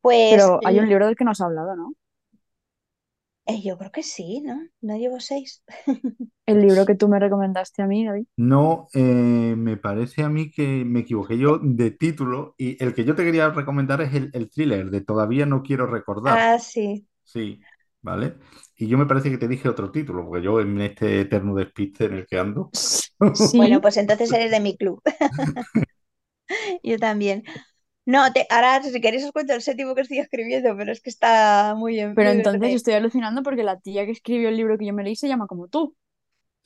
pues 0.00 0.30
Pero 0.36 0.60
hay 0.64 0.78
un 0.78 0.88
libro 0.88 1.06
del 1.06 1.16
que 1.16 1.24
no 1.24 1.30
has 1.32 1.40
hablado, 1.40 1.74
¿no? 1.74 1.94
eh, 3.46 3.60
yo 3.62 3.76
creo 3.78 3.90
que 3.92 4.02
sí, 4.02 4.40
¿no? 4.40 4.56
No 4.80 4.96
llevo 4.96 5.20
seis. 5.20 5.62
El 6.46 6.60
libro 6.60 6.86
que 6.86 6.94
tú 6.94 7.08
me 7.08 7.18
recomendaste 7.18 7.82
a 7.82 7.86
mí, 7.88 8.04
David. 8.06 8.26
No, 8.36 8.88
eh, 8.94 9.54
me 9.56 9.76
parece 9.76 10.22
a 10.24 10.28
mí 10.28 10.50
que 10.50 10.84
me 10.84 11.00
equivoqué 11.00 11.38
yo 11.38 11.58
de 11.62 11.90
título 11.92 12.54
y 12.56 12.82
el 12.82 12.94
que 12.94 13.04
yo 13.04 13.14
te 13.14 13.24
quería 13.24 13.50
recomendar 13.50 14.00
es 14.00 14.14
el, 14.14 14.30
el 14.32 14.50
thriller 14.50 14.90
de 14.90 15.02
Todavía 15.02 15.44
no 15.46 15.62
quiero 15.62 15.86
recordar. 15.86 16.38
Ah, 16.38 16.58
sí. 16.58 17.06
Sí, 17.24 17.60
¿vale? 18.02 18.36
Y 18.76 18.88
yo 18.88 18.98
me 18.98 19.06
parece 19.06 19.30
que 19.30 19.38
te 19.38 19.48
dije 19.48 19.68
otro 19.68 19.90
título, 19.92 20.26
porque 20.26 20.44
yo 20.44 20.60
en 20.60 20.80
este 20.82 21.20
eterno 21.22 21.54
despiste 21.54 22.06
en 22.06 22.14
el 22.14 22.26
que 22.26 22.38
ando. 22.38 22.70
Bueno, 23.52 23.80
pues 23.80 23.96
entonces 23.96 24.32
eres 24.32 24.50
de 24.50 24.60
mi 24.60 24.76
club. 24.76 25.00
Yo 26.82 26.98
también. 26.98 27.44
No, 28.06 28.32
te, 28.32 28.46
ahora 28.50 28.82
si 28.82 29.00
queréis 29.00 29.24
os 29.24 29.32
cuento 29.32 29.54
el 29.54 29.62
séptimo 29.62 29.94
que 29.94 30.02
estoy 30.02 30.18
escribiendo, 30.20 30.76
pero 30.76 30.92
es 30.92 31.00
que 31.02 31.10
está 31.10 31.74
muy, 31.76 32.00
en- 32.00 32.14
pero 32.14 32.30
muy 32.30 32.30
entonces 32.30 32.74
estoy 32.74 32.94
alucinando 32.94 33.42
porque 33.42 33.62
la 33.62 33.80
tía 33.80 34.04
que 34.06 34.12
escribió 34.12 34.48
el 34.48 34.56
libro 34.56 34.78
que 34.78 34.86
yo 34.86 34.94
me 34.94 35.02
leí 35.04 35.16
se 35.16 35.28
llama 35.28 35.46
como 35.46 35.68
tú. 35.68 35.96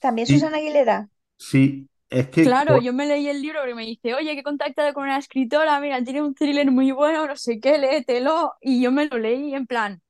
También 0.01 0.27
Sí, 0.27 0.29
Susana 0.29 0.59
Aguilera. 0.59 1.11
sí, 1.39 1.91
es 2.11 2.29
que 2.31 2.43
Claro, 2.43 2.77
yo 2.79 2.93
me 2.95 3.05
leí 3.07 3.29
el 3.29 3.43
libro 3.43 3.61
porque 3.61 3.75
me 3.75 3.85
dice, 3.85 4.15
oye, 4.15 4.33
que 4.35 4.41
he 4.41 4.43
contactado 4.43 4.95
con 4.95 5.05
una 5.05 5.19
escritora, 5.19 5.79
mira, 5.81 6.03
tiene 6.05 6.23
un 6.23 6.35
thriller 6.35 6.71
muy 6.71 6.91
bueno, 6.93 7.27
no 7.27 7.37
sé 7.37 7.61
qué, 7.61 7.77
léetelo. 7.79 8.55
Y 8.61 8.81
yo 8.83 8.91
me 8.93 9.07
lo 9.07 9.19
leí 9.19 9.55
en 9.55 9.67
plan, 9.67 10.01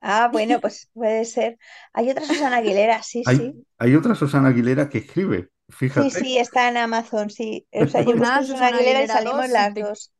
Ah, 0.00 0.28
bueno, 0.32 0.60
pues 0.60 0.88
puede 0.94 1.24
ser. 1.24 1.58
Hay 1.92 2.08
otra 2.10 2.26
Susana 2.26 2.58
Aguilera, 2.58 3.02
sí, 3.02 3.24
sí. 3.24 3.54
hay, 3.54 3.66
hay 3.78 3.94
otra 3.96 4.14
Susana 4.14 4.48
Aguilera 4.48 4.88
que 4.88 4.98
escribe. 4.98 5.50
Sí, 5.68 5.74
Fíjate. 5.76 6.10
sí, 6.10 6.38
está 6.38 6.68
en 6.68 6.76
Amazon, 6.76 7.30
sí. 7.30 7.66
O 7.72 7.86
sea, 7.86 8.02
yo 8.02 8.16
Pues 8.16 8.18
busco 8.18 8.22
nada, 8.22 8.42
Susana 8.42 8.66
Aguilera 8.68 9.02
y 9.02 9.08
salimos 9.08 9.48
2, 9.48 9.52
si 9.52 9.52
las 9.52 9.72
te- 9.72 9.80
dos. 9.82 10.12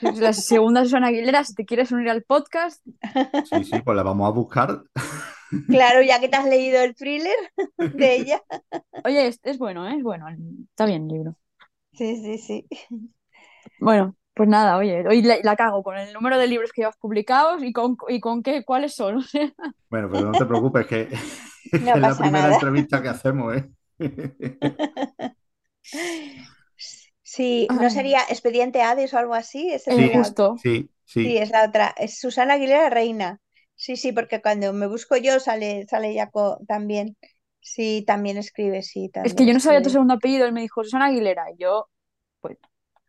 La 0.00 0.32
segunda 0.32 0.84
Susana 0.84 1.08
Aguilera, 1.08 1.44
si 1.44 1.54
te 1.54 1.64
quieres 1.64 1.90
unir 1.92 2.08
al 2.10 2.22
podcast, 2.22 2.80
Sí, 3.42 3.64
sí, 3.64 3.80
pues 3.80 3.96
la 3.96 4.02
vamos 4.02 4.28
a 4.28 4.30
buscar. 4.32 4.82
Claro, 5.68 6.02
ya 6.02 6.20
que 6.20 6.28
te 6.28 6.36
has 6.36 6.46
leído 6.46 6.80
el 6.82 6.94
thriller 6.94 7.34
de 7.92 8.14
ella. 8.16 8.42
oye, 9.04 9.26
es, 9.28 9.40
es 9.42 9.58
bueno, 9.58 9.88
¿eh? 9.88 9.96
es 9.96 10.02
bueno, 10.02 10.26
está 10.70 10.86
bien 10.86 11.02
el 11.04 11.08
libro. 11.08 11.36
Sí, 11.92 12.16
sí, 12.22 12.38
sí. 12.38 12.66
Bueno, 13.78 14.16
pues 14.34 14.48
nada, 14.48 14.76
oye, 14.78 15.06
hoy 15.06 15.22
la, 15.22 15.36
la 15.42 15.56
cago 15.56 15.82
con 15.82 15.96
el 15.98 16.12
número 16.12 16.38
de 16.38 16.46
libros 16.46 16.72
que 16.72 16.82
llevas 16.82 16.96
publicados 16.96 17.62
y 17.62 17.72
con, 17.72 17.96
y 18.08 18.20
con 18.20 18.42
qué, 18.42 18.64
cuáles 18.64 18.94
son. 18.94 19.22
Bueno, 19.90 20.08
pero 20.10 20.26
no 20.30 20.34
te 20.36 20.46
preocupes, 20.46 20.86
que, 20.86 21.08
No 21.78 21.94
es 21.96 22.00
la 22.00 22.16
primera 22.16 22.48
nada. 22.48 22.54
entrevista 22.54 23.02
que 23.02 23.08
hacemos, 23.08 23.56
¿eh? 23.56 23.70
Sí, 27.22 27.70
¿no 27.74 27.90
sería 27.90 28.22
Expediente 28.28 28.82
Hades 28.82 29.14
o 29.14 29.18
algo 29.18 29.34
así? 29.34 29.72
Es 29.72 29.86
la- 29.86 30.06
justo. 30.08 30.56
Sí, 30.56 30.90
Sí, 31.16 31.36
sí. 31.36 31.38
es 31.38 31.50
la 31.50 31.64
otra. 31.66 31.94
Es 31.98 32.18
Susana 32.20 32.54
Aguilera 32.54 32.90
Reina. 32.90 33.40
Sí, 33.76 33.96
sí, 33.96 34.12
porque 34.12 34.42
cuando 34.42 34.72
me 34.72 34.86
busco 34.88 35.16
yo 35.16 35.40
sale, 35.40 35.86
sale 35.88 36.14
ya 36.14 36.30
co- 36.30 36.58
también. 36.68 37.16
Sí, 37.60 38.04
también 38.06 38.38
escribe, 38.38 38.82
sí, 38.82 39.08
Es 39.22 39.34
también 39.34 39.34
que 39.34 39.46
yo 39.46 39.52
no 39.54 39.60
sabía 39.60 39.82
tu 39.82 39.90
segundo 39.90 40.14
apellido, 40.14 40.46
él 40.46 40.52
me 40.52 40.62
dijo 40.62 40.82
Susana 40.84 41.06
Aguilera 41.06 41.50
y 41.50 41.56
yo, 41.58 41.88
pues, 42.40 42.58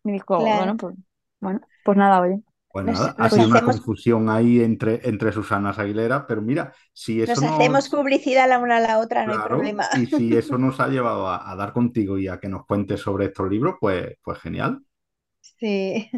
me 0.04 0.12
dijo, 0.12 0.50
Claro. 0.50 0.52
bueno, 0.52 0.76
pues, 0.76 0.96
bueno, 1.40 1.60
pues 1.84 1.98
nada, 1.98 2.20
oye. 2.20 2.42
Pues 2.74 2.86
Nos- 2.86 3.00
ha 3.00 3.14
nos 3.16 3.32
sido 3.32 3.46
una 3.46 3.58
hacemos- 3.58 3.76
confusión 3.76 4.28
ahí 4.28 4.60
entre, 4.60 5.00
entre 5.08 5.30
Susanas 5.30 5.78
Aguilera, 5.78 6.26
pero 6.26 6.42
mira, 6.42 6.72
si 6.92 7.22
eso 7.22 7.34
Nos 7.34 7.42
nos- 7.42 7.52
hacemos 7.52 7.88
publicidad 7.88 8.48
la 8.48 8.58
una 8.58 8.78
a 8.78 8.80
la 8.80 8.98
otra, 8.98 9.24
no 9.24 9.32
hay 9.34 9.38
problema. 9.46 9.84
y 9.96 10.06
si 10.06 10.36
eso 10.36 10.58
nos 10.58 10.80
ha 10.80 10.88
llevado 10.88 11.28
a, 11.28 11.48
a 11.52 11.54
dar 11.54 11.72
contigo 11.72 12.18
y 12.18 12.26
a 12.26 12.40
que 12.40 12.48
nos 12.48 12.66
cuentes 12.66 12.98
sobre 13.00 13.26
estos 13.26 13.48
libros, 13.48 13.76
pues, 13.80 14.16
pues 14.24 14.38
genial. 14.40 14.80
Sí. 15.40 16.10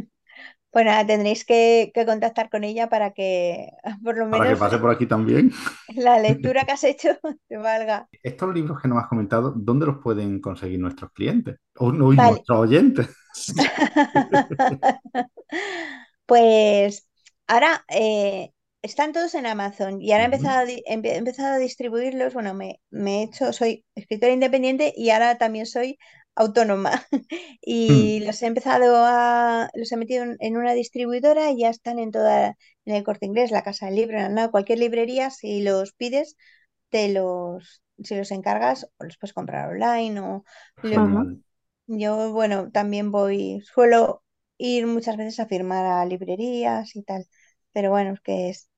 Pues 0.71 0.85
nada, 0.87 1.07
tendréis 1.07 1.45
que, 1.45 1.91
que 1.95 2.05
contactar 2.07 2.49
con 2.51 2.65
ella 2.65 2.89
para 2.89 3.13
que 3.13 3.69
por 4.03 4.17
lo 4.17 4.29
Para 4.31 4.45
que 4.45 4.49
menos 4.51 4.59
pase 4.59 4.79
por 4.79 4.91
aquí 4.91 5.05
también. 5.07 5.51
la 5.95 6.19
lectura 6.19 6.65
que 6.65 6.73
has 6.73 6.85
hecho 6.85 7.11
te 7.49 7.57
valga. 7.59 8.09
Estos 8.23 8.55
libros 8.55 8.81
que 8.81 8.89
nos 8.89 9.03
has 9.03 9.09
comentado, 9.09 9.53
¿dónde 9.55 9.85
los 9.87 9.99
pueden 9.99 10.41
conseguir 10.41 10.81
nuestros 10.81 11.13
clientes? 11.13 11.57
O 11.77 11.93
no, 11.93 12.07
Vale. 12.15 12.31
nuestros 12.31 12.59
oyentes. 12.59 13.09
Pues 16.27 17.09
ahora 17.47 17.85
eh, 17.89 18.51
están 18.83 19.13
todos 19.13 19.35
en 19.35 19.47
Amazon 19.47 20.01
y 20.03 20.13
ahora 20.13 20.25
he 20.25 20.27
empezado 20.27 20.59
a, 20.67 20.71
he 20.71 20.83
empezado 21.17 21.55
a 21.55 21.59
distribuirlos. 21.59 22.35
Bueno, 22.35 22.55
me, 22.55 22.81
me 22.91 23.21
he 23.21 23.23
hecho, 23.25 23.53
soy 23.53 23.85
escritora 23.95 24.33
independiente 24.33 24.93
y 24.97 25.11
ahora 25.11 25.39
también 25.39 25.67
soy 25.67 25.99
autónoma. 26.35 27.07
Y 27.69 28.21
los 28.25 28.43
he 28.43 28.47
empezado 28.47 28.95
a, 29.07 29.69
los 29.75 29.91
he 29.93 29.97
metido 29.97 30.25
en, 30.39 30.57
una 30.57 30.73
distribuidora 30.75 31.51
y 31.51 31.61
ya 31.61 31.71
están 31.71 31.99
en 31.99 32.13
toda, 32.13 32.57
en 32.85 32.95
el 32.95 33.03
Corte 33.05 33.27
Inglés, 33.27 33.51
la 33.51 33.63
Casa 33.65 33.87
del 33.87 33.97
Libro, 33.97 34.19
en 34.19 34.25
Alnao, 34.25 34.51
cualquier 34.53 34.79
librería, 34.79 35.31
si 35.31 35.63
los 35.63 35.93
pides, 35.93 36.37
te 36.91 37.09
los, 37.13 37.83
si 38.05 38.17
los 38.17 38.31
encargas, 38.33 38.85
o 38.99 39.05
los 39.05 39.19
puedes 39.19 39.35
comprar 39.35 39.71
online 39.71 40.21
o 40.21 40.45
lo- 40.83 41.29
yo, 41.87 42.33
bueno, 42.33 42.71
también 42.73 43.13
voy, 43.13 43.63
suelo 43.63 44.25
ir 44.59 44.87
muchas 44.87 45.17
veces 45.17 45.41
a 45.41 45.47
firmar 45.47 45.87
a 45.87 46.05
librerías 46.07 46.97
y 46.97 47.03
tal, 47.03 47.27
pero 47.73 47.91
bueno, 47.91 48.15
es 48.15 48.21
que 48.21 48.51
es, 48.51 48.71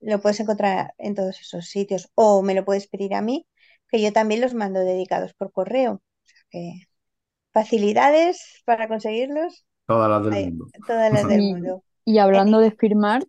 lo 0.00 0.20
puedes 0.20 0.40
encontrar 0.40 0.94
en 0.98 1.14
todos 1.14 1.40
esos 1.40 1.66
sitios 1.68 2.10
o 2.14 2.42
me 2.42 2.54
lo 2.54 2.64
puedes 2.64 2.88
pedir 2.88 3.14
a 3.14 3.22
mí, 3.22 3.46
que 3.90 4.00
yo 4.02 4.12
también 4.12 4.40
los 4.40 4.54
mando 4.54 4.80
dedicados 4.80 5.34
por 5.34 5.52
correo. 5.52 5.94
O 5.94 6.02
sea 6.26 6.38
que 6.50 6.72
facilidades 7.52 8.62
para 8.66 8.88
conseguirlos, 8.88 9.66
Todas 9.86 10.08
las 10.10 10.24
del 10.24 10.36
mundo. 10.36 10.72
todas 10.86 11.12
las 11.12 11.28
del 11.28 11.42
Y, 11.42 11.52
mundo. 11.52 11.84
y 12.04 12.18
hablando 12.18 12.58
de 12.60 12.70
firmar, 12.72 13.24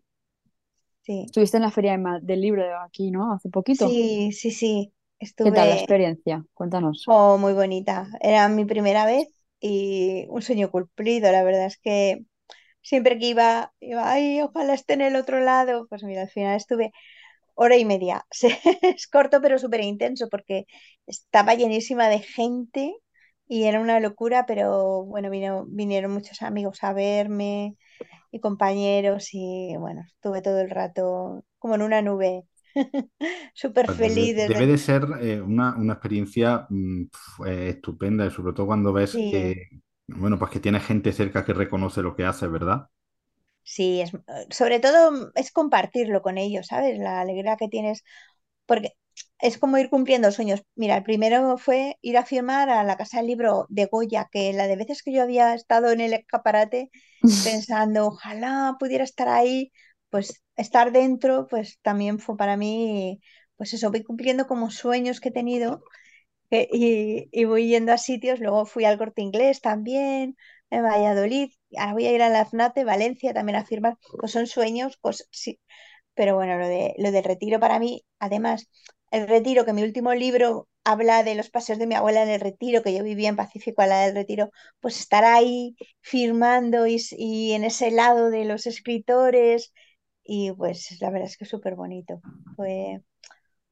Sí, 1.02 1.28
estuviste 1.28 1.56
en 1.58 1.63
la 1.63 1.72
feria 1.72 1.98
de 1.98 2.20
del 2.22 2.42
libro 2.42 2.62
de 2.63 2.74
aquí, 2.74 3.10
¿no? 3.12 3.32
Hace 3.34 3.50
poquito. 3.50 3.96
sí, 3.96 4.32
sí, 4.34 4.52
sí. 4.52 4.94
¿Qué 5.42 5.52
tal 5.52 5.68
la 5.70 5.76
Estuve 5.76 5.76
experiencia? 5.76 6.46
Cuéntanos. 6.54 7.00
oh, 7.06 7.38
muy 7.38 7.54
bonita. 7.54 8.08
Era 8.22 8.48
mi 8.50 8.65
primera 8.65 9.06
vez 9.06 9.28
y 9.60 10.26
un 10.30 10.41
sueño 10.41 10.72
cumplido. 10.72 11.32
La 11.32 11.43
verdad 11.43 11.65
es 11.67 11.78
que 11.80 12.19
siempre 12.82 13.19
que 13.19 13.28
iba, 13.28 13.74
iba, 13.80 14.12
ay, 14.12 14.41
ojalá 14.41 14.74
esté 14.76 14.93
en 14.95 15.02
el 15.02 15.15
otro 15.17 15.39
lado. 15.41 15.88
Pues 15.89 16.04
mira, 16.04 16.24
al 16.24 16.30
final 16.32 16.58
estuve 16.58 16.91
hora 17.56 17.78
y 17.78 17.86
media. 17.86 18.26
Es 18.95 19.08
corto 19.08 19.41
pero 19.41 19.60
súper 19.60 19.82
intenso 19.82 20.30
porque 20.30 20.65
estaba 21.08 21.56
llenísima 21.56 22.10
de 22.10 22.19
gente 22.19 22.95
y 23.48 23.63
era 23.65 23.80
una 23.80 24.00
locura, 24.00 24.45
pero 24.45 25.04
bueno, 25.06 25.30
vino, 25.30 25.65
vinieron 25.67 26.12
muchos 26.13 26.41
amigos 26.41 26.84
a 26.84 26.93
verme 26.93 27.76
y 28.32 28.39
compañeros 28.39 29.30
y 29.34 29.76
bueno, 29.78 30.04
estuve 30.08 30.41
todo 30.41 30.60
el 30.62 30.69
rato 30.69 31.43
como 31.60 31.76
en 31.76 31.82
una 31.84 32.02
nube, 32.02 32.43
súper 33.53 33.86
Pues 33.86 33.99
debe, 34.01 34.27
feliz 34.27 34.36
debe 34.36 34.67
de 34.67 34.77
ser 34.77 35.03
eh, 35.21 35.41
una, 35.41 35.75
una 35.75 35.93
experiencia 35.93 36.67
mm, 36.69 37.05
pf, 37.08 37.49
eh, 37.49 37.69
estupenda, 37.69 38.29
sobre 38.29 38.53
todo 38.53 38.67
cuando 38.67 38.93
ves 38.93 39.17
Sí. 39.17 39.29
que, 39.29 39.69
bueno, 40.08 40.38
pues 40.38 40.51
que 40.51 40.60
tienes 40.60 40.86
gente 40.86 41.12
cerca 41.12 41.43
que 41.45 41.53
reconoce 41.53 42.01
lo 42.03 42.15
que 42.15 42.25
haces, 42.25 42.51
¿verdad? 42.51 42.89
Sí, 43.63 44.01
es, 44.01 44.12
sobre 44.49 44.79
todo 44.79 45.32
es 45.36 45.51
compartirlo 45.51 46.21
con 46.21 46.38
ellos, 46.38 46.67
¿sabes? 46.67 46.97
La 46.99 47.21
alegría 47.21 47.55
que 47.58 47.67
tienes, 47.67 48.03
porque 48.65 48.93
es 49.39 49.58
como 49.60 49.77
ir 49.77 49.89
cumpliendo 49.89 50.32
sueños. 50.32 50.63
Mira, 50.75 50.97
el 50.97 51.03
primero 51.03 51.58
fue 51.58 51.97
ir 52.01 52.17
a 52.17 52.25
firmar 52.25 52.69
a 52.69 52.84
la 52.84 52.97
Casa 52.97 53.17
del 53.17 53.27
Libro 53.27 53.65
de 53.69 53.86
Goya, 53.88 54.29
que 54.32 54.53
la 54.53 54.67
de 54.67 54.75
veces 54.77 55.03
que 55.03 55.13
yo 55.13 55.23
había 55.23 55.53
estado 55.55 55.91
en 55.91 56.01
el 56.01 56.13
escaparate 56.13 56.91
pensando, 57.43 58.08
ojalá 58.08 58.75
pudiera 58.79 59.03
estar 59.03 59.29
ahí, 59.29 59.71
pues 60.10 60.43
estar 60.56 60.91
dentro, 60.91 61.48
pues 61.48 61.80
también 61.82 62.19
fue 62.19 62.38
para 62.38 62.58
mí, 62.58 63.22
pues 63.56 63.74
eso, 63.74 63.91
voy 63.91 64.04
cumpliendo 64.04 64.48
como 64.48 64.72
sueños 64.72 65.19
que 65.19 65.30
he 65.30 65.32
tenido 65.32 65.84
que- 66.50 66.67
y, 67.32 67.45
voy 67.45 67.67
yendo 67.69 67.91
a 67.93 67.98
sitios, 67.98 68.39
luego 68.39 68.65
fui 68.65 68.86
al 68.86 68.98
Corte 68.98 69.22
Inglés 69.22 69.62
también, 69.62 70.38
en 70.72 70.84
Valladolid, 70.84 71.52
ahora 71.78 71.93
voy 71.93 72.06
a 72.08 72.12
ir 72.13 72.22
a 72.22 72.30
la 72.30 72.41
FNAC 72.45 72.84
Valencia 72.86 73.34
también 73.34 73.56
a 73.58 73.65
firmar, 73.65 73.98
pues 74.19 74.32
son 74.32 74.48
sueños, 74.48 74.98
cosas, 74.98 75.28
sí, 75.32 75.60
pero 76.15 76.36
bueno, 76.36 76.58
lo 76.58 76.67
de, 76.67 76.93
lo 76.98 77.12
del 77.12 77.24
retiro 77.24 77.60
para 77.60 77.80
mí, 77.80 78.04
además, 78.19 78.69
el 79.12 79.28
retiro, 79.28 79.65
que 79.65 79.74
mi 79.74 79.84
último 79.84 80.13
libro 80.13 80.67
habla 80.84 81.24
de 81.24 81.36
los 81.36 81.50
paseos 81.50 81.80
de 81.80 81.88
mi 81.88 81.95
abuela 81.95 82.24
en 82.24 82.30
el 82.30 82.41
retiro, 82.41 82.84
que 82.84 82.93
yo 82.95 83.04
vivía 83.04 83.30
en 83.30 83.36
Pacífico 83.36 83.82
al 83.82 83.89
lado 83.89 84.06
del 84.08 84.15
retiro, 84.15 84.52
pues 84.80 85.00
estar 85.00 85.24
ahí 85.26 85.76
firmando 86.02 86.88
y, 86.88 87.02
y 87.12 87.54
en 87.54 87.63
ese 87.63 87.91
lado 87.91 88.30
de 88.30 88.45
los 88.45 88.65
escritores, 88.67 89.74
y 90.32 90.52
pues 90.52 90.96
la 91.02 91.10
verdad 91.10 91.28
es 91.28 91.38
que 91.38 91.46
es 91.46 91.50
súper 91.50 91.74
bonito. 91.74 92.22
Fue 92.56 93.02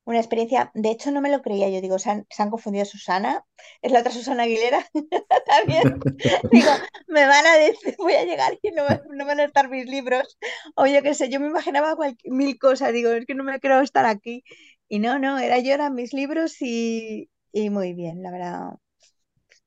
una 0.06 0.18
experiencia, 0.18 0.72
de 0.74 0.90
hecho 0.90 1.12
no 1.12 1.22
me 1.22 1.30
lo 1.30 1.44
creía, 1.44 1.70
yo 1.70 1.82
digo, 1.82 2.00
se 2.00 2.10
han, 2.10 2.26
se 2.32 2.42
han 2.42 2.50
confundido 2.50 2.84
Susana, 2.84 3.46
es 3.84 3.92
la 3.92 4.00
otra 4.00 4.12
Susana 4.12 4.44
Aguilera 4.44 4.84
también. 5.46 6.00
Digo, 6.52 6.72
me 7.10 7.28
van 7.28 7.46
a 7.46 7.58
decir, 7.58 7.96
voy 8.00 8.14
a 8.14 8.26
llegar 8.26 8.58
y 8.64 8.72
no, 8.72 8.84
no 9.14 9.26
van 9.28 9.40
a 9.40 9.44
estar 9.44 9.70
mis 9.70 9.86
libros. 9.86 10.40
O 10.76 10.88
yo 10.88 11.04
qué 11.04 11.14
sé, 11.14 11.30
yo 11.30 11.40
me 11.40 11.46
imaginaba 11.48 11.96
cual- 11.96 12.18
mil 12.26 12.58
cosas, 12.58 12.92
digo, 12.92 13.12
es 13.12 13.28
que 13.28 13.36
no 13.36 13.44
me 13.44 13.60
creo 13.60 13.82
estar 13.82 14.08
aquí. 14.08 14.44
Y 14.90 14.98
no, 14.98 15.20
no, 15.20 15.38
era 15.38 15.60
yo, 15.60 15.74
eran 15.76 15.94
mis 15.94 16.12
libros 16.12 16.56
y, 16.60 17.30
y 17.52 17.70
muy 17.70 17.94
bien, 17.94 18.24
la 18.24 18.32
verdad. 18.32 18.70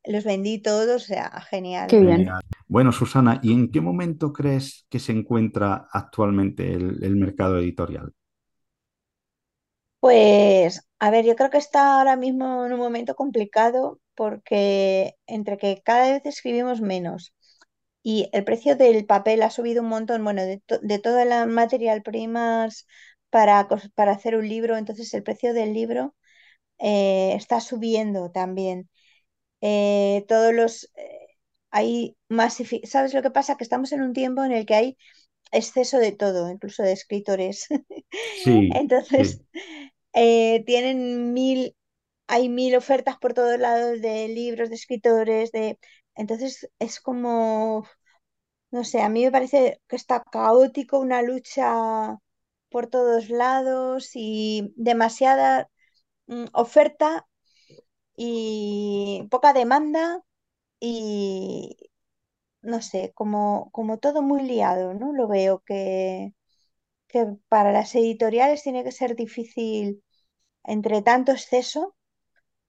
Los 0.05 0.25
vendí 0.25 0.61
todos, 0.61 1.03
o 1.05 1.07
sea, 1.07 1.31
genial. 1.51 1.95
Qué 1.95 2.01
bien. 2.01 2.27
Genial. 2.27 2.41
Bueno, 2.69 2.91
Susana, 2.93 3.39
¿y 3.43 3.53
en 3.53 3.71
qué 3.71 3.81
momento 3.81 4.33
crees 4.33 4.87
que 4.89 4.99
se 4.99 5.13
encuentra 5.13 5.89
actualmente 5.93 6.73
el, 6.73 7.03
el 7.05 7.17
mercado 7.17 7.59
editorial? 7.59 8.13
Pues, 10.01 10.89
a 10.99 11.11
ver, 11.11 11.25
yo 11.27 11.37
creo 11.37 11.51
que 11.51 11.59
está 11.59 11.99
ahora 11.99 12.17
mismo 12.17 12.65
en 12.65 12.73
un 12.73 12.79
momento 12.79 13.15
complicado 13.15 14.01
porque 14.15 15.17
entre 15.27 15.59
que 15.59 15.83
cada 15.85 16.11
vez 16.13 16.25
escribimos 16.25 16.81
menos 16.81 17.35
y 18.03 18.31
el 18.33 18.45
precio 18.45 18.77
del 18.77 19.07
papel 19.07 19.43
ha 19.43 19.51
subido 19.51 19.83
un 19.83 19.89
montón, 19.91 20.25
bueno, 20.25 20.43
de, 20.45 20.61
to- 20.67 20.79
de 20.83 20.99
todas 21.01 21.27
las 21.27 21.47
material 21.49 22.03
primas 22.03 22.87
para, 23.31 23.69
para 23.95 24.13
hacer 24.13 24.37
un 24.37 24.49
libro, 24.49 24.77
entonces 24.79 25.13
el 25.15 25.23
precio 25.25 25.55
del 25.55 25.75
libro 25.75 26.15
eh, 26.79 27.35
está 27.37 27.61
subiendo 27.61 28.31
también. 28.33 28.91
Eh, 29.61 30.25
todos 30.29 30.55
los... 30.55 30.91
eh, 30.97 31.29
hay 31.71 32.17
masifi- 32.29 32.85
¿Sabes 32.87 33.15
lo 33.15 33.23
que 33.23 33.31
pasa? 33.31 33.57
Que 33.57 33.65
estamos 33.65 33.93
en 33.93 34.03
un 34.03 34.13
tiempo 34.13 34.45
en 34.45 34.53
el 34.53 34.67
que 34.67 34.75
hay 34.75 34.99
exceso 35.53 35.99
de 35.99 36.13
todo, 36.13 36.51
incluso 36.51 36.83
de 36.85 36.93
escritores. 36.93 37.69
Sí, 38.33 38.71
Entonces, 38.71 39.41
sí. 39.41 39.47
eh, 40.15 40.65
tienen 40.67 41.33
mil, 41.35 41.77
hay 42.29 42.49
mil 42.49 42.77
ofertas 42.77 43.19
por 43.19 43.35
todos 43.35 43.59
lados 43.59 44.01
de 44.03 44.29
libros, 44.29 44.71
de 44.71 44.77
escritores, 44.77 45.53
de... 45.53 45.79
Entonces 46.17 46.71
es 46.81 47.01
como, 47.01 47.87
no 48.71 48.85
sé, 48.85 49.03
a 49.03 49.09
mí 49.09 49.25
me 49.25 49.33
parece 49.33 49.81
que 49.89 49.97
está 49.97 50.23
caótico, 50.25 50.99
una 50.99 51.23
lucha 51.23 52.19
por 52.71 52.87
todos 52.89 53.31
lados 53.31 54.11
y 54.15 54.73
demasiada 54.77 55.71
mm, 56.29 56.47
oferta 56.55 57.27
y 58.23 59.27
poca 59.31 59.53
demanda 59.55 60.23
y 60.81 61.77
no 62.63 62.83
sé, 62.83 63.13
como, 63.15 63.71
como 63.73 63.99
todo 63.99 64.23
muy 64.23 64.43
liado, 64.45 64.95
¿no? 64.95 65.13
Lo 65.13 65.29
veo 65.29 65.61
que, 65.67 66.35
que 67.09 67.27
para 67.49 67.73
las 67.73 67.95
editoriales 67.97 68.63
tiene 68.65 68.85
que 68.85 68.93
ser 68.93 69.17
difícil 69.17 70.05
entre 70.65 71.03
tanto 71.03 71.33
exceso 71.33 71.97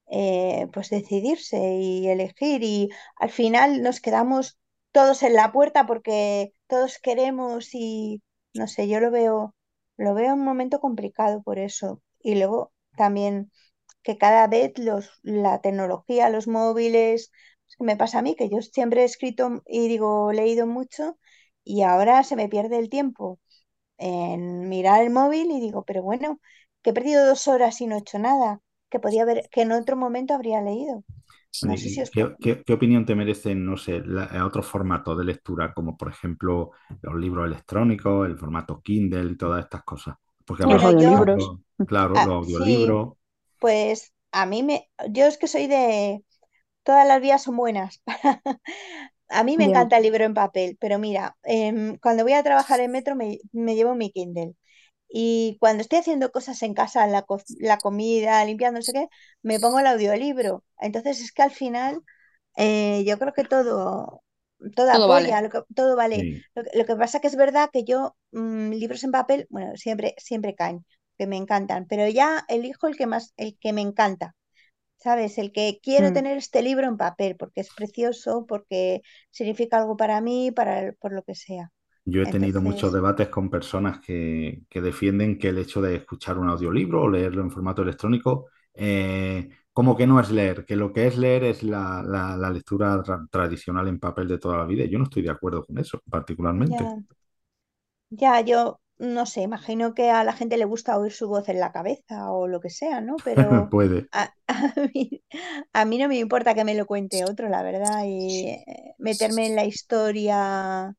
eh, 0.07 0.67
pues 0.73 0.89
decidirse 0.89 1.75
y 1.79 2.07
elegir 2.09 2.63
y 2.63 2.89
al 3.17 3.29
final 3.31 3.81
nos 3.83 4.01
quedamos 4.01 4.59
todos 4.91 5.23
en 5.23 5.33
la 5.35 5.51
puerta 5.51 5.85
porque 5.87 6.53
todos 6.67 6.99
queremos 6.99 7.73
y 7.73 8.21
no 8.53 8.67
sé, 8.67 8.87
yo 8.89 8.99
lo 8.99 9.11
veo, 9.11 9.55
lo 9.97 10.13
veo 10.13 10.33
un 10.33 10.43
momento 10.43 10.79
complicado 10.81 11.41
por 11.43 11.59
eso. 11.59 12.01
Y 12.21 12.35
luego 12.35 12.73
también 12.97 13.51
que 14.03 14.17
cada 14.17 14.47
vez 14.47 14.73
los, 14.77 15.09
la 15.23 15.61
tecnología, 15.61 16.29
los 16.29 16.47
móviles, 16.47 17.31
es 17.69 17.75
que 17.77 17.83
me 17.83 17.97
pasa 17.97 18.19
a 18.19 18.21
mí, 18.21 18.35
que 18.35 18.49
yo 18.49 18.61
siempre 18.61 19.01
he 19.01 19.05
escrito 19.05 19.61
y 19.67 19.87
digo, 19.87 20.31
leído 20.33 20.67
mucho 20.67 21.17
y 21.63 21.83
ahora 21.83 22.23
se 22.23 22.35
me 22.35 22.49
pierde 22.49 22.77
el 22.79 22.89
tiempo 22.89 23.39
en 23.97 24.69
mirar 24.69 25.01
el 25.03 25.11
móvil 25.11 25.51
y 25.51 25.59
digo, 25.61 25.83
pero 25.85 26.03
bueno, 26.03 26.39
que 26.81 26.91
he 26.91 26.93
perdido 26.93 27.25
dos 27.27 27.47
horas 27.47 27.79
y 27.81 27.87
no 27.87 27.95
he 27.95 27.99
hecho 27.99 28.19
nada 28.19 28.61
que 28.89 28.99
podía 28.99 29.23
haber, 29.23 29.49
que 29.51 29.61
en 29.61 29.71
otro 29.71 29.95
momento 29.97 30.33
habría 30.33 30.61
leído. 30.61 31.03
No 31.61 31.77
sé 31.77 31.89
si 31.89 32.01
os... 32.01 32.11
¿Qué, 32.11 32.35
qué, 32.41 32.63
qué 32.63 32.73
opinión 32.73 33.05
te 33.05 33.15
merecen, 33.15 33.65
no 33.65 33.77
sé, 33.77 34.01
la, 34.05 34.45
otros 34.45 34.65
formatos 34.67 35.17
de 35.17 35.23
lectura, 35.25 35.73
como 35.73 35.97
por 35.97 36.09
ejemplo 36.09 36.71
los 37.01 37.15
libros 37.15 37.47
electrónicos, 37.47 38.27
el 38.27 38.37
formato 38.37 38.81
Kindle 38.81 39.31
y 39.31 39.37
todas 39.37 39.63
estas 39.63 39.83
cosas? 39.83 40.15
Porque 40.45 40.63
Los 40.63 40.83
audiolibros. 40.83 41.53
Claro, 41.85 42.15
Ah, 42.15 42.25
los 42.25 42.47
sí. 42.47 42.87
Pues 43.61 44.13
a 44.33 44.47
mí 44.47 44.63
me, 44.63 44.91
yo 45.11 45.27
es 45.27 45.39
que 45.39 45.47
soy 45.49 45.67
de, 45.67 46.25
todas 46.83 47.07
las 47.07 47.21
vías 47.21 47.43
son 47.43 47.57
buenas. 47.57 48.01
A 49.29 49.43
mí 49.45 49.57
me 49.57 49.65
encanta 49.65 49.97
el 49.97 50.03
libro 50.03 50.25
en 50.25 50.33
papel, 50.33 50.77
pero 50.79 50.99
mira, 50.99 51.37
em, 51.43 51.97
cuando 51.99 52.23
voy 52.23 52.33
a 52.33 52.43
trabajar 52.43 52.79
en 52.81 52.91
metro 52.91 53.15
me, 53.15 53.39
me 53.53 53.75
llevo 53.75 53.95
mi 53.95 54.11
Kindle. 54.11 54.55
Y 55.09 55.57
cuando 55.61 55.81
estoy 55.81 55.99
haciendo 55.99 56.31
cosas 56.31 56.61
en 56.63 56.73
casa, 56.75 57.07
la, 57.07 57.23
co- 57.23 57.41
la 57.59 57.81
comida, 57.81 58.43
limpiando, 58.45 58.79
no 58.79 58.83
sé 58.83 58.93
qué, 58.93 59.07
me 59.43 59.59
pongo 59.59 59.79
el 59.79 59.87
audiolibro. 59.87 60.65
Entonces 60.79 61.21
es 61.21 61.31
que 61.33 61.43
al 61.43 61.51
final 61.51 62.03
eh, 62.57 63.03
yo 63.05 63.17
creo 63.19 63.33
que 63.33 63.43
todo, 63.45 64.23
todo 64.75 64.91
Todo 64.91 65.07
apoya, 65.07 65.41
vale. 65.41 65.41
lo 65.41 65.49
que- 65.49 65.63
todo 65.75 65.95
vale. 65.95 66.27
Sí. 66.27 66.45
Lo, 66.55 66.63
que 66.63 66.71
lo 66.77 66.85
que 66.85 66.95
pasa 66.95 67.19
que 67.21 67.27
es 67.27 67.35
verdad 67.35 67.69
que 67.73 67.83
yo 67.83 68.15
mm, 68.31 68.71
libros 68.71 69.03
en 69.03 69.11
papel, 69.11 69.47
bueno, 69.49 69.75
siempre, 69.77 70.15
siempre 70.17 70.55
caen, 70.55 70.85
que 71.21 71.27
me 71.27 71.37
encantan, 71.37 71.87
pero 71.87 72.07
ya 72.09 72.45
elijo 72.49 72.87
el 72.87 72.97
que 72.97 73.07
más, 73.07 73.33
el 73.37 73.57
que 73.59 73.73
me 73.73 73.81
encanta. 73.81 74.35
¿Sabes? 74.97 75.37
El 75.39 75.51
que 75.53 75.79
quiero 75.83 76.11
Mm. 76.11 76.13
tener 76.13 76.37
este 76.37 76.61
libro 76.63 76.87
en 76.87 76.97
papel 76.97 77.35
porque 77.37 77.61
es 77.61 77.71
precioso, 77.71 78.45
porque 78.47 79.01
significa 79.31 79.77
algo 79.79 79.97
para 79.97 80.21
mí, 80.21 80.51
para 80.51 80.79
el- 80.81 80.95
por 80.95 81.13
lo 81.13 81.23
que 81.23 81.35
sea. 81.35 81.71
Yo 82.05 82.21
he 82.23 82.27
tenido 82.27 82.61
muchos 82.61 82.91
debates 82.93 83.29
con 83.29 83.49
personas 83.49 83.99
que, 83.99 84.63
que 84.69 84.81
defienden 84.81 85.37
que 85.37 85.49
el 85.49 85.59
hecho 85.59 85.81
de 85.81 85.95
escuchar 85.97 86.37
un 86.39 86.49
audiolibro 86.49 87.03
o 87.03 87.09
leerlo 87.09 87.41
en 87.43 87.51
formato 87.51 87.83
electrónico, 87.83 88.47
eh, 88.73 89.49
como 89.71 89.95
que 89.95 90.07
no 90.07 90.19
es 90.19 90.31
leer, 90.31 90.65
que 90.65 90.75
lo 90.75 90.91
que 90.91 91.07
es 91.07 91.17
leer 91.17 91.43
es 91.43 91.61
la, 91.63 92.01
la- 92.03 92.35
la 92.37 92.49
lectura 92.49 92.97
tra- 93.03 93.27
tradicional 93.29 93.87
en 93.87 93.99
papel 93.99 94.27
de 94.27 94.39
toda 94.39 94.57
la 94.57 94.65
vida. 94.65 94.85
Yo 94.85 94.97
no 94.97 95.05
estoy 95.05 95.21
de 95.23 95.29
acuerdo 95.31 95.63
con 95.65 95.77
eso, 95.77 96.01
particularmente. 96.09 96.89
ya, 96.89 97.01
ya, 98.09 98.41
yo 98.41 98.80
no 99.01 99.25
sé, 99.25 99.41
imagino 99.41 99.93
que 99.95 100.09
a 100.11 100.23
la 100.23 100.33
gente 100.33 100.57
le 100.57 100.65
gusta 100.65 100.97
oír 100.97 101.11
su 101.13 101.27
voz 101.27 101.49
en 101.49 101.59
la 101.59 101.71
cabeza 101.71 102.31
o 102.31 102.47
lo 102.47 102.61
que 102.61 102.69
sea, 102.69 103.01
¿no? 103.01 103.21
Pero 103.25 103.71
Puede. 103.71 104.09
a, 104.11 104.33
a 104.47 104.73
mí, 104.93 105.23
a 105.73 105.85
mí 105.85 105.97
no 105.97 106.07
me 106.09 106.19
importa 106.19 106.53
que 106.55 106.63
me 106.65 106.75
lo 106.75 106.85
cuente 106.87 107.25
otro, 107.25 107.49
la 107.49 107.63
verdad, 107.63 108.03
y 108.05 108.47
eh, 108.49 108.95
meterme 108.99 109.47
en 109.47 109.55
la 109.55 109.65
historia 109.65 110.95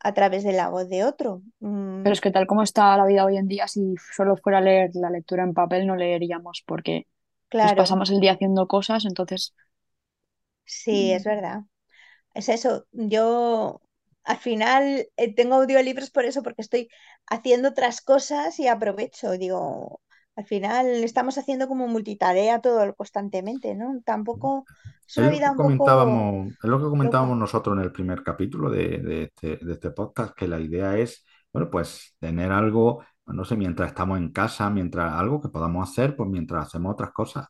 a 0.00 0.14
través 0.14 0.44
de 0.44 0.52
la 0.52 0.68
voz 0.70 0.88
de 0.88 1.04
otro. 1.04 1.42
Mm, 1.60 2.02
Pero 2.02 2.12
es 2.14 2.20
que 2.20 2.30
tal 2.30 2.46
como 2.46 2.62
está 2.62 2.96
la 2.96 3.06
vida 3.06 3.24
hoy 3.24 3.36
en 3.36 3.48
día, 3.48 3.68
si 3.68 3.94
solo 4.14 4.36
fuera 4.36 4.58
a 4.58 4.60
leer 4.60 4.90
la 4.94 5.10
lectura 5.10 5.42
en 5.44 5.54
papel, 5.54 5.86
no 5.86 5.96
leeríamos 5.96 6.62
porque 6.66 7.06
nos 7.62 7.74
claro, 7.74 7.74
pasamos 7.74 8.10
el 8.10 8.20
día 8.20 8.32
haciendo 8.34 8.68
cosas, 8.68 9.04
entonces 9.06 9.54
sí, 10.64 11.12
es 11.12 11.24
verdad. 11.24 11.62
Es 12.34 12.48
eso, 12.48 12.86
yo 12.92 13.82
al 14.28 14.36
final 14.36 15.08
eh, 15.16 15.34
tengo 15.34 15.54
audiolibros 15.56 16.10
por 16.10 16.24
eso, 16.26 16.42
porque 16.42 16.60
estoy 16.62 16.88
haciendo 17.26 17.70
otras 17.70 18.02
cosas 18.02 18.58
y 18.60 18.68
aprovecho. 18.68 19.32
Digo, 19.32 20.02
al 20.36 20.44
final 20.44 20.86
estamos 21.02 21.38
haciendo 21.38 21.66
como 21.66 21.88
multitarea 21.88 22.60
todo 22.60 22.94
constantemente, 22.94 23.74
¿no? 23.74 24.02
Tampoco 24.04 24.66
es 25.06 25.16
una 25.16 25.28
lo 25.28 25.30
vida 25.30 25.46
que 25.46 25.52
un 25.52 25.56
poco 25.56 25.64
comentábamos, 25.64 26.52
es 26.52 26.70
lo 26.70 26.78
que 26.78 26.84
comentábamos 26.90 27.38
nosotros 27.38 27.74
en 27.78 27.84
el 27.84 27.90
primer 27.90 28.22
capítulo 28.22 28.68
de, 28.70 28.98
de 28.98 29.22
este, 29.24 29.56
de 29.56 29.72
este 29.72 29.90
podcast, 29.92 30.34
que 30.36 30.46
la 30.46 30.60
idea 30.60 30.98
es, 30.98 31.24
bueno, 31.50 31.70
pues 31.70 32.14
tener 32.20 32.52
algo, 32.52 33.02
no 33.24 33.46
sé, 33.46 33.56
mientras 33.56 33.88
estamos 33.88 34.18
en 34.18 34.30
casa, 34.30 34.68
mientras 34.68 35.10
algo 35.14 35.40
que 35.40 35.48
podamos 35.48 35.88
hacer, 35.90 36.14
pues 36.16 36.28
mientras 36.28 36.66
hacemos 36.66 36.92
otras 36.92 37.12
cosas, 37.12 37.46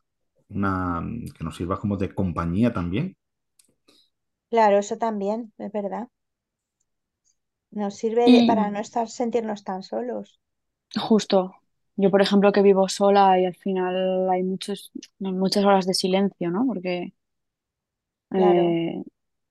una 0.47 1.03
que 1.37 1.43
nos 1.43 1.57
sirva 1.57 1.77
como 1.77 1.97
de 1.97 2.15
compañía 2.15 2.71
también. 2.71 3.17
Claro, 4.49 4.77
eso 4.77 4.97
también, 4.97 5.53
es 5.57 5.71
verdad. 5.71 6.07
Nos 7.71 7.95
sirve 7.95 8.25
de- 8.25 8.37
y 8.37 8.43
para 8.43 8.69
no 8.69 8.79
estar, 8.79 9.07
sentirnos 9.09 9.63
tan 9.63 9.81
solos. 9.81 10.39
justo, 10.95 11.55
yo 11.95 12.11
por 12.11 12.21
ejemplo 12.21 12.51
que 12.51 12.61
vivo 12.61 12.87
sola 12.89 13.39
y 13.39 13.45
al 13.45 13.55
final 13.55 14.29
hay 14.29 14.43
muchos, 14.43 14.91
muchas 15.19 15.65
horas 15.65 15.85
de 15.87 15.93
silencio, 15.93 16.51
¿no? 16.51 16.65
Porque 16.67 17.13
Claro, 18.35 18.79
eh, 18.79 19.03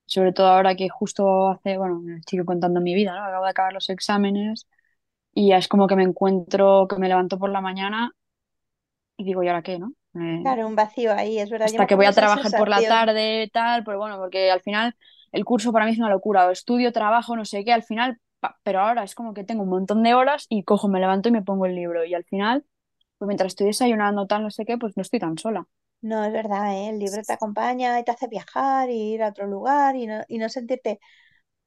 sobre 0.05 0.33
todo 0.33 0.47
ahora 0.47 0.75
que 0.75 0.89
justo 0.89 1.49
hace, 1.49 1.77
bueno, 1.77 1.99
me 1.99 2.17
estoy 2.19 2.43
contando 2.45 2.81
mi 2.81 2.93
vida, 2.95 3.13
¿no? 3.15 3.25
Acabo 3.25 3.45
de 3.45 3.51
acabar 3.51 3.73
los 3.73 3.89
exámenes 3.89 4.67
y 5.33 5.49
ya 5.49 5.57
es 5.57 5.67
como 5.67 5.87
que 5.87 5.95
me 5.97 6.03
encuentro, 6.03 6.87
que 6.89 6.97
me 6.97 7.09
levanto 7.09 7.39
por 7.39 7.51
la 7.51 7.61
mañana 7.61 8.13
y 9.17 9.23
digo, 9.25 9.43
¿y 9.43 9.47
ahora 9.47 9.61
qué, 9.63 9.79
no? 9.79 9.93
Eh, 10.15 10.41
claro, 10.41 10.67
un 10.67 10.75
vacío 10.75 11.13
ahí, 11.13 11.39
es 11.39 11.49
verdad, 11.49 11.67
hasta 11.67 11.87
que 11.87 11.95
voy 11.95 12.05
a 12.05 12.13
trabajar 12.13 12.53
por 12.55 12.69
la 12.69 12.85
tarde, 12.85 13.49
tal, 13.53 13.83
pero 13.83 13.97
bueno, 13.99 14.17
porque 14.17 14.51
al 14.51 14.61
final 14.61 14.95
el 15.31 15.45
curso 15.45 15.71
para 15.73 15.85
mí 15.85 15.91
es 15.91 15.99
una 15.99 16.09
locura, 16.09 16.47
o 16.47 16.51
estudio, 16.51 16.91
trabajo, 16.91 17.35
no 17.35 17.45
sé 17.45 17.63
qué, 17.65 17.73
al 17.73 17.83
final, 17.83 18.19
pa- 18.39 18.59
pero 18.63 18.81
ahora 18.81 19.03
es 19.03 19.15
como 19.15 19.33
que 19.33 19.43
tengo 19.43 19.63
un 19.63 19.69
montón 19.69 20.03
de 20.03 20.13
horas 20.13 20.45
y 20.49 20.63
cojo, 20.63 20.87
me 20.89 20.99
levanto 20.99 21.29
y 21.29 21.31
me 21.31 21.41
pongo 21.43 21.65
el 21.65 21.75
libro 21.75 22.05
y 22.05 22.13
al 22.13 22.23
final, 22.25 22.65
pues 23.17 23.27
mientras 23.27 23.49
estoy 23.49 23.67
desayunando, 23.67 24.27
tal, 24.27 24.43
no 24.43 24.51
sé 24.51 24.65
qué, 24.65 24.77
pues 24.77 24.97
no 24.97 25.01
estoy 25.03 25.19
tan 25.19 25.37
sola, 25.37 25.67
No, 26.01 26.23
es 26.25 26.31
verdad, 26.33 26.73
¿eh? 26.75 26.89
El 26.89 26.99
libro 26.99 27.23
te 27.25 27.33
acompaña 27.33 27.99
y 27.99 28.03
te 28.05 28.11
hace 28.11 28.27
viajar 28.27 28.89
y 28.89 29.13
ir 29.13 29.23
a 29.23 29.29
otro 29.29 29.47
lugar 29.47 29.95
y 29.97 30.07
no, 30.07 30.23
y 30.29 30.37
no 30.37 30.47
sentirte 30.49 30.99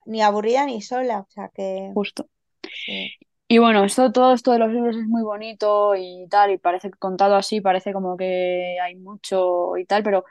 ni 0.06 0.22
aburrida 0.22 0.66
ni 0.66 0.82
sola. 0.82 1.20
O 1.20 1.28
sea 1.30 1.50
que 1.50 1.94
justo. 1.94 2.28
sí, 2.86 3.12
Y 3.48 3.58
bueno, 3.58 3.84
esto, 3.84 4.10
todo 4.12 4.32
esto 4.34 4.52
de 4.52 4.58
los 4.58 4.70
libros 4.72 4.96
es 4.96 5.04
muy 5.06 5.22
bonito 5.22 5.94
y 5.94 6.26
tal, 6.30 6.52
y 6.52 6.58
parece 6.58 6.90
que 6.90 6.98
contado 6.98 7.36
así, 7.36 7.60
parece 7.60 7.92
como 7.92 8.16
que 8.16 8.78
hay 8.82 8.96
mucho 8.96 9.76
y 9.76 9.84
tal, 9.84 10.02
pero 10.02 10.24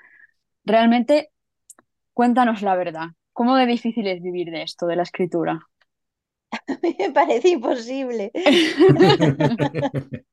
realmente 0.66 1.32
cuéntanos 2.14 2.62
la 2.64 2.76
verdad. 2.76 3.08
¿Cómo 3.42 3.56
de 3.56 3.66
difícil 3.66 4.06
es 4.06 4.22
vivir 4.22 4.52
de 4.52 4.62
esto, 4.62 4.86
de 4.86 4.96
la 4.96 5.02
escritura? 5.02 5.60
a 6.68 6.78
mí 6.84 6.96
me 7.00 7.10
parece 7.10 7.50
imposible. 7.50 8.32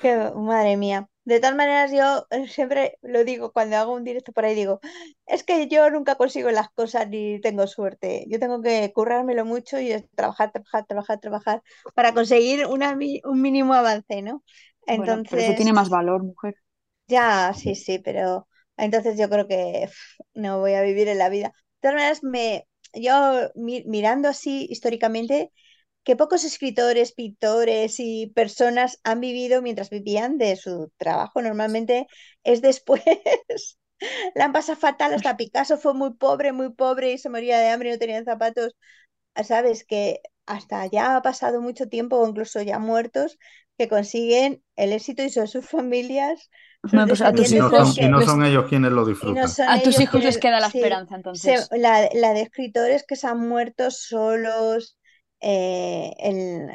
Que, 0.00 0.16
madre 0.34 0.78
mía. 0.78 1.06
De 1.26 1.38
todas 1.38 1.54
maneras, 1.54 1.92
yo 1.92 2.26
eh, 2.30 2.48
siempre 2.48 2.96
lo 3.02 3.24
digo 3.24 3.52
cuando 3.52 3.76
hago 3.76 3.92
un 3.92 4.04
directo 4.04 4.32
por 4.32 4.46
ahí, 4.46 4.54
digo, 4.54 4.80
es 5.26 5.44
que 5.44 5.68
yo 5.68 5.90
nunca 5.90 6.14
consigo 6.14 6.50
las 6.50 6.70
cosas 6.70 7.10
ni 7.10 7.38
tengo 7.42 7.66
suerte. 7.66 8.24
Yo 8.26 8.38
tengo 8.38 8.62
que 8.62 8.90
currármelo 8.94 9.44
mucho 9.44 9.78
y 9.78 9.94
trabajar, 10.14 10.52
trabajar, 10.52 10.86
trabajar, 10.86 11.20
trabajar 11.20 11.62
para 11.94 12.14
conseguir 12.14 12.64
una 12.68 12.98
un 13.24 13.42
mínimo 13.42 13.74
avance, 13.74 14.22
¿no? 14.22 14.42
Bueno, 14.86 15.22
pero 15.28 15.42
eso 15.42 15.54
tiene 15.56 15.72
Entonces, 15.72 15.74
más 15.74 15.90
valor, 15.90 16.22
mujer. 16.22 16.54
Ya, 17.06 17.52
sí, 17.54 17.74
sí, 17.74 17.98
pero 17.98 18.48
entonces 18.76 19.18
yo 19.18 19.28
creo 19.28 19.46
que 19.48 19.88
no 20.34 20.58
voy 20.60 20.74
a 20.74 20.82
vivir 20.82 21.08
en 21.08 21.18
la 21.18 21.28
vida. 21.28 21.48
De 21.82 21.88
todas 21.90 21.94
maneras, 21.96 22.22
me, 22.24 22.68
yo 22.94 23.50
mi- 23.54 23.84
mirando 23.86 24.28
así 24.28 24.66
históricamente, 24.70 25.52
que 26.04 26.16
pocos 26.16 26.44
escritores, 26.44 27.12
pintores 27.12 27.96
y 28.00 28.28
personas 28.34 29.00
han 29.04 29.20
vivido 29.20 29.62
mientras 29.62 29.90
vivían 29.90 30.38
de 30.38 30.56
su 30.56 30.90
trabajo. 30.98 31.42
Normalmente 31.42 32.06
es 32.44 32.62
después. 32.62 33.02
La 34.34 34.44
han 34.46 34.52
pasado 34.52 34.78
fatal, 34.78 35.14
hasta 35.14 35.36
Picasso 35.36 35.78
fue 35.78 35.94
muy 35.94 36.14
pobre, 36.14 36.52
muy 36.52 36.70
pobre 36.72 37.12
y 37.12 37.18
se 37.18 37.28
moría 37.28 37.58
de 37.58 37.68
hambre 37.70 37.90
y 37.90 37.92
no 37.92 37.98
tenía 37.98 38.24
zapatos. 38.24 38.76
Sabes 39.44 39.84
que 39.84 40.20
hasta 40.46 40.86
ya 40.86 41.16
ha 41.16 41.22
pasado 41.22 41.60
mucho 41.62 41.88
tiempo, 41.88 42.18
o 42.18 42.28
incluso 42.28 42.62
ya 42.62 42.78
muertos, 42.78 43.38
que 43.78 43.88
consiguen 43.88 44.62
el 44.76 44.92
éxito 44.92 45.22
y 45.24 45.30
son 45.30 45.48
sus 45.48 45.66
familias, 45.68 46.50
Bueno, 46.82 47.08
pues 47.08 47.20
a 47.22 47.34
tus 47.34 47.48
Y 47.48 47.54
no 47.54 47.70
descendientes 47.70 47.78
los 47.78 47.88
son, 47.88 47.96
hijos 47.98 48.00
y 48.00 48.08
no 48.08 48.20
son 48.22 48.44
ellos 48.44 48.66
quienes 48.68 48.92
lo 48.92 49.04
no 49.22 49.42
disfrutan. 49.44 49.56
a 49.66 49.82
tus 49.82 50.00
hijos 50.00 50.22
les 50.22 50.38
queda 50.38 50.60
la 50.60 50.68
sí, 50.68 50.68
esperanza, 50.68 51.16
se- 51.32 51.66
entonces. 51.66 51.72
la, 51.72 52.08
la 52.14 52.32
de 52.34 52.42
escritores 52.42 53.04
que 53.06 53.16
se 53.16 53.26
han 53.26 53.48
muerto 53.48 53.90
solos, 53.90 54.98
eh, 55.40 56.12
en- 56.18 56.70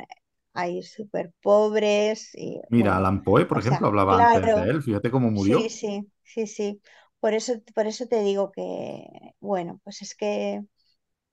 ahí 0.53 0.83
súper 0.83 1.33
pobres 1.41 2.29
y 2.35 2.61
Mira, 2.69 2.91
bueno, 2.91 2.97
Alan 2.97 3.23
Poe, 3.23 3.45
por 3.47 3.57
ejemplo, 3.59 3.87
sea, 3.87 3.87
hablaba 3.87 4.19
antes 4.19 4.53
de 4.53 4.69
él. 4.69 4.81
Fíjate 4.83 5.09
cómo 5.11 5.31
sí, 5.33 5.69
murió. 5.71 5.71
sí, 5.71 6.11
sí, 6.23 6.47
sí. 6.47 6.81
Por 7.19 7.33
eso, 7.33 7.55
por 7.75 7.87
eso 7.87 8.07
te 8.07 8.21
digo 8.23 8.51
que, 8.51 9.05
bueno, 9.39 9.79
pues 9.83 10.01
es 10.01 10.15
que, 10.15 10.63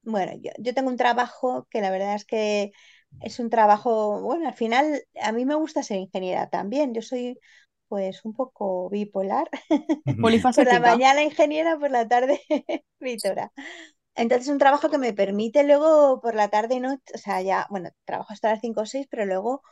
bueno, 0.03 0.33
yo, 0.43 0.51
yo 0.59 0.75
tengo 0.75 0.91
un 0.91 0.97
trabajo 0.97 1.67
que 1.71 1.81
la 1.81 1.91
verdad 1.91 2.15
es 2.17 2.25
que 2.25 2.73
es 3.21 3.39
un 3.41 3.51
trabajo, 3.51 4.21
bueno, 4.23 4.49
al 4.49 4.55
final 4.55 5.03
a 5.23 5.33
mí 5.33 5.45
me 5.47 5.55
gusta 5.57 5.83
ser 5.83 5.99
ingeniera 5.99 6.51
también. 6.51 6.95
Yo 6.95 7.03
soy 7.03 7.39
pues 7.93 8.25
un 8.25 8.33
poco 8.35 8.89
bipolar. 8.91 9.49
Por 10.55 10.67
la 10.67 10.81
mañana 10.81 11.23
ingeniera, 11.23 11.79
por 11.79 11.91
la 11.91 12.09
tarde 12.09 12.41
escritora. 13.01 13.53
Entonces 14.17 14.49
es 14.49 14.53
un 14.53 14.59
trabajo 14.59 14.91
que 14.91 14.99
me 14.99 15.13
permite 15.15 15.65
luego 15.65 16.21
por 16.23 16.35
la 16.35 16.49
tarde 16.51 16.77
y 16.77 16.81
noche, 16.81 17.03
o 17.15 17.19
sea, 17.19 17.43
ya, 17.43 17.67
bueno, 17.71 17.91
trabajo 18.07 18.33
hasta 18.33 18.51
las 18.53 18.61
5 18.61 18.83
o 18.83 18.87
6, 18.87 19.07
pero 19.11 19.27
luego 19.27 19.63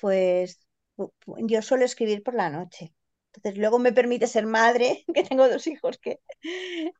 pues 0.00 0.60
pu- 0.96 1.12
pu- 1.24 1.46
yo 1.48 1.62
suelo 1.62 1.84
escribir 1.86 2.22
por 2.24 2.34
la 2.34 2.50
noche. 2.50 2.94
Entonces 3.34 3.58
luego 3.60 3.78
me 3.80 3.92
permite 3.92 4.26
ser 4.28 4.46
madre, 4.46 5.04
que 5.14 5.24
tengo 5.24 5.48
dos 5.48 5.66
hijos 5.68 5.98
que, 5.98 6.20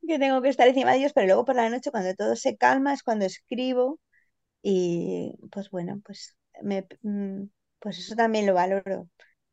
que 0.07 0.19
tengo 0.19 0.41
que 0.41 0.49
estar 0.49 0.67
encima 0.67 0.91
de 0.91 0.99
ellos, 0.99 1.13
pero 1.13 1.27
luego 1.27 1.45
por 1.45 1.55
la 1.55 1.69
noche 1.69 1.91
cuando 1.91 2.13
todo 2.15 2.35
se 2.35 2.57
calma 2.57 2.93
es 2.93 3.03
cuando 3.03 3.25
escribo 3.25 3.99
y 4.63 5.35
pues 5.51 5.69
bueno, 5.71 6.01
pues, 6.05 6.37
me, 6.63 6.87
mm, 7.03 7.45
pues 7.79 7.99
eso 7.99 8.15
también 8.15 8.45
lo 8.47 8.53
valoro. 8.55 9.09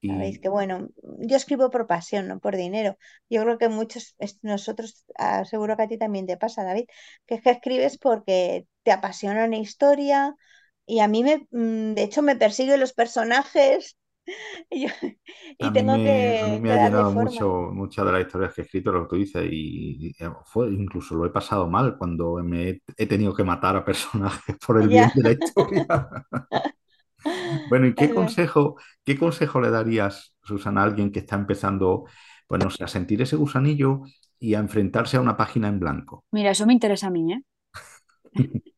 Sabéis 0.07 0.39
que 0.41 0.49
bueno, 0.49 0.89
yo 1.19 1.37
escribo 1.37 1.71
por 1.71 1.87
pasión, 1.89 2.29
no 2.29 2.39
por 2.41 2.57
dinero. 2.57 2.97
Yo 3.29 3.43
creo 3.43 3.59
que 3.59 3.69
muchos, 3.69 4.15
nosotros, 4.43 5.05
ah, 5.19 5.45
seguro 5.45 5.77
que 5.77 5.83
a 5.85 5.89
ti 5.89 5.99
también 5.99 6.27
te 6.27 6.37
pasa, 6.37 6.63
David, 6.65 6.85
que 7.27 7.35
es 7.37 7.43
que 7.43 7.51
escribes 7.51 7.99
porque 7.99 8.67
te 8.85 8.93
apasiona 8.93 9.45
una 9.45 9.57
historia 9.59 10.35
y 10.87 11.01
a 11.01 11.09
mí 11.09 11.25
me, 11.25 11.47
mm, 11.51 11.95
de 11.95 12.03
hecho, 12.05 12.23
me 12.23 12.37
persiguen 12.37 12.79
los 12.81 12.93
personajes 12.93 13.97
y, 14.71 14.87
yo- 14.89 14.95
y 15.59 15.73
tengo 15.73 16.01
me, 16.01 16.37
a 16.39 16.47
mí 16.47 16.59
que, 16.59 16.61
me 16.61 16.71
que 16.71 16.73
ha 16.73 16.77
llenado 16.79 17.13
mucho 17.13 17.49
muchas 17.73 18.05
de 18.07 18.13
las 18.13 18.23
historias 18.23 18.55
que 18.55 18.63
he 18.63 18.65
escrito, 18.65 18.93
lo 18.93 19.03
que 19.05 19.09
tú 19.11 19.17
dices, 19.17 19.45
y, 19.51 20.09
y, 20.19 20.25
eh, 20.25 20.31
fue, 20.45 20.69
incluso 20.71 21.15
lo 21.17 21.27
he 21.27 21.31
pasado 21.31 21.69
mal 21.69 21.97
cuando 21.99 22.37
me 22.45 22.69
he, 22.71 22.83
he 22.97 23.07
tenido 23.07 23.35
que 23.35 23.45
matar 23.45 23.77
a 23.77 23.85
personajes 23.85 24.57
por 24.67 24.79
el 24.81 24.89
bien 24.91 25.11
Ya, 25.11 25.15
de 25.15 25.23
la 25.23 25.33
historia. 25.33 25.87
Bueno, 27.69 27.87
¿y 27.87 27.95
qué 27.97 28.09
consejo, 28.11 28.77
qué 29.05 29.19
consejo 29.19 29.61
le 29.61 29.71
darías, 29.71 30.35
Susana, 30.43 30.83
a 30.83 30.85
alguien 30.85 31.12
que 31.12 31.21
está 31.21 31.37
empezando, 31.37 32.05
pues 32.47 32.61
no 32.62 32.71
sé, 32.71 32.85
a 32.85 32.89
sentir 32.89 33.23
ese 33.23 33.37
gusanillo 33.37 34.03
y 34.39 34.55
a 34.55 34.59
enfrentarse 34.61 35.17
a 35.17 35.21
una 35.21 35.37
página 35.37 35.69
en 35.69 35.81
blanco? 35.81 36.25
Mira, 36.31 36.51
eso 36.53 36.67
me 36.67 36.73
interesa 36.75 37.09
a 37.09 37.11
mí, 37.11 37.33
¿eh? 37.33 37.41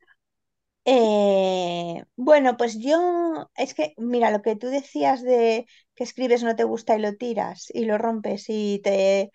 Eh, 0.84 2.02
bueno, 2.16 2.56
pues 2.56 2.78
yo, 2.80 3.50
es 3.56 3.74
que, 3.74 3.92
mira, 3.98 4.30
lo 4.30 4.40
que 4.42 4.56
tú 4.56 4.68
decías 4.68 5.22
de 5.22 5.66
que 5.94 6.04
escribes 6.04 6.42
no 6.42 6.56
te 6.56 6.64
gusta 6.64 6.96
y 6.96 7.00
lo 7.02 7.14
tiras 7.16 7.66
y 7.74 7.84
lo 7.84 7.98
rompes 7.98 8.46
y 8.48 8.80
te... 8.82 9.30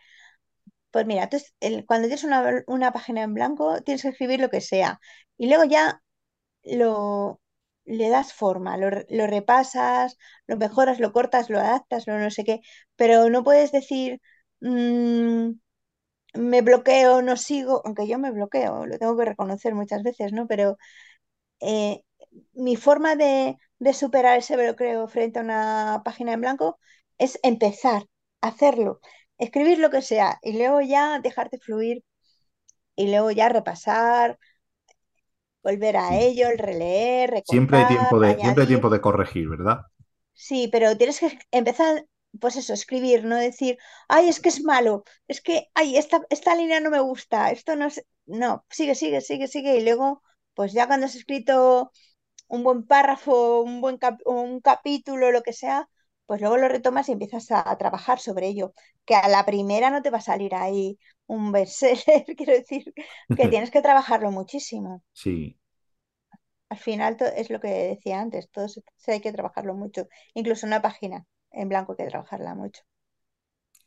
Pues 0.91 1.05
mira, 1.07 1.29
tú 1.29 1.37
el- 1.61 1.85
cuando 1.85 2.07
tienes 2.07 2.23
una, 2.25 2.63
una 2.67 2.91
página 2.93 3.23
en 3.23 3.33
blanco, 3.35 3.81
tienes 3.83 4.03
que 4.03 4.09
escribir 4.09 4.39
lo 4.41 4.49
que 4.49 4.61
sea 4.61 4.99
y 5.37 5.47
luego 5.49 5.65
ya 5.65 6.01
lo, 6.65 7.41
le 7.85 8.09
das 8.09 8.33
forma, 8.33 8.77
lo, 8.77 8.89
lo 9.09 9.27
repasas, 9.27 10.17
lo 10.47 10.57
mejoras, 10.57 10.99
lo 10.99 11.11
cortas, 11.13 11.49
lo 11.49 11.59
adaptas, 11.59 12.07
lo 12.07 12.17
no 12.19 12.31
sé 12.31 12.43
qué, 12.43 12.61
pero 12.95 13.29
no 13.29 13.43
puedes 13.43 13.71
decir, 13.71 14.21
"Mm, 14.61 15.51
me 16.35 16.61
bloqueo, 16.61 17.21
no 17.21 17.37
sigo, 17.37 17.81
aunque 17.85 18.07
yo 18.07 18.19
me 18.19 18.31
bloqueo, 18.31 18.85
lo 18.87 18.97
tengo 18.99 19.17
que 19.17 19.25
reconocer 19.25 19.75
muchas 19.75 20.03
veces, 20.03 20.33
¿no? 20.33 20.47
Pero 20.47 20.77
eh, 21.59 22.03
mi 22.53 22.75
forma 22.75 23.15
de, 23.15 23.57
de 23.79 23.93
superar 23.93 24.37
ese 24.39 24.57
bloqueo 24.57 25.07
frente 25.07 25.39
a 25.39 25.41
una 25.43 26.01
página 26.05 26.33
en 26.33 26.41
blanco 26.41 26.79
es 27.17 27.39
empezar, 27.43 28.03
hacerlo, 28.41 28.99
escribir 29.37 29.79
lo 29.79 29.89
que 29.91 30.01
sea 30.01 30.39
y 30.41 30.57
luego 30.57 30.81
ya 30.81 31.19
dejarte 31.19 31.59
fluir 31.59 32.03
y 32.95 33.09
luego 33.09 33.31
ya 33.31 33.49
repasar, 33.49 34.39
volver 35.63 35.97
a 35.97 36.17
Sí. 36.17 36.19
ello, 36.19 36.49
el 36.49 36.57
releer, 36.59 37.43
Siempre 37.43 37.77
hay 37.77 37.85
tiempo 37.87 38.19
de, 38.19 38.37
siempre 38.37 38.63
hay 38.63 38.67
tiempo 38.67 38.89
de 38.89 38.99
corregir, 38.99 39.47
¿verdad? 39.47 39.83
Sí, 40.33 40.67
pero 40.71 40.97
tienes 40.97 41.19
que 41.19 41.37
empezar, 41.51 42.05
pues 42.39 42.55
eso, 42.55 42.73
escribir, 42.73 43.23
no 43.25 43.35
decir, 43.37 43.77
ay, 44.07 44.29
es 44.29 44.39
que 44.39 44.49
es 44.49 44.63
malo, 44.63 45.03
es 45.27 45.41
que, 45.41 45.69
ay, 45.75 45.97
esta, 45.97 46.21
esta 46.29 46.55
línea 46.55 46.79
no 46.79 46.89
me 46.89 46.99
gusta, 46.99 47.51
esto 47.51 47.75
no 47.75 47.85
es... 47.87 48.03
No, 48.25 48.65
sigue, 48.69 48.95
sigue, 48.95 49.21
sigue, 49.21 49.47
sigue 49.47 49.75
y 49.77 49.83
luego, 49.83 50.23
pues 50.53 50.71
ya 50.73 50.87
cuando 50.87 51.05
has 51.07 51.15
escrito 51.15 51.91
un 52.47 52.63
buen 52.63 52.85
párrafo, 52.87 53.61
un 53.63 53.81
buen 53.81 53.97
cap- 53.97 54.21
un 54.25 54.61
capítulo, 54.61 55.31
lo 55.31 55.43
que 55.43 55.53
sea, 55.53 55.89
pues 56.27 56.41
luego 56.41 56.57
lo 56.57 56.69
retomas 56.69 57.09
y 57.09 57.13
empiezas 57.13 57.51
a, 57.51 57.69
a 57.69 57.77
trabajar 57.77 58.19
sobre 58.19 58.47
ello. 58.47 58.73
Que 59.05 59.15
a 59.15 59.27
la 59.29 59.45
primera 59.45 59.89
no 59.91 60.01
te 60.03 60.09
va 60.11 60.19
a 60.19 60.21
salir 60.21 60.55
ahí 60.55 60.99
un 61.27 61.51
bestseller, 61.51 62.25
quiero 62.37 62.53
decir, 62.53 62.93
que 63.35 63.47
tienes 63.49 63.71
que 63.71 63.81
trabajarlo 63.81 64.31
muchísimo. 64.31 65.03
Sí. 65.13 65.57
Al 66.67 66.77
final 66.77 67.15
es 67.37 67.49
lo 67.49 67.61
que 67.61 67.69
decía 67.69 68.19
antes, 68.19 68.49
todo 68.51 68.67
se, 68.67 68.83
se 68.97 69.13
hay 69.13 69.21
que 69.21 69.31
trabajarlo 69.31 69.75
mucho. 69.75 70.09
Incluso 70.33 70.67
una 70.67 70.81
página 70.81 71.25
en 71.51 71.69
blanco 71.69 71.93
hay 71.93 71.97
que 72.05 72.09
trabajarla 72.11 72.53
mucho. 72.53 72.83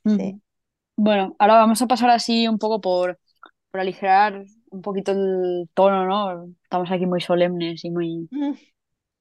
Sí. 0.06 0.40
Bueno, 0.96 1.36
ahora 1.38 1.54
vamos 1.56 1.82
a 1.82 1.86
pasar 1.86 2.10
así 2.10 2.48
un 2.48 2.58
poco 2.58 2.80
por, 2.80 3.18
por 3.70 3.80
aligerar 3.80 4.44
un 4.70 4.82
poquito 4.82 5.12
el 5.12 5.68
tono, 5.74 6.06
¿no? 6.06 6.46
Estamos 6.64 6.90
aquí 6.90 7.06
muy 7.06 7.20
solemnes 7.20 7.84
y 7.84 7.90
muy... 7.90 8.30
Mm, 8.30 8.56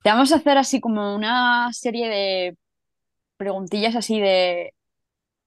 Te 0.04 0.10
vamos 0.12 0.32
a 0.32 0.38
hacer 0.38 0.58
así 0.58 0.80
como 0.82 1.16
una 1.16 1.72
serie 1.74 2.10
de 2.10 2.58
preguntillas 3.38 3.96
así 3.96 4.20
de 4.22 4.74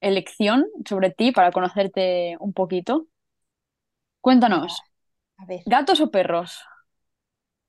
elección 0.00 0.66
sobre 0.88 1.10
ti 1.10 1.32
para 1.32 1.52
conocerte 1.52 2.36
un 2.40 2.52
poquito. 2.52 3.06
Cuéntanos, 4.26 4.72
a 5.38 5.46
ver. 5.46 5.64
¿gatos 5.74 6.00
o 6.06 6.10
perros? 6.16 6.50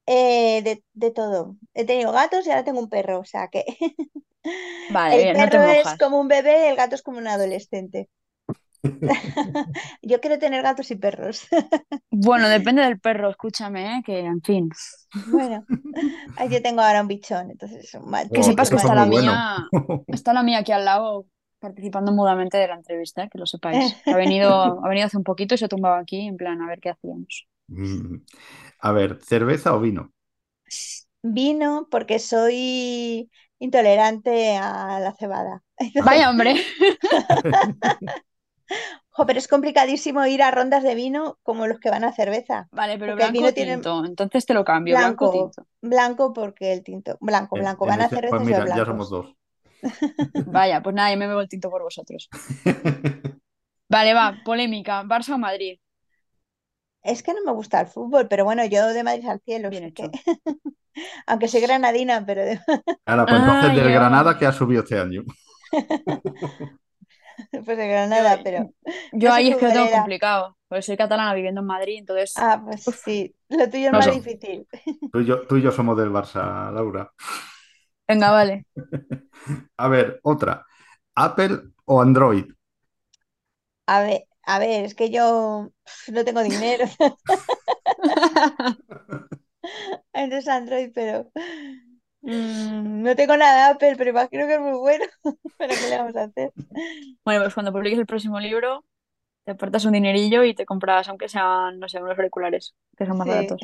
Eh, 0.05 0.61
de, 0.63 0.83
de 0.93 1.11
todo. 1.11 1.55
He 1.73 1.85
tenido 1.85 2.11
gatos 2.11 2.45
y 2.47 2.49
ahora 2.49 2.63
tengo 2.63 2.79
un 2.79 2.89
perro, 2.89 3.19
o 3.19 3.25
sea 3.25 3.47
que 3.49 3.63
Vale, 4.87 5.17
el 5.17 5.21
bien, 5.21 5.37
no 5.37 5.49
te 5.49 5.57
perro 5.57 5.71
es 5.81 5.95
como 5.95 6.19
un 6.19 6.27
bebé, 6.27 6.69
el 6.69 6.75
gato 6.77 6.95
es 6.95 7.01
como 7.03 7.17
un 7.19 7.27
adolescente. 7.27 8.09
Yo 10.01 10.19
quiero 10.21 10.39
tener 10.39 10.61
gatos 10.63 10.91
y 10.91 10.95
perros. 10.95 11.47
Bueno, 12.11 12.49
depende 12.49 12.83
del 12.83 12.99
perro, 12.99 13.29
escúchame, 13.29 13.97
¿eh? 13.97 14.01
Que 14.05 14.19
en 14.19 14.41
fin. 14.41 14.69
Bueno, 15.25 15.65
yo 16.49 16.61
tengo 16.61 16.81
ahora 16.81 17.01
un 17.01 17.07
bichón, 17.07 17.51
entonces 17.51 17.85
es 17.85 17.93
un 17.95 18.11
Que 18.33 18.41
Oh, 18.41 18.43
sepas 18.43 18.69
que 18.69 18.75
está 18.77 18.95
la 18.95 19.05
mía, 19.05 19.67
está 20.07 20.33
la 20.33 20.43
mía 20.43 20.59
aquí 20.59 20.71
al 20.71 20.85
lado 20.85 21.25
participando 21.59 22.11
mudamente 22.11 22.57
de 22.57 22.67
la 22.67 22.75
entrevista, 22.75 23.23
¿eh? 23.23 23.29
Que 23.31 23.37
lo 23.39 23.45
sepáis. 23.45 23.95
Ha 24.05 24.15
venido, 24.15 24.51
ha 24.53 24.87
venido 24.89 25.07
hace 25.07 25.17
un 25.17 25.23
poquito 25.23 25.55
y 25.55 25.57
se 25.57 25.65
ha 25.65 25.69
tumbado 25.69 25.95
aquí 25.95 26.27
en 26.27 26.37
plan 26.37 26.61
a 26.61 26.67
ver 26.67 26.79
qué 26.79 26.89
hacíamos. 26.89 27.47
Mm. 27.67 28.17
A 28.81 28.91
ver, 28.91 29.19
¿cerveza 29.23 29.73
o 29.75 29.79
vino? 29.81 30.13
Vino 31.21 31.87
porque 31.91 32.19
soy 32.19 33.29
intolerante 33.59 34.57
a 34.57 34.99
la 34.99 35.13
cebada. 35.13 35.63
Vaya 36.05 36.29
hombre. 36.29 36.55
jo, 39.09 39.25
pero 39.25 39.39
es 39.39 39.47
complicadísimo 39.47 40.25
ir 40.25 40.41
a 40.43 40.51
rondas 40.51 40.83
de 40.83 40.95
vino 40.95 41.39
como 41.43 41.67
los 41.67 41.79
que 41.79 41.89
van 41.89 42.03
a 42.03 42.13
cerveza, 42.13 42.67
Vale, 42.71 42.97
pero 42.97 43.11
porque 43.11 43.23
el 43.23 43.27
blanco 43.27 43.31
vino 43.31 43.53
tiene 43.53 43.73
tinto. 43.75 44.05
Entonces 44.05 44.45
te 44.45 44.53
lo 44.55 44.65
cambio, 44.65 44.97
blanco 44.97 44.97
blanco, 44.97 45.29
tinto. 45.29 45.67
blanco 45.81 46.33
porque 46.33 46.73
el 46.73 46.83
tinto, 46.83 47.17
blanco, 47.21 47.57
blanco, 47.57 47.83
en 47.83 47.85
van 47.85 48.01
a 48.01 48.05
ese- 48.05 48.19
pues 48.19 48.21
cervezas 48.21 48.49
y 48.49 48.53
a 48.53 48.55
mira, 48.55 48.73
ya 48.73 48.85
somos 48.85 49.09
dos. 49.09 49.35
Vaya, 50.45 50.81
pues 50.83 50.95
nada, 50.95 51.11
yo 51.11 51.17
me 51.17 51.27
bebo 51.27 51.41
el 51.41 51.49
tinto 51.49 51.69
por 51.69 51.83
vosotros. 51.83 52.29
Vale, 53.95 54.13
va, 54.19 54.25
polémica. 54.47 54.95
¿Barça 55.11 55.33
o 55.35 55.37
Madrid? 55.47 55.75
Es 57.03 57.23
que 57.23 57.33
no 57.33 57.43
me 57.45 57.51
gusta 57.53 57.81
el 57.81 57.87
fútbol, 57.87 58.27
pero 58.29 58.45
bueno, 58.45 58.63
yo 58.65 58.87
de 58.87 59.03
Madrid 59.03 59.27
al 59.27 59.41
cielo, 59.41 59.69
Bien 59.69 59.93
que, 59.93 60.09
hecho. 60.09 60.11
aunque 61.27 61.47
soy 61.47 61.61
granadina, 61.61 62.25
pero 62.25 62.43
de- 62.45 62.59
Ahora, 63.05 63.27
pues 63.27 63.39
entonces 63.41 63.69
Ah, 63.69 63.73
del 63.73 63.85
yo. 63.85 63.91
Granada 63.91 64.37
que 64.37 64.45
ha 64.45 64.51
subido 64.53 64.83
este 64.83 64.97
año. 64.99 65.23
pues 67.65 67.77
de 67.77 67.87
Yo, 68.11 68.23
Granada, 68.23 68.41
pero 68.43 68.71
yo 69.11 69.29
no 69.29 69.33
ahí 69.33 69.49
es 69.49 69.57
que 69.57 69.65
lo 69.65 69.71
tengo 69.73 69.89
complicado. 69.91 70.57
Porque 70.67 70.81
soy 70.83 70.97
catalana 70.97 71.33
viviendo 71.33 71.61
en 71.61 71.67
Madrid, 71.67 71.97
entonces. 71.99 72.33
Ah, 72.35 72.61
pues 72.63 72.83
sí, 73.03 73.35
lo 73.49 73.69
tuyo 73.69 73.87
es 73.89 73.93
más 73.95 74.09
difícil. 74.11 74.67
tú 75.11 75.19
y 75.21 75.25
yo, 75.25 75.41
tú 75.47 75.57
y 75.57 75.61
yo 75.61 75.71
somos 75.71 75.97
del 75.97 76.11
Barça, 76.11 76.71
Laura. 76.71 77.11
Venga, 78.09 78.31
vale. 78.31 78.65
A 79.77 79.87
ver, 79.87 80.19
otra. 80.23 80.65
¿Apple 81.15 81.71
o 81.85 82.01
Android? 82.01 82.45
A 83.87 84.01
ver, 84.03 84.23
a 84.43 84.59
ver, 84.59 84.85
es 84.85 84.95
que 84.95 85.09
yo 85.11 85.71
no 86.07 86.25
tengo 86.25 86.43
dinero, 86.43 86.85
entonces 90.13 90.47
Android, 90.47 90.91
pero 90.93 91.31
mm, 92.21 93.03
no 93.03 93.15
tengo 93.15 93.37
nada 93.37 93.67
de 93.69 93.73
Apple, 93.75 93.95
pero 93.97 94.09
imagino 94.11 94.47
que 94.47 94.55
es 94.55 94.59
muy 94.61 94.77
bueno. 94.79 95.05
¿Pero 95.57 95.79
qué 95.79 95.87
le 95.87 95.97
vamos 95.97 96.15
a 96.15 96.23
hacer? 96.23 96.53
Bueno, 97.25 97.41
pues 97.43 97.53
cuando 97.53 97.71
publiques 97.71 97.99
el 97.99 98.05
próximo 98.05 98.39
libro, 98.39 98.85
te 99.45 99.53
aportas 99.53 99.85
un 99.85 99.93
dinerillo 99.93 100.45
y 100.45 100.55
te 100.55 100.67
compras, 100.67 101.09
aunque 101.09 101.29
sean, 101.29 101.79
no 101.79 101.89
sé, 101.89 102.01
unos 102.03 102.17
auriculares, 102.17 102.75
que 102.97 103.05
son 103.05 103.17
más 103.17 103.25
Sí, 103.25 103.29
baratos. 103.29 103.61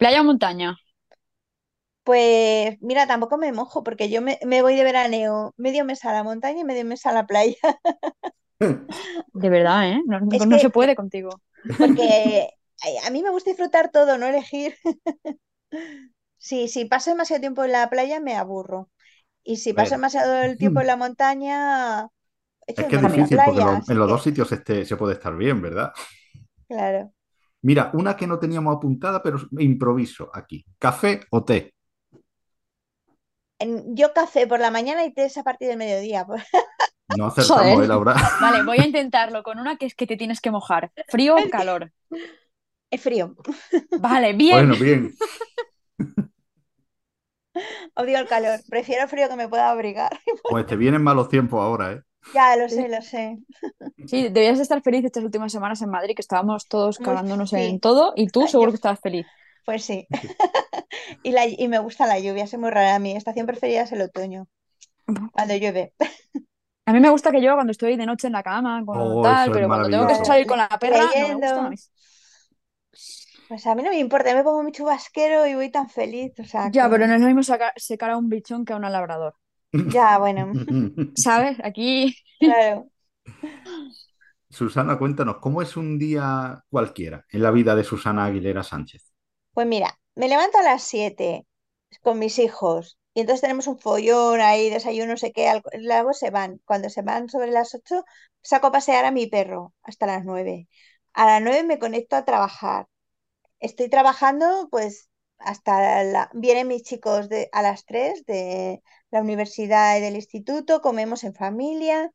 ¿Playa 0.00 0.22
o 0.22 0.28
montaña? 0.30 0.70
Pues 2.04 2.76
mira, 2.80 3.06
tampoco 3.06 3.36
me 3.38 3.52
mojo 3.52 3.82
porque 3.84 4.10
yo 4.10 4.22
me, 4.22 4.38
me 4.44 4.62
voy 4.62 4.74
de 4.76 4.84
veraneo 4.84 5.54
medio 5.56 5.84
mes 5.84 6.04
a 6.04 6.12
la 6.12 6.24
montaña 6.24 6.60
y 6.60 6.64
medio 6.64 6.84
mes 6.84 7.06
a 7.06 7.12
la 7.12 7.26
playa. 7.26 7.56
De 9.32 9.48
verdad, 9.50 9.90
¿eh? 9.92 10.02
No, 10.06 10.20
Es 10.30 10.46
no 10.46 10.58
que, 10.58 10.58
se 10.58 10.70
puede 10.70 10.96
contigo. 10.96 11.42
porque 11.76 12.48
a 13.04 13.10
mí 13.10 13.22
me 13.22 13.30
gusta 13.30 13.50
disfrutar 13.50 13.90
todo, 13.90 14.18
no 14.18 14.26
elegir. 14.26 14.76
Sí, 16.38 16.68
si 16.68 16.84
paso 16.86 17.10
demasiado 17.10 17.40
tiempo 17.40 17.64
en 17.64 17.72
la 17.72 17.88
playa 17.90 18.20
me 18.20 18.36
aburro. 18.36 18.90
Y 19.44 19.58
si 19.58 19.74
paso 19.74 19.94
ver, 19.94 19.96
demasiado 19.96 20.34
el 20.42 20.58
tiempo 20.58 20.80
en 20.80 20.88
la 20.88 20.96
montaña, 20.96 22.08
echo 22.66 22.84
es 22.84 22.86
de 22.86 22.88
que 22.88 22.96
es 22.96 23.02
menos 23.02 23.18
la 23.18 23.28
difícil 23.28 23.42
porque 23.44 23.60
playa. 23.60 23.62
lo- 23.62 23.78
Así 23.78 23.88
en 23.88 23.98
los 23.98 24.08
dos 24.08 24.22
que, 24.22 24.24
sitios 24.24 24.50
este, 24.52 24.84
se 24.84 24.96
puede 24.96 25.14
estar 25.14 25.36
bien, 25.36 25.60
¿verdad? 25.62 25.92
claro. 26.68 27.12
Mira, 27.62 27.90
una 27.94 28.16
que 28.16 28.26
no 28.26 28.38
teníamos 28.38 28.76
apuntada, 28.76 29.22
pero 29.22 29.38
improviso 29.58 30.30
aquí. 30.32 30.64
¿Café 30.78 31.20
o 31.30 31.44
té? 31.44 31.74
En- 33.60 33.94
yo 33.94 34.12
café 34.12 34.46
por 34.46 34.58
la 34.58 34.70
mañana 34.70 35.04
y 35.04 35.12
té 35.12 35.26
es 35.26 35.36
a 35.36 35.44
partir 35.44 35.68
del 35.68 35.76
mediodía. 35.78 36.26
No 37.16 37.26
acertamos. 37.26 37.84
¿eh, 37.84 37.88
Laura? 37.88 38.14
Vale, 38.40 38.62
voy 38.62 38.78
a 38.78 38.86
intentarlo 38.86 39.42
con 39.42 39.58
una 39.58 39.76
que 39.76 39.86
es 39.86 39.96
que 39.96 40.06
te 40.06 40.16
tienes 40.16 40.40
que 40.40 40.52
mojar. 40.52 40.92
¿Frío 41.08 41.34
o 41.34 41.38
calor? 41.50 41.92
Es 42.88 43.00
frío. 43.00 43.34
Vale, 43.98 44.32
bien. 44.32 44.68
Bueno, 44.68 44.74
bien. 44.80 45.14
Odio 47.96 48.18
el 48.18 48.28
calor. 48.28 48.60
Prefiero 48.68 49.08
frío 49.08 49.28
que 49.28 49.36
me 49.36 49.48
pueda 49.48 49.70
abrigar. 49.70 50.20
Pues 50.48 50.66
te 50.66 50.76
vienen 50.76 51.02
malos 51.02 51.28
tiempos 51.28 51.60
ahora, 51.60 51.92
¿eh? 51.92 52.02
Ya, 52.34 52.56
lo 52.56 52.68
sé, 52.68 52.88
lo 52.88 53.02
sé. 53.02 53.38
Sí, 54.06 54.28
debías 54.28 54.58
de 54.58 54.62
estar 54.62 54.82
feliz 54.82 55.04
estas 55.04 55.24
últimas 55.24 55.50
semanas 55.50 55.82
en 55.82 55.90
Madrid, 55.90 56.14
que 56.14 56.22
estábamos 56.22 56.68
todos 56.68 56.98
cagándonos 56.98 57.52
en 57.54 57.72
sí. 57.72 57.78
todo 57.80 58.12
y 58.14 58.28
tú 58.28 58.46
seguro 58.46 58.70
que 58.70 58.76
estabas 58.76 59.00
feliz. 59.00 59.26
Pues 59.64 59.84
sí. 59.84 60.08
Y, 61.22 61.32
la, 61.32 61.46
y 61.46 61.68
me 61.68 61.78
gusta 61.78 62.06
la 62.06 62.18
lluvia, 62.18 62.44
es 62.44 62.58
muy 62.58 62.70
rara. 62.70 62.98
Mi 62.98 63.16
estación 63.16 63.46
preferida 63.46 63.82
es 63.82 63.92
el 63.92 64.02
otoño, 64.02 64.48
cuando 65.32 65.56
llueve. 65.56 65.94
A 66.86 66.92
mí 66.92 67.00
me 67.00 67.10
gusta 67.10 67.30
que 67.30 67.38
llueva 67.40 67.54
cuando 67.56 67.70
estoy 67.70 67.96
de 67.96 68.06
noche 68.06 68.26
en 68.26 68.32
la 68.32 68.42
cama, 68.42 68.82
cuando 68.84 69.16
Oh, 69.16 69.22
tal, 69.22 69.52
pero 69.52 69.68
cuando 69.68 69.88
tengo 69.88 70.06
que 70.06 70.14
salir 70.24 70.46
con 70.46 70.58
la 70.58 70.68
perra, 70.68 71.12
no 71.16 71.28
me 71.28 71.34
gusta. 71.36 71.70
Pues 73.48 73.66
a 73.66 73.74
mí 73.74 73.82
no 73.82 73.90
me 73.90 73.98
importa, 73.98 74.34
me 74.34 74.44
pongo 74.44 74.62
mi 74.62 74.72
chubasquero 74.72 75.46
y 75.46 75.54
voy 75.54 75.70
tan 75.70 75.88
feliz. 75.90 76.32
O 76.38 76.44
sea 76.44 76.70
Ya, 76.72 76.88
pero 76.90 77.06
no 77.06 77.14
es 77.14 77.20
lo 77.20 77.26
mismo 77.26 77.42
saca- 77.42 77.72
secar 77.76 78.10
a 78.10 78.16
un 78.16 78.28
bichón 78.28 78.64
que 78.64 78.72
a 78.72 78.76
una 78.76 78.90
labrador. 78.90 79.34
Ya, 79.72 80.18
bueno, 80.18 80.52
¿Sabes? 81.14 81.58
Aquí. 81.62 82.16
claro. 82.38 82.90
Susana, 84.48 84.98
cuéntanos, 84.98 85.36
¿cómo 85.40 85.62
es 85.62 85.76
un 85.76 85.98
día 85.98 86.64
cualquiera 86.68 87.24
en 87.30 87.42
la 87.42 87.50
vida 87.50 87.74
de 87.74 87.84
Susana 87.84 88.24
Aguilera 88.26 88.62
Sánchez? 88.62 89.09
Pues 89.60 89.68
mira, 89.68 90.00
me 90.14 90.26
levanto 90.26 90.56
a 90.56 90.62
las 90.62 90.82
7 90.84 91.46
con 92.02 92.18
mis 92.18 92.38
hijos 92.38 92.98
y 93.12 93.20
entonces 93.20 93.42
tenemos 93.42 93.66
un 93.66 93.78
follón 93.78 94.40
ahí, 94.40 94.70
desayuno, 94.70 95.12
no 95.12 95.16
sé 95.18 95.32
qué, 95.32 95.60
luego 95.80 96.14
se 96.14 96.30
van. 96.30 96.62
Cuando 96.64 96.88
se 96.88 97.02
van 97.02 97.28
sobre 97.28 97.50
las 97.50 97.74
8 97.74 98.04
saco 98.40 98.68
a 98.68 98.72
pasear 98.72 99.04
a 99.04 99.10
mi 99.10 99.26
perro 99.26 99.74
hasta 99.82 100.06
las 100.06 100.24
9. 100.24 100.66
A 101.12 101.26
las 101.26 101.42
9 101.42 101.62
me 101.64 101.78
conecto 101.78 102.16
a 102.16 102.24
trabajar. 102.24 102.86
Estoy 103.60 103.90
trabajando 103.90 104.68
pues 104.70 105.10
hasta. 105.38 106.30
Vienen 106.34 106.68
mis 106.68 106.82
chicos 106.84 107.28
de... 107.28 107.50
a 107.52 107.62
las 107.62 107.84
3 107.86 108.24
de 108.26 108.82
la 109.10 109.20
universidad 109.22 109.98
y 109.98 110.00
del 110.00 110.16
instituto, 110.16 110.80
comemos 110.82 111.24
en 111.24 111.34
familia, 111.34 112.10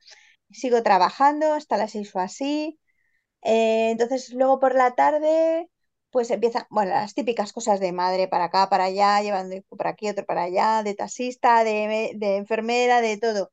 sigo 0.52 0.84
trabajando 0.84 1.54
hasta 1.54 1.78
las 1.78 1.92
6 1.92 2.16
o 2.16 2.20
así. 2.20 2.80
Eh, 3.44 3.92
entonces, 3.92 4.32
luego 4.34 4.60
por 4.60 4.76
la 4.76 4.96
tarde, 4.96 5.70
pues 6.16 6.32
empiezan, 6.32 6.64
bueno, 6.70 6.92
las 6.92 7.14
típicas 7.14 7.52
cosas 7.52 7.82
de 7.82 7.92
madre 7.92 8.30
para 8.30 8.46
acá, 8.46 8.70
para 8.70 8.86
allá, 8.86 9.22
llevando 9.22 9.54
hijo 9.58 9.76
para 9.76 9.90
aquí, 9.90 10.08
otro 10.10 10.26
para 10.26 10.44
allá, 10.44 10.82
de 10.82 10.96
taxista, 10.96 11.66
de, 11.66 12.14
de 12.16 12.38
enfermera, 12.38 13.02
de 13.02 13.18
todo. 13.18 13.52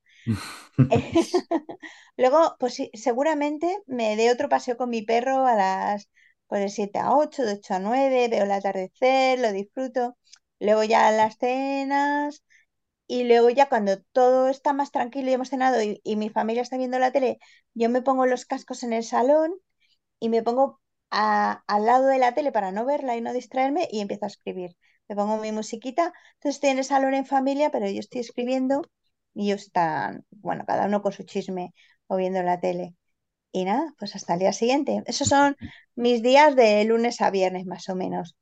Luego, 2.16 2.56
pues 2.60 2.74
sí, 2.74 2.90
seguramente 2.94 3.82
me 3.86 4.16
dé 4.16 4.30
otro 4.32 4.48
paseo 4.48 4.76
con 4.76 4.90
mi 4.90 5.02
perro 5.02 5.46
a 5.46 5.54
las, 5.56 6.08
pues 6.46 6.62
de 6.62 6.68
7 6.68 6.98
a 7.00 7.12
8, 7.16 7.44
de 7.44 7.54
8 7.54 7.74
a 7.74 7.78
9, 7.80 8.28
veo 8.28 8.44
el 8.44 8.52
atardecer, 8.52 9.38
lo 9.40 9.52
disfruto. 9.52 10.16
Luego 10.60 10.84
ya 10.84 11.10
las 11.10 11.36
cenas 11.38 12.44
y 13.08 13.24
luego 13.24 13.50
ya 13.50 13.68
cuando 13.68 14.02
todo 14.12 14.48
está 14.48 14.72
más 14.72 14.92
tranquilo 14.92 15.30
y 15.30 15.34
hemos 15.34 15.50
cenado 15.50 15.82
y, 15.82 16.00
y 16.04 16.16
mi 16.16 16.30
familia 16.30 16.62
está 16.62 16.78
viendo 16.78 16.98
la 16.98 17.12
tele, 17.12 17.38
yo 17.74 17.90
me 17.90 18.02
pongo 18.02 18.26
los 18.26 18.46
cascos 18.46 18.82
en 18.84 18.92
el 18.94 19.04
salón 19.04 19.54
y 20.20 20.28
me 20.30 20.42
pongo 20.44 20.81
a- 21.12 21.64
al 21.68 21.86
lado 21.86 22.08
de 22.08 22.18
la 22.20 22.34
tele 22.34 22.52
para 22.52 22.72
no 22.72 22.86
verla 22.86 23.16
y 23.16 23.22
no 23.22 23.34
distraerme 23.34 23.88
y 23.92 24.00
empiezo 24.00 24.26
a 24.26 24.28
escribir. 24.28 24.76
Me 25.08 25.16
pongo 25.16 25.38
mi 25.38 25.52
musiquita, 25.52 26.14
entonces 26.36 26.56
estoy 26.56 26.70
en 26.72 26.78
el 26.80 26.84
salón 26.86 27.14
en 27.14 27.26
familia, 27.26 27.70
pero 27.72 27.88
yo 27.90 28.00
estoy 28.00 28.22
escribiendo 28.22 28.82
y 29.34 29.46
ellos 29.50 29.62
están, 29.64 30.26
bueno, 30.32 30.64
cada 30.66 30.86
uno 30.86 31.02
con 31.02 31.12
su 31.12 31.24
chisme 31.24 31.74
o 32.08 32.16
viendo 32.18 32.42
la 32.44 32.60
tele. 32.60 32.96
Y 33.52 33.64
nada, 33.66 33.94
pues 33.98 34.16
hasta 34.16 34.34
el 34.34 34.40
día 34.40 34.52
siguiente. 34.54 35.02
Esos 35.06 35.28
son 35.28 35.56
mis 35.96 36.22
días 36.22 36.56
de 36.56 36.84
lunes 36.84 37.20
a 37.22 37.30
viernes 37.30 37.66
más 37.66 37.88
o 37.90 37.96
menos. 37.96 38.36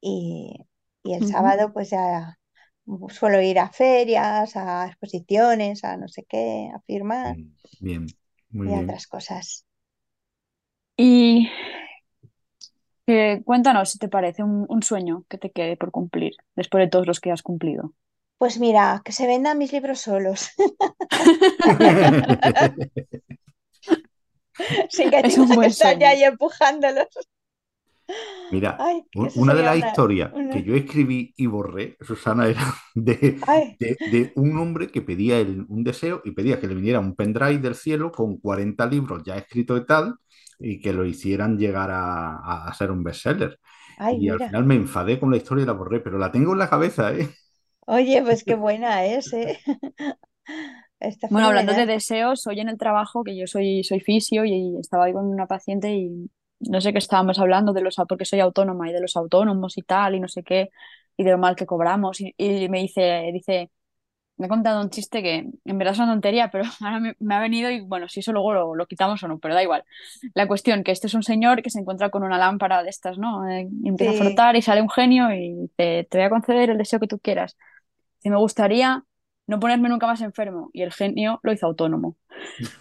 Y, 0.00 0.66
y 1.02 1.14
el 1.14 1.24
sábado 1.24 1.72
pues 1.72 1.90
ya 1.90 2.38
suelo 3.10 3.40
ir 3.42 3.58
a 3.58 3.70
ferias, 3.70 4.56
a 4.56 4.86
exposiciones, 4.88 5.84
a 5.84 5.96
no 5.96 6.08
sé 6.08 6.24
qué, 6.28 6.70
a 6.74 6.80
firmar 6.82 7.38
Bien, 7.80 8.14
muy 8.50 8.68
y 8.68 8.70
bien. 8.70 8.76
otras 8.76 9.06
cosas. 9.06 9.64
Y 10.98 11.48
eh, 13.06 13.42
cuéntanos 13.44 13.90
si 13.90 13.98
te 13.98 14.08
parece 14.08 14.42
un, 14.42 14.66
un 14.68 14.82
sueño 14.82 15.24
que 15.28 15.38
te 15.38 15.50
quede 15.50 15.76
por 15.76 15.90
cumplir 15.90 16.32
después 16.56 16.84
de 16.84 16.90
todos 16.90 17.06
los 17.06 17.20
que 17.20 17.32
has 17.32 17.42
cumplido. 17.42 17.92
Pues 18.38 18.58
mira, 18.58 19.00
que 19.04 19.12
se 19.12 19.26
vendan 19.26 19.58
mis 19.58 19.72
libros 19.72 20.00
solos, 20.00 20.50
sin 24.90 25.10
que 25.10 25.20
Es 25.20 25.38
un 25.38 25.48
que 25.48 25.54
buen 25.56 25.70
estar 25.70 25.98
ya 25.98 26.10
ahí 26.10 26.24
empujándolos. 26.24 27.06
Mira, 28.52 28.76
Ay, 28.78 29.02
una 29.34 29.52
de 29.54 29.62
las 29.62 29.78
historias 29.78 30.30
una- 30.32 30.52
que 30.52 30.62
yo 30.62 30.76
escribí 30.76 31.34
y 31.36 31.46
borré, 31.46 31.96
Susana, 32.00 32.46
era 32.46 32.62
de, 32.94 33.38
Ay, 33.46 33.76
de, 33.80 33.96
de 34.12 34.32
un 34.36 34.56
hombre 34.58 34.88
que 34.88 35.02
pedía 35.02 35.38
el- 35.40 35.66
un 35.68 35.82
deseo 35.82 36.22
y 36.24 36.30
pedía 36.30 36.60
que 36.60 36.68
le 36.68 36.76
viniera 36.76 37.00
un 37.00 37.16
pendrive 37.16 37.58
del 37.58 37.74
cielo 37.74 38.12
con 38.12 38.36
40 38.38 38.86
libros 38.86 39.24
ya 39.24 39.36
escritos 39.36 39.80
y 39.80 39.86
tal, 39.86 40.14
y 40.58 40.80
que 40.80 40.92
lo 40.92 41.04
hicieran 41.04 41.58
llegar 41.58 41.90
a, 41.90 42.36
a- 42.38 42.68
a 42.68 42.74
ser 42.74 42.90
un 42.90 43.02
bestseller. 43.04 43.58
ay, 43.96 44.16
Y 44.16 44.28
al 44.30 44.40
final 44.40 44.64
me 44.64 44.74
enfadé 44.76 45.18
con 45.20 45.30
la 45.30 45.36
historia 45.38 45.64
y 45.64 45.66
la 45.66 45.72
borré, 45.72 46.00
pero 46.00 46.18
la 46.18 46.32
tengo 46.32 46.52
en 46.52 46.58
la 46.58 46.70
cabeza, 46.70 47.12
¿eh? 47.14 47.28
Oye, 47.86 48.22
pues 48.22 48.44
qué 48.44 48.54
buena 48.56 49.04
es, 49.06 49.32
¿eh? 49.32 49.58
Está 51.00 51.28
Bueno, 51.28 51.48
hablando 51.48 51.74
de 51.74 51.86
deseos, 51.86 52.46
hoy 52.46 52.60
en 52.60 52.68
el 52.68 52.78
trabajo, 52.78 53.22
que 53.24 53.36
yo 53.36 53.46
soy, 53.46 53.84
soy 53.84 54.00
fisio 54.00 54.44
y 54.44 54.76
estaba 54.80 55.04
ahí 55.06 55.12
con 55.12 55.26
una 55.26 55.46
paciente 55.46 55.92
y 55.94 56.30
no 56.60 56.80
sé 56.80 56.92
qué 56.92 56.98
estábamos 56.98 57.38
hablando 57.38 57.72
de 57.72 57.82
los, 57.82 57.96
porque 58.08 58.24
soy 58.24 58.40
autónoma 58.40 58.88
y 58.88 58.92
de 58.92 59.00
los 59.00 59.16
autónomos 59.16 59.76
y 59.78 59.82
tal 59.82 60.14
y 60.14 60.20
no 60.20 60.28
sé 60.28 60.42
qué, 60.42 60.70
y 61.16 61.24
de 61.24 61.30
lo 61.32 61.38
mal 61.38 61.56
que 61.56 61.66
cobramos. 61.66 62.20
Y, 62.20 62.34
y 62.38 62.68
me 62.68 62.80
dice, 62.80 63.30
dice, 63.32 63.70
me 64.38 64.46
ha 64.46 64.48
contado 64.48 64.80
un 64.82 64.90
chiste 64.90 65.22
que 65.22 65.48
en 65.64 65.78
verdad 65.78 65.94
es 65.94 65.98
una 66.00 66.12
tontería, 66.12 66.50
pero 66.50 66.64
ahora 66.80 67.00
me, 67.00 67.16
me 67.20 67.34
ha 67.34 67.40
venido 67.40 67.70
y 67.70 67.80
bueno, 67.80 68.08
si 68.08 68.20
eso 68.20 68.32
luego 68.32 68.52
lo, 68.54 68.74
lo 68.74 68.86
quitamos 68.86 69.22
o 69.22 69.28
no, 69.28 69.38
pero 69.38 69.54
da 69.54 69.62
igual. 69.62 69.84
La 70.34 70.46
cuestión 70.46 70.84
que 70.84 70.92
este 70.92 71.06
es 71.06 71.14
un 71.14 71.22
señor 71.22 71.62
que 71.62 71.70
se 71.70 71.80
encuentra 71.80 72.10
con 72.10 72.22
una 72.22 72.38
lámpara 72.38 72.82
de 72.82 72.90
estas, 72.90 73.18
¿no? 73.18 73.48
Eh, 73.48 73.68
y 73.82 73.88
empieza 73.88 74.12
a 74.12 74.14
frotar 74.14 74.56
y 74.56 74.62
sale 74.62 74.82
un 74.82 74.90
genio 74.90 75.32
y 75.34 75.70
te 75.76 76.06
voy 76.12 76.22
a 76.22 76.30
conceder 76.30 76.70
el 76.70 76.78
deseo 76.78 77.00
que 77.00 77.06
tú 77.08 77.18
quieras. 77.18 77.56
Dice, 78.18 78.30
me 78.30 78.38
gustaría 78.38 79.04
no 79.46 79.60
ponerme 79.60 79.88
nunca 79.88 80.06
más 80.06 80.20
enfermo. 80.22 80.70
Y 80.72 80.82
el 80.82 80.92
genio 80.92 81.40
lo 81.42 81.52
hizo 81.52 81.66
autónomo. 81.66 82.16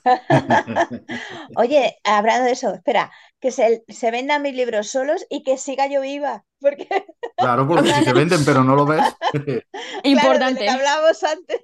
Oye, 1.55 1.97
hablando 2.03 2.45
de 2.45 2.51
eso, 2.51 2.73
espera, 2.73 3.11
que 3.39 3.51
se, 3.51 3.83
se 3.87 4.11
vendan 4.11 4.41
mis 4.41 4.55
libros 4.55 4.89
solos 4.89 5.25
y 5.29 5.43
que 5.43 5.57
siga 5.57 5.87
yo 5.87 6.01
viva, 6.01 6.45
porque 6.59 6.87
Claro, 7.37 7.67
porque 7.67 7.91
si 7.93 8.03
se 8.03 8.13
venden 8.13 8.45
pero 8.45 8.63
no 8.63 8.75
lo 8.75 8.85
ves, 8.85 9.03
claro, 10.11 10.39
de 10.39 10.53
lo 10.53 10.59
Importante. 10.59 10.59
que 10.63 10.69
hablábamos 10.69 11.23
antes, 11.23 11.61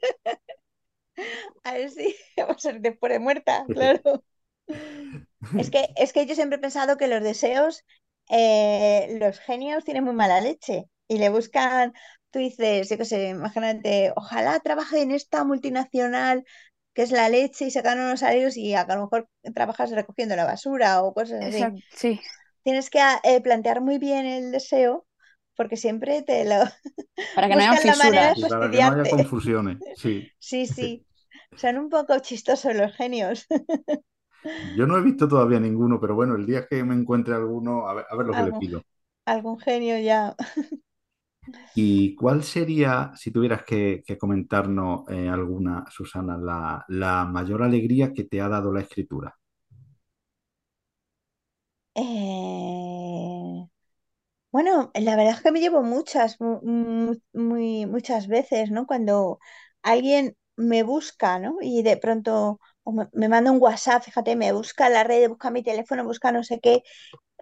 a 1.64 1.74
ver 1.74 1.90
si 1.90 2.16
va 2.40 2.54
a 2.54 2.58
ser 2.58 2.82
después 2.82 3.12
de 3.12 3.20
muerta, 3.20 3.66
claro. 3.74 4.24
Es 5.56 5.70
que, 5.70 5.90
es 5.96 6.14
que 6.14 6.26
yo 6.26 6.36
siempre 6.36 6.58
he 6.58 6.62
pensado 6.62 6.98
que 6.98 7.08
los 7.08 7.22
deseos, 7.24 7.84
eh, 8.30 9.18
los 9.20 9.40
genios 9.40 9.84
tienen 9.84 10.04
muy 10.04 10.14
mala 10.14 10.42
leche 10.42 10.86
y 11.08 11.18
le 11.18 11.30
buscan, 11.30 11.94
tú 12.32 12.40
dices, 12.40 12.90
yo 12.90 12.98
qué 12.98 13.06
sé, 13.06 13.30
imagínate, 13.30 14.14
ojalá 14.16 14.60
trabaje 14.60 15.02
en 15.02 15.12
esta 15.12 15.44
multinacional 15.44 16.44
que 16.94 17.04
es 17.04 17.12
la 17.12 17.30
leche 17.30 17.66
y 17.66 17.72
sacan 17.72 18.00
unos 18.00 18.20
salarios 18.22 18.58
y 18.58 18.74
a 18.76 18.86
lo 18.86 19.04
mejor 19.04 19.30
trabajas 19.56 19.92
recogiendo 19.92 20.36
la 20.36 20.46
basura 20.46 21.04
o 21.04 21.14
cosas 21.14 21.44
así. 21.46 21.64
Exacto, 21.64 21.82
sí. 21.98 22.20
Tienes 22.64 22.90
que 22.90 23.00
eh, 23.24 23.42
plantear 23.42 23.82
muy 23.82 23.98
bien 24.00 24.26
el 24.26 24.52
deseo 24.52 25.06
porque 25.56 25.78
siempre 25.78 26.22
te 26.24 26.46
lo 26.46 26.56
Para 27.34 27.48
que 27.50 27.56
no 27.56 27.62
haya 27.62 27.78
fisuras. 27.78 28.38
y 28.38 28.46
para 28.46 28.72
que 28.72 28.82
no 28.82 28.92
haya 28.92 29.10
confusiones. 29.10 29.80
Sí. 29.94 30.32
Sí, 30.40 30.68
sí. 30.68 31.06
Son 31.56 31.78
un 31.78 31.90
poco 31.90 32.20
chistosos 32.20 32.76
los 32.76 32.94
genios. 32.96 33.48
Yo 34.76 34.88
no 34.88 34.98
he 34.98 35.02
visto 35.02 35.28
todavía 35.28 35.60
ninguno, 35.60 36.00
pero 36.00 36.16
bueno, 36.16 36.36
el 36.36 36.46
día 36.46 36.66
que 36.66 36.84
me 36.86 36.96
encuentre 36.96 37.36
alguno, 37.36 37.88
a 37.90 37.94
ver, 37.94 38.06
a 38.10 38.16
ver 38.16 38.26
lo 38.26 38.36
que 38.36 38.44
le 38.44 38.54
pido. 38.54 38.82
algún 39.26 39.60
genio 39.60 39.98
ya. 40.00 40.36
¿Y 41.74 42.16
cuál 42.16 42.44
sería, 42.44 43.12
si 43.16 43.32
tuvieras 43.32 43.64
que, 43.64 44.04
comentarnos 44.20 45.08
eh, 45.10 45.30
alguna, 45.30 45.86
Susana, 45.90 46.38
la, 46.38 46.86
la 46.90 47.26
mayor 47.26 47.64
alegría 47.64 48.14
que 48.14 48.26
te 48.26 48.42
ha 48.42 48.50
dado 48.50 48.72
la 48.74 48.82
escritura? 48.82 49.36
Eh, 51.96 53.68
Bueno, 54.52 54.92
la 54.96 55.16
verdad 55.18 55.36
es 55.36 55.42
que 55.42 55.52
me 55.52 55.62
llevo 55.62 55.84
muchas, 55.84 56.40
mu- 56.42 56.62
mu- 56.64 57.16
muy, 57.34 57.86
muchas 57.86 58.28
veces, 58.28 58.72
¿no? 58.72 58.88
Cuando 58.88 59.40
alguien 59.84 60.38
me 60.58 60.84
busca, 60.84 61.40
¿no? 61.40 61.58
Y 61.62 61.84
de 61.84 61.98
pronto 61.98 62.60
me 63.14 63.30
manda 63.30 63.52
un 63.52 63.62
WhatsApp, 63.62 64.04
fíjate, 64.04 64.36
me 64.36 64.52
busca 64.54 64.90
la 64.90 65.04
red, 65.04 65.30
busca 65.30 65.52
mi 65.52 65.64
teléfono, 65.64 66.04
busca 66.06 66.32
no 66.32 66.44
sé 66.44 66.60
qué, 66.62 66.84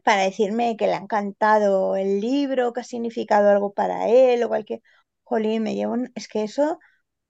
para 0.09 0.23
decirme 0.23 0.77
que 0.77 0.87
le 0.87 0.93
ha 0.95 0.97
encantado 0.99 1.95
el 1.95 2.19
libro, 2.21 2.73
que 2.73 2.81
ha 2.81 2.83
significado 2.83 3.49
algo 3.49 3.73
para 3.73 4.07
él 4.09 4.43
o 4.43 4.47
cualquier... 4.49 4.81
Jolín, 5.23 5.63
me 5.63 5.75
llevo 5.75 5.93
un... 5.93 6.11
Es 6.15 6.27
que 6.27 6.43
eso, 6.43 6.79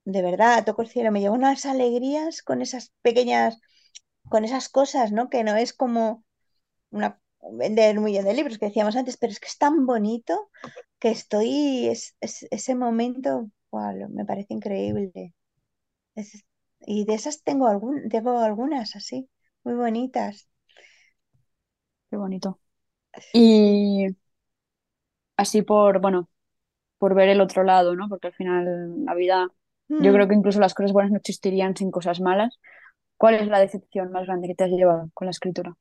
de 0.06 0.22
verdad, 0.24 0.66
toco 0.66 0.82
el 0.84 0.90
cielo, 0.90 1.12
me 1.12 1.22
llevo 1.22 1.36
unas 1.36 1.66
alegrías 1.66 2.42
con 2.44 2.62
esas 2.62 2.94
pequeñas, 3.04 3.60
con 4.30 4.46
esas 4.46 4.70
cosas, 4.70 5.12
¿no? 5.14 5.30
Que 5.30 5.44
no 5.44 5.56
es 5.58 5.74
como 5.74 6.24
una, 6.92 7.20
vender 7.54 7.98
un 8.00 8.06
millón 8.06 8.26
de 8.26 8.34
libros 8.36 8.58
que 8.60 8.68
decíamos 8.68 8.96
antes, 8.98 9.18
pero 9.18 9.32
es 9.34 9.40
que 9.42 9.48
es 9.48 9.58
tan 9.60 9.86
bonito 9.88 10.52
que 11.00 11.12
estoy, 11.12 11.88
es, 11.90 12.16
es- 12.22 12.48
ese 12.52 12.76
momento, 12.76 13.50
lo- 13.72 14.10
me 14.10 14.26
parece 14.26 14.54
increíble. 14.56 15.34
Y 16.82 17.06
de 17.06 17.14
esas 17.14 17.42
tengo, 17.44 17.68
algún, 17.68 18.10
tengo 18.10 18.40
algunas 18.40 18.96
así, 18.98 19.30
muy 19.64 19.76
bonitas. 19.76 20.50
Qué 22.10 22.18
bonito. 22.18 22.60
Y 23.34 24.08
así 25.38 25.62
por, 25.62 26.00
bueno, 26.02 26.30
por 27.00 27.16
ver 27.16 27.30
el 27.30 27.42
otro 27.42 27.64
lado, 27.64 27.96
¿no? 27.96 28.10
Porque 28.10 28.28
al 28.30 28.34
final 28.34 29.06
la 29.06 29.16
vida, 29.16 29.50
yo 29.98 30.14
creo 30.14 30.28
Mm. 30.28 30.30
que 30.30 30.36
incluso 30.36 30.60
las 30.60 30.74
cosas 30.74 30.94
buenas 30.94 31.12
no 31.14 31.18
existirían 31.20 31.76
sin 31.78 31.92
cosas 31.92 32.22
malas. 32.22 32.60
¿Cuál 33.18 33.36
es 33.36 33.48
la 33.48 33.60
decepción 33.60 34.12
más 34.14 34.28
grande 34.28 34.48
que 34.50 34.56
te 34.56 34.66
has 34.66 34.72
llevado 34.72 35.10
con 35.16 35.28
la 35.28 35.32
escritura? 35.32 35.76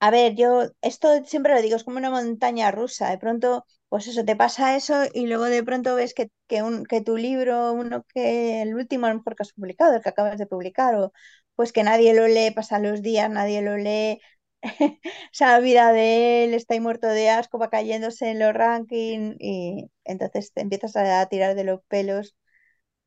A 0.00 0.10
ver, 0.10 0.34
yo 0.36 0.62
esto 0.80 1.08
siempre 1.24 1.54
lo 1.54 1.60
digo, 1.62 1.76
es 1.76 1.84
como 1.84 1.98
una 1.98 2.10
montaña 2.10 2.70
rusa. 2.70 3.10
De 3.10 3.18
pronto, 3.18 3.64
pues 3.88 4.06
eso, 4.06 4.24
te 4.24 4.36
pasa 4.36 4.76
eso 4.76 4.94
y 5.12 5.26
luego 5.26 5.44
de 5.46 5.62
pronto 5.64 5.94
ves 5.96 6.14
que, 6.14 6.30
que, 6.46 6.62
un, 6.62 6.84
que 6.84 7.00
tu 7.00 7.16
libro, 7.16 7.72
uno 7.72 8.04
que 8.14 8.62
el 8.62 8.74
último 8.76 9.06
a 9.06 9.10
lo 9.10 9.16
mejor 9.16 9.34
que 9.36 9.42
has 9.42 9.52
publicado, 9.52 9.94
el 9.96 10.02
que 10.02 10.08
acabas 10.10 10.38
de 10.38 10.46
publicar, 10.46 10.94
o 10.96 11.12
pues 11.56 11.72
que 11.72 11.82
nadie 11.82 12.14
lo 12.14 12.28
lee, 12.28 12.52
pasan 12.52 12.84
los 12.84 13.02
días, 13.02 13.28
nadie 13.30 13.60
lo 13.62 13.76
lee, 13.76 14.20
se 15.32 15.44
ha 15.44 15.56
olvidado 15.56 15.94
de 15.94 16.44
él, 16.44 16.54
está 16.54 16.74
ahí 16.74 16.80
muerto 16.80 17.06
de 17.08 17.30
asco, 17.30 17.58
va 17.58 17.70
cayéndose 17.70 18.30
en 18.30 18.38
los 18.40 18.52
rankings 18.54 19.36
y 19.38 19.90
entonces 20.04 20.52
te 20.52 20.60
empiezas 20.62 20.96
a 20.96 21.26
tirar 21.26 21.54
de 21.54 21.64
los 21.64 21.80
pelos 21.88 22.36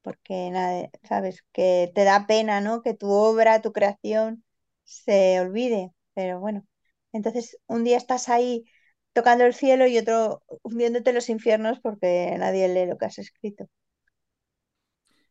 porque 0.03 0.49
nada, 0.51 0.89
sabes, 1.03 1.43
que 1.53 1.91
te 1.95 2.03
da 2.05 2.27
pena, 2.27 2.61
¿no? 2.61 2.81
Que 2.83 2.93
tu 2.95 3.09
obra, 3.11 3.61
tu 3.61 3.73
creación 3.73 4.43
se 4.85 5.39
olvide, 5.41 5.91
pero 6.15 6.39
bueno, 6.39 6.65
entonces 7.13 7.57
un 7.67 7.83
día 7.85 7.97
estás 7.97 8.29
ahí 8.29 8.65
tocando 9.13 9.45
el 9.45 9.53
cielo 9.53 9.87
y 9.87 9.97
otro 9.97 10.43
hundiéndote 10.63 11.11
en 11.11 11.15
los 11.17 11.29
infiernos 11.29 11.79
porque 11.81 12.35
nadie 12.39 12.67
lee 12.69 12.87
lo 12.87 12.97
que 12.97 13.05
has 13.05 13.19
escrito. 13.19 13.67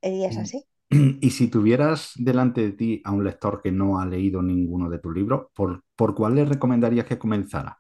Y 0.02 0.24
es 0.26 0.36
Mm. 0.36 0.38
así. 0.38 0.66
Y 1.20 1.30
si 1.30 1.48
tuvieras 1.48 2.12
delante 2.16 2.60
de 2.62 2.72
ti 2.72 3.02
a 3.04 3.12
un 3.12 3.24
lector 3.24 3.60
que 3.62 3.72
no 3.72 3.98
ha 4.00 4.06
leído 4.06 4.42
ninguno 4.42 4.88
de 4.90 4.98
tus 4.98 5.14
libros, 5.14 5.46
¿por, 5.54 5.82
cuál 6.14 6.34
le 6.34 6.44
recomendarías 6.44 7.06
que 7.06 7.18
comenzara? 7.18 7.78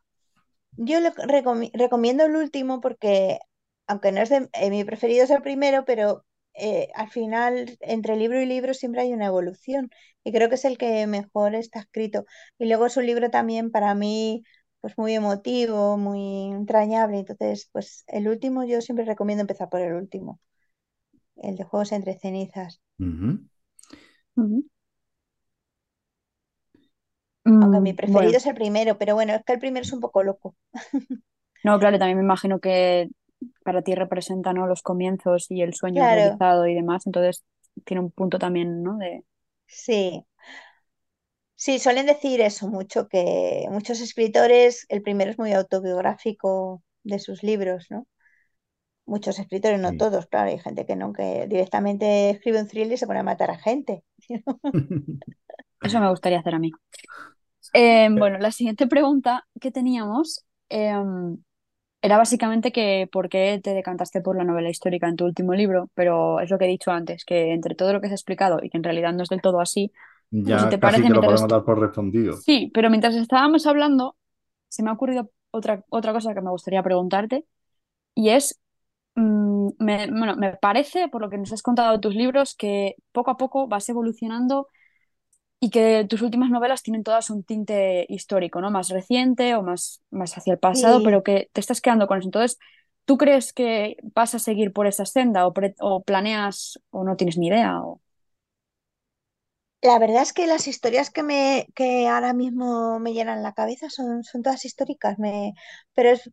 Yo 0.76 1.00
le 1.00 1.10
recomi- 1.14 1.70
recomiendo 1.74 2.24
el 2.24 2.36
último 2.36 2.80
porque, 2.80 3.38
aunque 3.86 4.12
no 4.12 4.20
es 4.22 4.30
de, 4.30 4.48
eh, 4.54 4.70
mi 4.70 4.84
preferido 4.84 5.24
es 5.24 5.30
el 5.30 5.42
primero, 5.42 5.84
pero 5.84 6.24
eh, 6.54 6.88
al 6.94 7.10
final, 7.10 7.76
entre 7.80 8.16
libro 8.16 8.40
y 8.40 8.46
libro 8.46 8.74
siempre 8.74 9.02
hay 9.02 9.12
una 9.12 9.26
evolución 9.26 9.90
y 10.24 10.32
creo 10.32 10.48
que 10.48 10.54
es 10.56 10.64
el 10.64 10.78
que 10.78 11.06
mejor 11.06 11.54
está 11.54 11.80
escrito. 11.80 12.24
Y 12.58 12.66
luego 12.66 12.86
es 12.86 12.96
un 12.96 13.06
libro 13.06 13.30
también 13.30 13.70
para 13.70 13.94
mí, 13.94 14.42
pues 14.80 14.96
muy 14.98 15.14
emotivo, 15.14 15.96
muy 15.98 16.50
entrañable. 16.52 17.18
Entonces, 17.18 17.68
pues 17.72 18.04
el 18.08 18.28
último 18.28 18.64
yo 18.64 18.80
siempre 18.80 19.04
recomiendo 19.04 19.42
empezar 19.42 19.68
por 19.68 19.80
el 19.82 19.92
último, 19.94 20.40
el 21.40 21.56
de 21.56 21.64
Juegos 21.64 21.92
entre 21.92 22.18
cenizas. 22.18 22.80
Aunque 27.60 27.80
mi 27.80 27.92
Mm, 27.92 28.00
preferido 28.00 28.36
bueno, 28.38 28.38
es 28.38 28.46
el 28.46 28.54
primero, 28.56 28.98
pero 28.98 29.14
bueno, 29.14 29.32
es 29.34 29.44
que 29.44 29.52
el 29.52 29.58
primero 29.60 29.84
es 29.84 29.92
un 29.92 30.00
poco 30.00 30.22
loco. 30.24 30.56
no, 31.62 31.78
claro, 31.78 31.98
también 31.98 32.18
me 32.18 32.24
imagino 32.24 32.60
que 32.60 33.08
para 33.64 33.82
ti 33.82 33.94
representa, 33.94 34.52
¿no? 34.52 34.66
los 34.66 34.82
comienzos 34.82 35.50
y 35.50 35.62
el 35.62 35.74
sueño 35.74 36.06
Claro, 36.06 36.42
realizado 36.46 36.66
y 36.66 36.74
demás, 36.74 37.06
entonces 37.06 37.44
tiene 37.84 38.02
un 38.02 38.10
punto 38.12 38.38
también, 38.38 38.82
¿no? 38.82 38.96
De... 38.98 39.24
sí. 39.66 40.24
Sí, 41.54 41.78
suelen 41.78 42.06
decir 42.06 42.40
eso 42.40 42.68
mucho, 42.68 43.06
que 43.08 43.66
muchos 43.70 44.00
escritores, 44.00 44.86
el 44.88 45.02
primero 45.02 45.30
es 45.30 45.38
muy 45.38 45.52
autobiográfico 45.52 46.82
de 47.04 47.18
sus 47.18 47.42
libros, 47.42 47.86
¿no? 47.90 48.06
Muchos 49.10 49.38
escritores, 49.38 49.80
no 49.80 49.90
Sí. 49.90 49.96
todos, 49.96 50.26
claro, 50.26 50.50
hay 50.50 50.58
gente 50.60 50.86
que 50.86 50.96
no, 50.96 51.12
que 51.12 51.46
directamente 51.48 52.30
escribe 52.30 52.60
un 52.62 52.68
thriller 52.68 52.92
y 52.94 52.96
se 52.98 53.06
pone 53.08 53.20
a 53.20 53.24
matar 53.24 53.50
a 53.50 53.58
gente. 53.58 54.04
Eso 55.82 56.00
me 56.00 56.10
gustaría 56.10 56.38
hacer 56.40 56.54
a 56.54 56.58
mí. 56.58 56.76
Eh, 57.72 58.08
bueno, 58.12 58.38
la 58.38 58.50
siguiente 58.52 58.86
pregunta 58.86 59.46
que 59.60 59.70
teníamos 59.70 60.44
em, 60.68 61.38
era 62.02 62.18
básicamente 62.18 62.72
que 62.72 63.08
por 63.12 63.28
qué 63.28 63.60
te 63.62 63.74
decantaste 63.74 64.20
por 64.22 64.36
la 64.36 64.44
novela 64.44 64.70
histórica 64.70 65.08
en 65.08 65.16
tu 65.16 65.24
último 65.26 65.54
libro, 65.54 65.90
pero 65.94 66.40
es 66.40 66.50
lo 66.50 66.58
que 66.58 66.66
he 66.66 66.68
dicho 66.68 66.92
antes, 66.92 67.24
que 67.24 67.52
entre 67.54 67.74
todo 67.76 67.92
lo 67.92 68.00
que 68.00 68.08
has 68.08 68.12
explicado 68.14 68.60
y 68.62 68.70
que 68.70 68.78
en 68.78 68.84
realidad 68.84 69.12
no 69.14 69.22
es 69.24 69.30
del 69.30 69.42
todo 69.42 69.60
así, 69.60 69.92
si 70.56 70.68
Ya 70.68 70.68
te 70.68 70.78
casi 70.80 70.80
parece, 70.80 71.06
que 71.06 71.12
lo 71.14 71.24
podemos 71.24 71.48
dar 71.50 71.64
por 71.64 71.78
respondido. 71.78 72.44
sí, 72.44 72.70
pero 72.74 72.90
mientras 72.90 73.16
estábamos 73.16 73.66
hablando, 73.66 74.16
se 74.68 74.82
me 74.82 74.90
ha 74.90 74.94
ocurrido 74.94 75.30
otra, 75.52 75.84
otra 75.90 76.12
cosa 76.14 76.34
que 76.34 76.40
me 76.42 76.50
gustaría 76.50 76.82
preguntarte 76.82 77.46
y 78.14 78.30
es, 78.30 78.60
mm, 79.20 79.70
me, 79.78 80.06
bueno, 80.10 80.36
me 80.36 80.54
parece, 80.56 81.08
por 81.08 81.22
lo 81.22 81.30
que 81.30 81.38
nos 81.38 81.52
has 81.52 81.62
contado 81.62 81.92
de 81.92 81.98
tus 82.00 82.14
libros, 82.14 82.54
que 82.56 82.96
poco 83.12 83.30
a 83.30 83.36
poco 83.36 83.68
vas 83.68 83.88
evolucionando 83.88 84.68
y 85.60 85.70
que 85.70 86.06
tus 86.08 86.22
últimas 86.22 86.50
novelas 86.50 86.82
tienen 86.82 87.04
todas 87.04 87.30
un 87.30 87.44
tinte 87.44 88.06
histórico, 88.08 88.60
¿no? 88.60 88.70
Más 88.70 88.88
reciente 88.90 89.54
o 89.54 89.62
más, 89.62 90.02
más 90.10 90.36
hacia 90.38 90.54
el 90.54 90.58
pasado, 90.58 91.02
pero 91.02 91.22
que 91.22 91.50
te 91.52 91.60
estás 91.60 91.80
quedando 91.80 92.06
con 92.06 92.18
eso. 92.18 92.28
Entonces, 92.28 92.58
¿tú 93.04 93.18
crees 93.18 93.52
que 93.52 93.96
vas 94.14 94.34
a 94.34 94.38
seguir 94.38 94.72
por 94.72 94.86
esa 94.86 95.04
senda 95.06 95.46
o, 95.46 95.52
pre- 95.52 95.74
o 95.80 96.02
planeas 96.02 96.80
o 96.90 97.04
no 97.04 97.16
tienes 97.16 97.38
ni 97.38 97.48
idea? 97.48 97.80
O... 97.82 98.00
la 99.82 99.98
verdad 99.98 100.22
es 100.22 100.32
que 100.32 100.46
las 100.46 100.66
historias 100.68 101.10
que 101.10 101.22
me 101.22 101.66
que 101.74 102.06
ahora 102.08 102.32
mismo 102.34 102.98
me 103.00 103.12
llenan 103.14 103.42
la 103.42 103.52
cabeza 103.54 103.88
son, 103.90 104.24
son 104.24 104.42
todas 104.42 104.64
históricas, 104.64 105.18
me, 105.18 105.54
pero 105.94 106.10
es, 106.10 106.30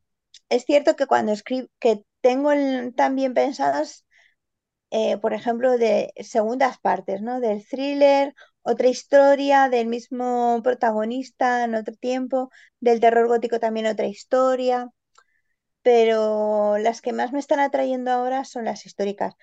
es 0.49 0.65
cierto 0.65 0.95
que 0.95 1.07
cuando 1.07 1.31
escribo, 1.33 1.67
que 1.79 2.03
tengo 2.27 2.51
el- 2.51 2.93
bien 3.15 3.33
pensadas 3.33 4.05
eh, 4.91 5.17
por 5.17 5.33
ejemplo, 5.33 5.77
de 5.77 6.13
segundas 6.21 6.77
partes, 6.79 7.21
¿no? 7.21 7.39
Del 7.41 7.65
thriller, 7.67 8.33
otra 8.63 8.87
historia 8.89 9.69
del 9.69 9.87
mismo 9.87 10.61
protagonista 10.63 11.63
en 11.65 11.75
otro 11.75 11.95
tiempo, 11.95 12.51
del 12.79 12.99
terror 13.01 13.27
gótico 13.27 13.59
también 13.59 13.87
otra 13.87 14.07
historia, 14.07 14.89
pero 15.81 16.77
las 16.79 17.01
que 17.01 17.13
más 17.13 17.31
me 17.33 17.39
están 17.39 17.59
atrayendo 17.59 18.11
ahora 18.11 18.45
son 18.45 18.65
las 18.65 18.85
históricas. 18.85 19.35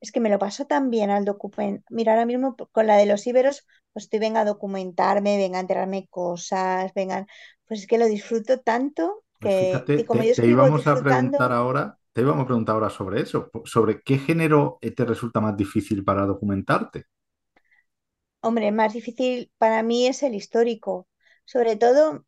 Es 0.00 0.12
que 0.12 0.20
me 0.20 0.30
lo 0.30 0.38
paso 0.40 0.66
tan 0.66 0.90
bien 0.90 1.10
al 1.10 1.24
documentar. 1.26 1.84
Mira, 1.90 2.12
ahora 2.14 2.26
mismo 2.26 2.56
con 2.72 2.86
la 2.88 2.96
de 2.98 3.06
los 3.06 3.26
íberos, 3.26 3.66
pues 3.94 4.04
estoy 4.06 4.20
venga 4.20 4.42
a 4.42 4.46
documentarme, 4.46 5.38
venga 5.38 5.58
a 5.58 5.62
enterarme 5.62 6.08
cosas, 6.10 6.92
vengan, 6.94 7.26
pues 7.66 7.82
es 7.82 7.86
que 7.88 7.98
lo 7.98 8.06
disfruto 8.06 8.60
tanto 8.60 9.24
Pues 9.38 9.54
que, 9.54 9.56
fíjate, 9.56 9.96
y 9.96 10.04
como 10.06 10.22
te, 10.22 10.24
yo 10.24 10.38
te 10.38 10.46
íbamos 10.48 10.86
a 10.86 11.02
preguntar 11.02 11.52
ahora, 11.52 11.98
te 12.12 12.22
íbamos 12.22 12.44
a 12.44 12.46
preguntar 12.46 12.74
ahora 12.74 12.90
sobre 12.90 13.20
eso, 13.22 13.50
sobre 13.64 14.02
qué 14.02 14.18
género 14.18 14.78
eh, 14.80 14.90
te 14.92 15.04
resulta 15.04 15.40
más 15.40 15.56
difícil 15.56 16.04
para 16.04 16.26
documentarte. 16.26 17.06
Hombre, 18.42 18.70
más 18.72 18.92
difícil 18.94 19.50
para 19.58 19.82
mí 19.82 20.06
es 20.06 20.22
el 20.22 20.34
histórico, 20.34 21.08
sobre 21.44 21.76
todo 21.76 22.24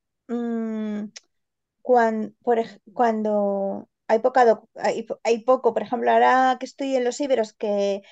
ej- 2.58 2.80
cuando 2.92 3.88
hay, 4.08 4.18
poca 4.20 4.62
hay, 4.76 5.06
hay 5.24 5.44
poco, 5.44 5.72
por 5.74 5.82
ejemplo, 5.82 6.10
ahora 6.10 6.56
que 6.60 6.66
estoy 6.66 6.96
en 6.96 7.04
los 7.04 7.20
íberos, 7.20 7.52
que 7.54 8.02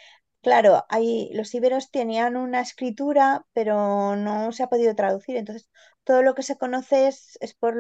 claro, 0.43 0.85
hay, 0.89 1.31
los 1.35 1.55
íberos 1.55 1.91
tenían 1.91 2.37
una 2.37 2.61
escritura, 2.61 3.47
pero 3.53 4.17
no 4.17 4.53
se 4.53 4.63
ha 4.63 4.69
podido 4.69 4.95
traducir, 4.95 5.37
entonces 5.37 5.69
todo 6.05 6.23
lo 6.23 6.35
que 6.35 6.43
se 6.43 6.59
conoce 6.59 7.09
es, 7.09 7.39
es 7.41 7.55
por 7.55 7.77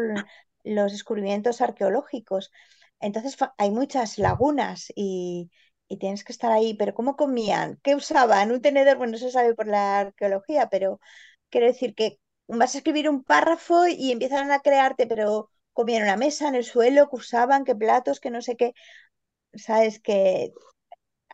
los 0.64 0.92
descubrimientos 0.92 1.60
arqueológicos, 1.60 2.52
entonces 3.00 3.36
hay 3.58 3.70
muchas 3.70 4.18
lagunas 4.18 4.86
y... 4.94 5.50
Tienes 5.98 6.22
que 6.22 6.30
estar 6.32 6.52
ahí, 6.52 6.74
pero 6.74 6.94
¿cómo 6.94 7.16
comían? 7.16 7.80
¿Qué 7.82 7.96
usaban? 7.96 8.52
Un 8.52 8.60
tenedor, 8.62 8.96
bueno, 8.96 9.18
se 9.18 9.30
sabe 9.32 9.54
por 9.56 9.66
la 9.66 9.98
arqueología, 10.00 10.68
pero 10.70 11.00
quiero 11.50 11.66
decir 11.66 11.94
que 11.96 12.20
vas 12.46 12.74
a 12.74 12.78
escribir 12.78 13.08
un 13.10 13.24
párrafo 13.24 13.88
y 13.88 14.12
empiezan 14.12 14.52
a 14.52 14.60
crearte, 14.60 15.06
pero 15.08 15.48
comía 15.72 15.96
en 15.98 16.04
una 16.04 16.16
mesa, 16.16 16.46
en 16.48 16.54
el 16.54 16.62
suelo, 16.64 17.08
que 17.10 17.16
usaban, 17.16 17.64
qué 17.64 17.74
platos, 17.74 18.20
que 18.20 18.30
no 18.30 18.40
sé 18.40 18.56
qué. 18.56 18.72
Sabes 19.54 20.00
que 20.00 20.52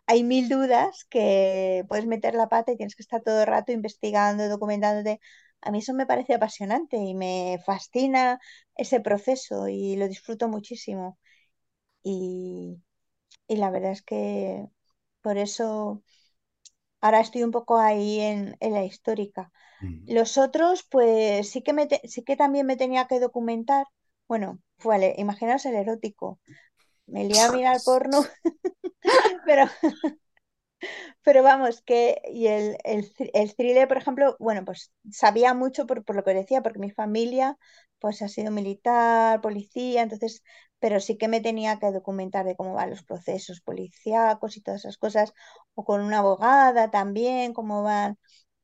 hay 0.07 0.23
mil 0.23 0.49
dudas 0.49 1.05
que 1.09 1.83
puedes 1.89 2.05
meter 2.05 2.33
la 2.35 2.49
pata 2.49 2.71
y 2.71 2.77
tienes 2.77 2.95
que 2.95 3.03
estar 3.03 3.21
todo 3.23 3.41
el 3.41 3.47
rato 3.47 3.71
investigando, 3.71 4.47
documentándote. 4.49 5.19
A 5.61 5.71
mí 5.71 5.79
eso 5.79 5.93
me 5.93 6.05
parece 6.05 6.33
apasionante 6.35 6.97
y 6.97 7.13
me 7.15 7.59
fascina 7.65 8.39
ese 8.75 8.99
proceso 9.01 9.67
y 9.67 9.95
lo 9.97 10.07
disfruto 10.07 10.47
muchísimo. 10.49 11.17
Y, 12.03 12.81
y 13.47 13.57
la 13.57 13.71
verdad 13.71 13.91
es 13.93 14.01
que 14.03 14.67
por 15.21 15.37
eso 15.37 16.03
ahora 17.01 17.21
estoy 17.21 17.43
un 17.43 17.51
poco 17.51 17.77
ahí 17.79 18.19
en, 18.19 18.57
en 18.59 18.73
la 18.73 18.83
histórica. 18.85 19.51
Mm. 19.81 20.07
Los 20.07 20.37
otros, 20.39 20.85
pues 20.89 21.49
sí 21.51 21.63
que, 21.63 21.73
me 21.73 21.87
te- 21.87 22.01
sí 22.07 22.23
que 22.23 22.35
también 22.37 22.65
me 22.67 22.77
tenía 22.77 23.07
que 23.07 23.19
documentar. 23.21 23.85
Bueno, 24.27 24.61
vale, 24.83 25.15
imaginaos 25.19 25.65
el 25.67 25.75
erótico. 25.75 26.39
Me 27.07 27.25
lié 27.25 27.41
a 27.41 27.49
mirar 27.49 27.83
porno, 27.83 28.21
pero 29.45 29.65
Pero 31.23 31.43
vamos, 31.43 31.81
que 31.81 32.21
y 32.31 32.47
el, 32.47 32.77
el, 32.83 33.11
el 33.33 33.55
thriller, 33.55 33.87
por 33.87 33.97
ejemplo, 33.97 34.35
bueno, 34.39 34.63
pues 34.65 34.91
sabía 35.11 35.53
mucho 35.53 35.85
por, 35.87 36.03
por 36.03 36.15
lo 36.15 36.23
que 36.23 36.33
decía, 36.33 36.61
porque 36.61 36.79
mi 36.79 36.91
familia 36.91 37.57
pues 37.99 38.21
ha 38.21 38.27
sido 38.27 38.51
militar, 38.51 39.41
policía, 39.41 40.03
entonces, 40.03 40.43
pero 40.79 40.99
sí 40.99 41.17
que 41.17 41.27
me 41.27 41.41
tenía 41.41 41.79
que 41.79 41.91
documentar 41.91 42.45
de 42.45 42.55
cómo 42.55 42.73
van 42.73 42.89
los 42.91 43.03
procesos 43.03 43.61
policíacos 43.61 44.57
y 44.57 44.61
todas 44.61 44.81
esas 44.81 44.97
cosas, 44.97 45.33
o 45.75 45.83
con 45.85 46.01
una 46.01 46.19
abogada 46.19 46.91
también, 46.91 47.53
cómo 47.53 47.83
van, 47.83 48.17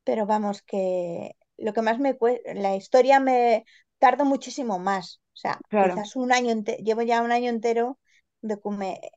pero 0.03 0.25
vamos, 0.25 0.61
que 0.63 1.35
lo 1.57 1.73
que 1.73 1.81
más 1.81 1.99
me 1.99 2.17
cuesta, 2.17 2.53
la 2.53 2.75
historia 2.75 3.19
me 3.19 3.65
tardo 3.99 4.25
muchísimo 4.25 4.79
más, 4.79 5.21
o 5.33 5.37
sea, 5.37 5.63
Claro, 5.69 6.03
quizás 6.03 6.15
un 6.15 6.31
año, 6.33 6.53
llevo 6.83 7.01
ya 7.03 7.21
un 7.21 7.31
año 7.31 7.49
entero 7.49 7.99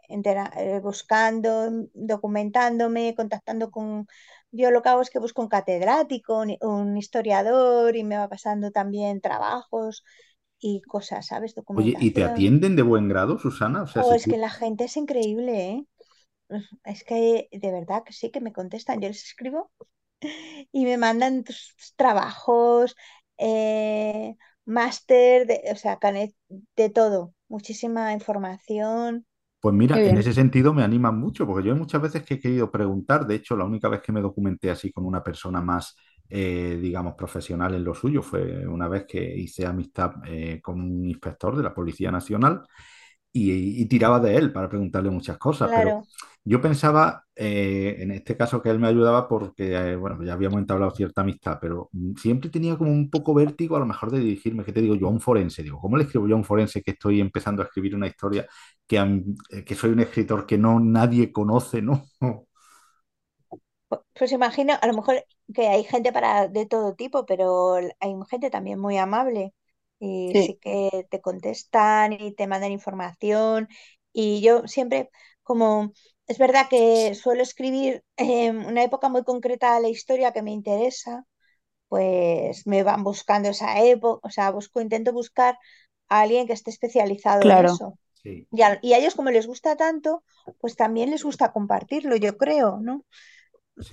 entera- 0.08 0.52
eh, 0.56 0.80
buscando, 0.80 1.70
documentándome, 1.94 3.14
contactando 3.14 3.70
con... 3.70 4.06
Yo 4.50 4.70
lo 4.70 4.82
que 4.82 4.88
hago 4.88 5.02
es 5.02 5.10
que 5.10 5.18
busco 5.18 5.42
un 5.42 5.48
catedrático, 5.48 6.38
un, 6.40 6.56
un 6.60 6.96
historiador 6.96 7.96
y 7.96 8.04
me 8.04 8.16
va 8.16 8.28
pasando 8.28 8.70
también 8.70 9.20
trabajos 9.20 10.04
y 10.60 10.82
cosas, 10.82 11.26
¿sabes? 11.26 11.54
Oye, 11.74 11.96
¿y 12.00 12.10
te 12.10 12.24
atienden 12.24 12.74
de 12.74 12.82
buen 12.82 13.08
grado, 13.08 13.38
Susana? 13.38 13.82
O 13.84 13.86
sea, 13.86 14.02
si 14.02 14.14
es 14.14 14.26
que 14.26 14.36
la 14.38 14.50
gente 14.50 14.84
es 14.84 14.96
increíble, 14.96 15.70
¿eh? 15.70 15.86
Es 16.84 17.04
que 17.04 17.48
de 17.52 17.72
verdad 17.72 18.04
que 18.04 18.12
sí 18.12 18.30
que 18.30 18.40
me 18.40 18.52
contestan. 18.52 19.00
Yo 19.00 19.08
les 19.08 19.24
escribo 19.24 19.70
y 20.72 20.84
me 20.84 20.98
mandan 20.98 21.44
tus 21.44 21.74
trabajos, 21.96 22.96
eh, 23.38 24.36
máster, 24.64 25.46
de, 25.46 25.62
o 25.72 25.76
sea, 25.76 25.98
canet- 25.98 26.34
de 26.76 26.90
todo, 26.90 27.34
muchísima 27.48 28.12
información. 28.12 29.26
Pues 29.60 29.74
mira, 29.74 30.02
en 30.04 30.16
ese 30.16 30.32
sentido 30.32 30.72
me 30.72 30.84
animan 30.84 31.18
mucho, 31.18 31.46
porque 31.46 31.66
yo 31.66 31.72
hay 31.74 31.78
muchas 31.78 32.00
veces 32.00 32.22
que 32.24 32.34
he 32.34 32.40
querido 32.40 32.70
preguntar, 32.70 33.26
de 33.26 33.34
hecho, 33.36 33.56
la 33.56 33.64
única 33.64 33.88
vez 33.88 34.00
que 34.00 34.12
me 34.12 34.20
documenté 34.20 34.70
así 34.70 34.92
con 34.92 35.04
una 35.06 35.24
persona 35.24 35.60
más, 35.60 35.96
eh, 36.30 36.78
digamos, 36.80 37.14
profesional 37.14 37.74
en 37.74 37.84
lo 37.84 37.94
suyo 37.94 38.22
fue 38.22 38.66
una 38.66 38.88
vez 38.88 39.04
que 39.06 39.22
hice 39.36 39.66
amistad 39.66 40.12
eh, 40.26 40.60
con 40.62 40.80
un 40.80 41.06
inspector 41.06 41.56
de 41.56 41.62
la 41.62 41.74
Policía 41.74 42.10
Nacional 42.10 42.62
y, 43.32 43.82
y 43.82 43.86
tiraba 43.86 44.20
de 44.20 44.36
él 44.36 44.52
para 44.52 44.68
preguntarle 44.68 45.10
muchas 45.10 45.38
cosas, 45.38 45.70
pero 45.74 45.94
Claro. 45.94 46.06
yo 46.44 46.60
pensaba 46.62 47.24
eh, 47.34 47.96
en 48.00 48.10
este 48.12 48.36
caso 48.36 48.62
que 48.62 48.70
él 48.70 48.78
me 48.78 48.88
ayudaba 48.88 49.28
porque, 49.28 49.74
eh, 49.74 49.96
bueno, 49.96 50.22
ya 50.24 50.32
habíamos 50.34 50.58
entablado 50.60 50.92
cierta 50.92 51.20
amistad, 51.22 51.58
pero 51.60 51.90
siempre 52.16 52.50
tenía 52.50 52.76
como 52.78 52.90
un 52.92 53.10
poco 53.10 53.34
vértigo 53.34 53.76
a 53.76 53.80
lo 53.80 53.86
mejor 53.86 54.10
de 54.12 54.20
dirigirme, 54.20 54.64
¿qué 54.64 54.72
te 54.72 54.80
digo 54.80 54.94
yo? 54.94 55.08
A 55.08 55.10
un 55.10 55.20
forense, 55.20 55.62
digo, 55.62 55.78
¿cómo 55.80 55.96
le 55.96 56.04
escribo 56.04 56.26
yo 56.28 56.34
a 56.36 56.38
un 56.38 56.44
forense 56.44 56.82
que 56.82 56.92
estoy 56.92 57.20
empezando 57.20 57.62
a 57.62 57.66
escribir 57.66 57.94
una 57.96 58.06
historia 58.06 58.46
que, 58.86 58.98
a 58.98 59.04
eh, 59.50 59.64
que 59.64 59.74
soy 59.74 59.90
un 59.90 60.00
escritor 60.00 60.46
que 60.46 60.56
no 60.58 60.80
nadie 60.80 61.32
conoce, 61.32 61.82
¿no? 61.82 62.04
Pu- 63.88 64.04
Pues 64.14 64.32
imagino, 64.32 64.74
a 64.80 64.86
lo 64.86 64.94
mejor 64.94 65.24
que 65.54 65.68
hay 65.68 65.84
gente 65.84 66.12
para 66.12 66.48
de 66.48 66.66
todo 66.66 66.94
tipo, 66.94 67.26
pero 67.26 67.76
hay 67.76 68.14
gente 68.30 68.50
también 68.50 68.78
muy 68.80 68.96
amable 68.98 69.54
y 69.98 70.34
Sí, 70.34 70.42
sí 70.42 70.58
que 70.60 71.06
te 71.10 71.20
contestan 71.20 72.12
y 72.14 72.32
te 72.34 72.46
mandan 72.46 72.72
información. 72.72 73.68
Y 74.12 74.40
yo 74.42 74.66
siempre, 74.66 75.10
como 75.42 75.92
es 76.26 76.38
verdad 76.38 76.68
que 76.70 77.14
suelo 77.14 77.42
escribir 77.42 78.04
en 78.16 78.58
una 78.66 78.82
época 78.84 79.08
muy 79.08 79.24
concreta 79.24 79.74
de 79.76 79.82
la 79.82 79.88
historia 79.88 80.32
que 80.32 80.42
me 80.42 80.52
interesa, 80.52 81.24
pues 81.88 82.66
me 82.66 82.82
van 82.82 83.02
buscando 83.04 83.48
esa 83.50 83.80
época, 83.84 84.26
o 84.26 84.30
sea, 84.30 84.50
busco, 84.50 84.80
intento 84.80 85.12
buscar 85.12 85.58
a 86.08 86.20
alguien 86.22 86.46
que 86.46 86.52
esté 86.54 86.70
especializado 86.70 87.44
en 87.46 87.56
claro. 87.56 87.70
eso. 87.70 87.98
Sí, 88.14 88.48
Y 88.50 88.62
a, 88.62 88.78
y 88.82 88.94
a 88.94 88.98
ellos, 88.98 89.14
como 89.14 89.30
les 89.30 89.46
gusta 89.46 89.76
tanto, 89.76 90.24
pues 90.60 90.76
también 90.76 91.10
les 91.10 91.24
gusta 91.24 91.52
compartirlo, 91.52 92.16
yo 92.16 92.36
creo, 92.38 92.78
¿no? 92.80 93.04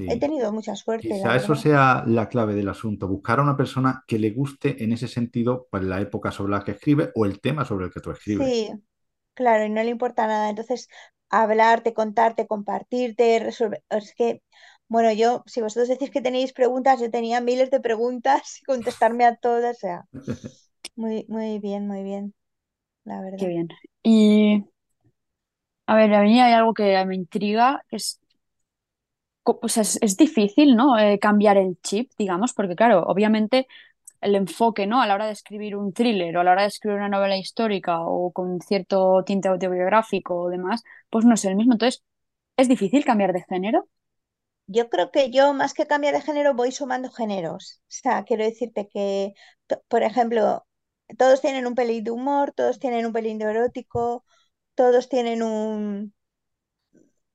He 0.05 0.17
tenido 0.17 0.51
mucha 0.53 0.75
suerte, 0.77 1.15
Quizá 1.15 1.35
eso 1.35 1.55
sea 1.55 2.03
la 2.07 2.29
clave 2.29 2.55
del 2.55 2.69
asunto, 2.69 3.07
buscar 3.07 3.39
a 3.39 3.43
una 3.43 3.57
persona 3.57 4.03
que 4.07 4.17
le 4.19 4.31
guste 4.31 4.83
en 4.83 4.93
ese 4.93 5.07
sentido, 5.07 5.67
pues 5.69 5.83
la 5.83 6.01
época 6.01 6.31
sobre 6.31 6.53
la 6.53 6.63
que 6.63 6.71
escribe 6.71 7.11
o 7.15 7.25
el 7.25 7.41
tema 7.41 7.65
sobre 7.65 7.85
el 7.85 7.91
que 7.93 7.99
tú 8.01 8.11
escribes. 8.11 8.55
Sí, 8.55 8.71
claro, 9.35 9.65
y 9.65 9.69
no 9.69 9.83
le 9.83 9.89
importa 9.91 10.27
nada. 10.27 10.49
Entonces, 10.49 10.89
hablarte, 11.29 11.93
contarte, 11.93 12.47
compartirte, 12.47 13.39
resolver. 13.39 13.83
Es 13.89 14.13
que, 14.15 14.43
bueno, 14.87 15.11
yo, 15.13 15.43
si 15.47 15.61
vosotros 15.61 15.89
decís 15.89 16.11
que 16.11 16.21
tenéis 16.21 16.53
preguntas, 16.53 16.99
yo 17.01 17.11
tenía 17.11 17.41
miles 17.41 17.71
de 17.71 17.79
preguntas 17.81 18.59
y 18.61 18.65
contestarme 18.65 19.25
a 19.25 19.35
todas. 19.37 19.77
O 19.77 19.79
sea, 19.79 20.05
muy, 20.95 21.25
muy 21.29 21.59
bien, 21.59 21.87
muy 21.87 22.03
bien, 22.03 22.35
la 23.05 23.21
Qué 23.35 23.47
verdad. 23.47 23.47
bien. 23.47 23.67
Y 24.03 24.63
a 25.87 25.95
ver, 25.95 26.13
a 26.13 26.21
mí 26.23 26.39
hay 26.41 26.53
algo 26.53 26.73
que 26.73 27.03
me 27.05 27.15
intriga, 27.15 27.83
que 27.89 27.97
es, 27.97 28.19
sea, 29.67 29.83
es, 29.83 29.97
es 30.01 30.17
difícil, 30.17 30.75
¿no? 30.75 30.97
Eh, 30.99 31.19
cambiar 31.19 31.57
el 31.57 31.77
chip, 31.81 32.11
digamos, 32.17 32.53
porque 32.53 32.75
claro, 32.75 33.03
obviamente 33.03 33.67
el 34.21 34.35
enfoque, 34.35 34.87
¿no? 34.87 35.01
A 35.01 35.07
la 35.07 35.15
hora 35.15 35.27
de 35.27 35.33
escribir 35.33 35.75
un 35.75 35.93
thriller 35.93 36.37
o 36.37 36.41
a 36.41 36.43
la 36.45 36.51
hora 36.53 36.61
de 36.63 36.69
escribir 36.69 36.97
una 36.99 37.09
novela 37.09 37.37
histórica 37.37 38.01
o 38.01 38.31
con 38.33 38.61
cierto 38.61 39.23
tinte 39.25 39.49
autobiográfico 39.49 40.35
o 40.43 40.49
demás, 40.49 40.83
pues 41.09 41.25
no 41.25 41.35
es 41.35 41.45
el 41.45 41.55
mismo. 41.55 41.73
Entonces, 41.73 42.03
¿es 42.57 42.69
difícil 42.69 43.05
cambiar 43.05 43.33
de 43.33 43.43
género? 43.49 43.87
Yo 44.67 44.89
creo 44.89 45.11
que 45.11 45.29
yo, 45.31 45.53
más 45.53 45.73
que 45.73 45.87
cambiar 45.87 46.13
de 46.15 46.21
género, 46.21 46.53
voy 46.53 46.71
sumando 46.71 47.11
géneros. 47.11 47.81
O 47.83 47.85
sea, 47.87 48.23
quiero 48.23 48.43
decirte 48.45 48.87
que, 48.91 49.33
por 49.89 50.03
ejemplo, 50.03 50.65
todos 51.17 51.41
tienen 51.41 51.67
un 51.67 51.75
pelín 51.75 52.03
de 52.03 52.11
humor, 52.11 52.53
todos 52.53 52.79
tienen 52.79 53.05
un 53.05 53.13
pelín 53.13 53.37
de 53.39 53.45
erótico, 53.45 54.25
todos 54.75 55.09
tienen 55.09 55.43
un 55.43 56.13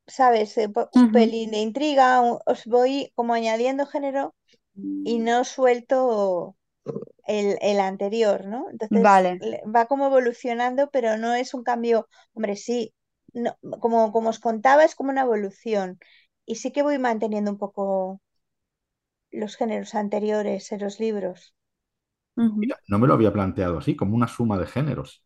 ¿sabes? 0.08 0.58
Eh, 0.58 0.68
Un 0.92 1.10
Ujú. 1.10 1.10
pelín 1.12 1.52
de 1.52 1.58
intriga, 1.58 2.22
os 2.22 2.66
voy 2.66 3.12
como 3.16 3.34
añadiendo 3.34 3.86
género 3.86 4.34
y 5.04 5.18
no 5.20 5.44
suelto 5.44 6.56
el, 7.26 7.58
el 7.62 7.80
anterior, 7.80 8.46
¿no? 8.46 8.70
Entonces 8.70 9.08
Vale. 9.08 9.40
le- 9.40 9.62
va 9.66 9.86
como 9.86 10.06
evolucionando, 10.06 10.90
pero 10.90 11.16
no 11.18 11.34
es 11.34 11.54
un 11.54 11.64
cambio, 11.64 12.08
hombre, 12.34 12.56
sí, 12.56 12.94
no, 13.34 13.56
como, 13.80 14.12
como 14.12 14.30
os 14.30 14.40
contaba, 14.40 14.84
es 14.84 14.94
como 14.96 15.10
una 15.10 15.22
evolución. 15.22 15.98
Y 16.46 16.56
sí 16.56 16.72
que 16.72 16.82
voy 16.82 16.98
manteniendo 16.98 17.50
un 17.52 17.58
poco 17.58 18.20
los 19.30 19.56
géneros 19.56 19.94
anteriores 19.94 20.70
en 20.70 20.80
los 20.80 21.00
libros. 21.00 21.54
Mira, 22.54 22.76
no 22.88 22.98
me 22.98 23.06
lo 23.06 23.14
había 23.14 23.32
planteado 23.32 23.78
así, 23.78 23.96
como 23.96 24.14
una 24.16 24.28
suma 24.28 24.58
de 24.58 24.66
géneros. 24.66 25.24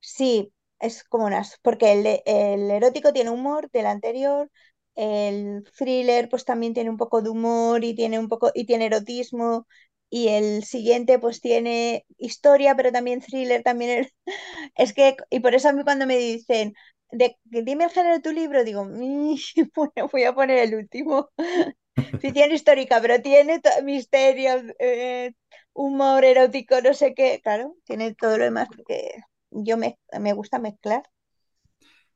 Sí, 0.00 0.52
es 0.80 1.04
como 1.04 1.26
unas, 1.26 1.58
porque 1.62 1.92
el, 1.92 2.06
el 2.26 2.70
erótico 2.70 3.12
tiene 3.12 3.30
humor 3.30 3.70
del 3.72 3.86
anterior, 3.86 4.50
el 4.94 5.64
thriller 5.76 6.28
pues 6.28 6.44
también 6.44 6.74
tiene 6.74 6.90
un 6.90 6.96
poco 6.96 7.22
de 7.22 7.30
humor 7.30 7.84
y 7.84 7.94
tiene 7.94 8.18
un 8.18 8.28
poco 8.28 8.50
y 8.54 8.66
tiene 8.66 8.86
erotismo 8.86 9.66
y 10.10 10.28
el 10.28 10.64
siguiente 10.64 11.18
pues 11.18 11.40
tiene 11.40 12.04
historia, 12.18 12.74
pero 12.76 12.90
también 12.92 13.20
thriller, 13.20 13.62
también 13.62 14.08
es 14.76 14.92
que 14.94 15.16
y 15.30 15.40
por 15.40 15.54
eso 15.54 15.68
a 15.68 15.72
mí 15.72 15.82
cuando 15.84 16.06
me 16.06 16.16
dicen 16.18 16.74
de, 17.10 17.36
dime 17.44 17.84
el 17.84 17.90
género 17.90 18.16
de 18.16 18.20
tu 18.22 18.32
libro, 18.32 18.64
digo, 18.64 18.84
"Mm, 18.84 19.36
bueno, 19.74 20.08
voy 20.12 20.24
a 20.24 20.34
poner 20.34 20.58
el 20.58 20.74
último. 20.74 21.30
Ficción 22.18 22.52
histórica, 22.52 23.00
pero 23.00 23.22
tiene 23.22 23.60
misterio, 23.84 24.62
eh, 24.80 25.32
humor 25.72 26.24
erótico, 26.24 26.80
no 26.82 26.92
sé 26.94 27.14
qué, 27.14 27.40
claro, 27.42 27.76
tiene 27.84 28.14
todo 28.14 28.38
lo 28.38 28.44
demás 28.44 28.68
porque 28.76 29.12
yo 29.50 29.76
me, 29.76 29.98
me 30.20 30.32
gusta 30.32 30.58
mezclar 30.58 31.02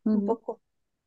un 0.04 0.22
poco. 0.22 0.60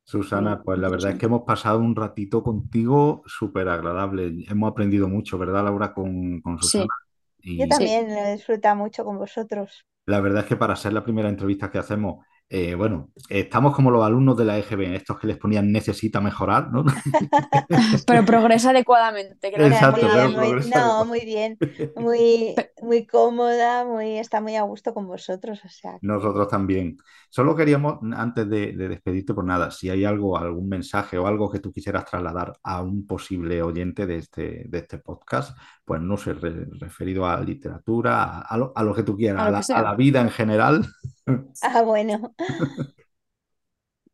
Susana, 0.04 0.62
pues 0.64 0.78
la 0.80 0.90
verdad 0.90 1.12
es 1.12 1.18
que 1.18 1.26
hemos 1.26 1.44
pasado 1.44 1.80
un 1.80 1.96
ratito 1.96 2.44
contigo 2.44 3.24
súper 3.26 3.68
agradable. 3.70 4.46
Hemos 4.48 4.72
aprendido 4.72 5.08
mucho, 5.10 5.38
¿verdad, 5.40 5.64
Laura, 5.64 5.94
con, 5.94 6.42
con 6.42 6.60
Susana? 6.60 6.88
Sí, 6.88 7.58
Yo 7.58 7.68
Y 7.68 7.72
sí. 7.74 7.86
también 7.86 8.14
lo 8.16 8.32
disfruto 8.34 8.76
mucho 8.76 9.06
con 9.06 9.18
vosotros. 9.20 9.86
la 10.06 10.20
verdad 10.22 10.44
es 10.44 10.48
que 10.50 10.56
para 10.58 10.76
ser 10.76 10.94
la 10.94 11.04
primera 11.04 11.30
entrevista 11.30 11.72
que 11.72 11.78
hacemos 11.80 12.26
eh, 12.50 12.76
bueno, 12.76 13.10
estamos 13.30 13.74
como 13.76 13.90
los 13.92 14.06
alumnos 14.06 14.38
de 14.38 14.46
la 14.46 14.58
EGB, 14.60 14.94
estos 14.96 15.20
que 15.20 15.28
les 15.28 15.38
ponían 15.38 15.72
necesita 15.72 16.22
mejorar, 16.22 16.72
¿no? 16.72 16.86
Pero 18.08 18.26
progresa 18.26 18.70
adecuadamente, 18.70 19.52
creo 19.52 19.68
que 19.68 19.74
Exacto, 19.74 20.02
Muy 20.02 20.12
era- 20.12 20.14
pero 20.16 20.28
bien, 20.30 20.40
muy- 20.40 20.50
progresa 20.50 20.80
no, 20.80 21.06
muy 21.06 21.26
bien, 21.26 21.58
muy, 21.96 22.56
muy 22.82 23.06
cómoda, 23.08 23.86
muy, 23.86 24.18
está 24.20 24.42
muy 24.42 24.56
a 24.56 24.62
gusto 24.64 24.94
con 24.94 25.08
vosotros, 25.08 25.60
o 25.66 25.70
sea, 25.70 25.94
que- 26.00 26.06
Nosotros 26.08 26.48
también. 26.48 26.98
Solo 27.30 27.56
queríamos, 27.56 28.00
antes 28.16 28.48
de, 28.50 28.74
de 28.74 28.88
despedirte, 28.90 29.34
por 29.34 29.44
nada, 29.44 29.72
si 29.72 29.90
hay 29.90 30.06
algo, 30.06 30.38
algún 30.38 30.70
mensaje 30.70 31.18
o 31.18 31.28
algo 31.28 31.50
que 31.52 31.60
tú 31.60 31.72
quisieras 31.72 32.06
trasladar 32.06 32.54
a 32.64 32.82
un 32.82 33.06
posible 33.06 33.62
oyente 33.62 34.06
de 34.06 34.18
este, 34.18 34.66
de 34.70 34.78
este 34.78 35.00
podcast, 35.00 35.58
pues 35.84 36.00
no 36.02 36.16
sé, 36.16 36.34
re- 36.34 36.68
referido 36.80 37.26
a 37.28 37.42
literatura, 37.42 38.24
a, 38.24 38.42
a 38.42 38.58
lo, 38.58 38.72
a 38.76 38.84
lo 38.84 38.94
que 38.94 39.04
tú 39.04 39.18
quieras, 39.18 39.42
A 39.48 39.52
la, 39.52 39.62
que 39.62 39.74
a 39.74 39.82
la 39.82 39.96
vida 39.96 40.22
en 40.22 40.30
general. 40.30 40.86
Ah, 41.62 41.82
bueno. 41.82 42.36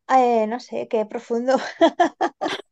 Eh, 0.08 0.46
no 0.46 0.60
sé, 0.60 0.88
qué 0.88 1.06
profundo. 1.06 1.56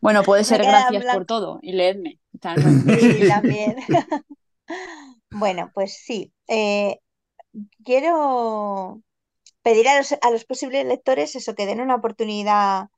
Bueno, 0.00 0.22
puede 0.22 0.44
ser 0.44 0.62
gracias 0.62 1.04
por 1.12 1.26
todo 1.26 1.58
y 1.60 1.72
leedme. 1.72 2.18
Sí, 2.40 3.28
también. 3.28 3.76
Bueno, 5.30 5.70
pues 5.74 5.98
sí. 6.04 6.32
eh, 6.48 6.98
quiero 7.84 9.02
pedir 9.62 9.88
a 9.88 9.98
los, 9.98 10.12
a 10.12 10.30
los 10.30 10.44
posibles 10.44 10.86
lectores 10.86 11.36
eso, 11.36 11.54
que 11.54 11.66
den 11.66 11.80
una 11.80 11.96
oportunidad 11.96 12.88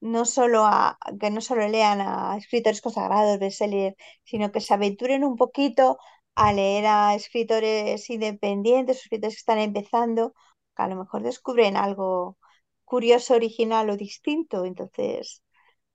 no 0.00 0.24
solo 0.24 0.64
a 0.66 0.98
que 1.20 1.30
no 1.30 1.40
solo 1.40 1.68
lean 1.68 2.00
a 2.00 2.36
escritores 2.36 2.80
consagrados, 2.80 3.38
bestsellers, 3.38 3.96
sino 4.24 4.52
que 4.52 4.60
se 4.60 4.74
aventuren 4.74 5.24
un 5.24 5.36
poquito 5.36 5.98
a 6.34 6.52
leer 6.52 6.86
a 6.86 7.14
escritores 7.14 8.08
independientes, 8.10 8.98
escritores 8.98 9.34
que 9.36 9.40
están 9.40 9.58
empezando, 9.58 10.34
que 10.78 10.84
a 10.84 10.88
lo 10.88 10.96
mejor 10.96 11.24
descubren 11.24 11.76
algo 11.78 12.38
curioso, 12.86 13.34
original 13.36 13.90
o 13.90 13.98
distinto. 13.98 14.66
Entonces, 14.66 15.44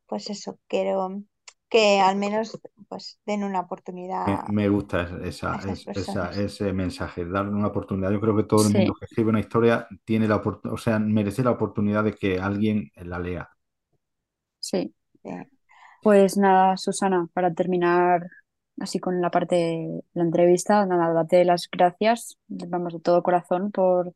pues 0.08 0.30
eso, 0.32 0.60
quiero 0.68 1.24
que 1.70 2.02
al 2.02 2.18
menos 2.18 2.60
pues 2.90 3.20
den 3.28 3.44
una 3.46 3.62
oportunidad 3.62 4.56
me 4.56 4.70
gusta 4.70 5.20
esa, 5.24 5.60
es- 5.66 5.88
ese 6.38 6.72
mensaje, 6.74 7.26
darle 7.26 7.52
una 7.52 7.68
oportunidad. 7.68 8.12
Yo 8.12 8.22
creo 8.22 8.36
que 8.38 8.44
todo 8.44 8.64
el 8.64 8.70
mundo 8.70 8.94
que 8.98 9.06
escribe 9.06 9.30
una 9.30 9.40
historia 9.42 9.88
tiene 10.06 10.28
la 10.28 10.38
oportunidad, 10.38 10.74
o 10.76 10.78
sea, 10.78 10.98
merece 11.00 11.44
la 11.44 11.52
oportunidad 11.52 12.04
de 12.06 12.14
que 12.14 12.40
alguien 12.40 12.90
la 12.96 13.20
lea. 13.20 13.50
sí. 14.60 14.94
Pues 16.02 16.38
nada, 16.38 16.76
Susana, 16.78 17.28
para 17.34 17.54
terminar 17.54 18.28
así 18.80 19.00
con 19.00 19.22
la 19.22 19.30
parte 19.32 19.56
de 19.56 20.02
la 20.14 20.24
entrevista, 20.24 20.86
nada, 20.86 21.14
date 21.14 21.46
las 21.46 21.70
gracias, 21.72 22.38
vamos, 22.48 22.94
de 22.94 23.00
todo 23.00 23.24
corazón 23.24 23.72
por, 23.72 24.14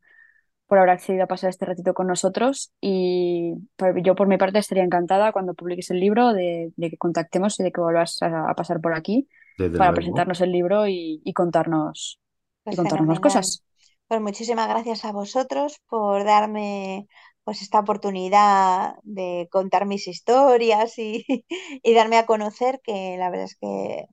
por 0.68 0.78
haber 0.78 0.90
accedido 0.92 1.24
a 1.24 1.28
pasar 1.28 1.50
este 1.50 1.66
ratito 1.66 1.94
con 1.94 2.08
nosotros 2.08 2.72
y 2.80 3.54
por- 3.76 4.02
yo 4.02 4.14
por 4.16 4.28
mi 4.28 4.38
parte 4.38 4.58
estaría 4.60 4.84
encantada 4.84 5.32
cuando 5.32 5.54
publiques 5.54 5.90
el 5.90 6.00
libro 6.00 6.32
de, 6.34 6.72
de 6.76 6.90
que 6.90 6.98
contactemos 6.98 7.58
y 7.60 7.64
de 7.64 7.72
que 7.72 7.80
vuelvas 7.82 8.22
a, 8.22 8.50
a 8.50 8.54
pasar 8.54 8.80
por 8.80 8.94
aquí 8.94 9.28
Desde 9.58 9.78
para 9.78 9.92
luego. 9.92 9.94
presentarnos 9.94 10.40
el 10.42 10.52
libro 10.52 10.86
y, 10.88 11.22
y 11.24 11.32
contarnos, 11.34 12.20
y 12.68 12.76
Pues 12.76 12.78
contarnos 12.78 13.08
más 13.08 13.20
cosas. 13.20 13.64
Pues 14.08 14.20
muchísimas 14.20 14.68
gracias 14.68 15.04
a 15.04 15.12
vosotros 15.12 15.80
por 15.88 16.24
darme 16.24 17.08
pues 17.44 17.62
esta 17.62 17.80
oportunidad 17.80 18.94
de 19.04 19.48
contar 19.50 19.86
mis 19.86 20.06
historias 20.08 20.98
y, 20.98 21.24
y 21.82 21.94
darme 21.94 22.18
a 22.18 22.26
conocer 22.26 22.80
que 22.82 23.16
la 23.18 23.30
verdad 23.30 23.46
es 23.46 23.56
que 23.60 24.06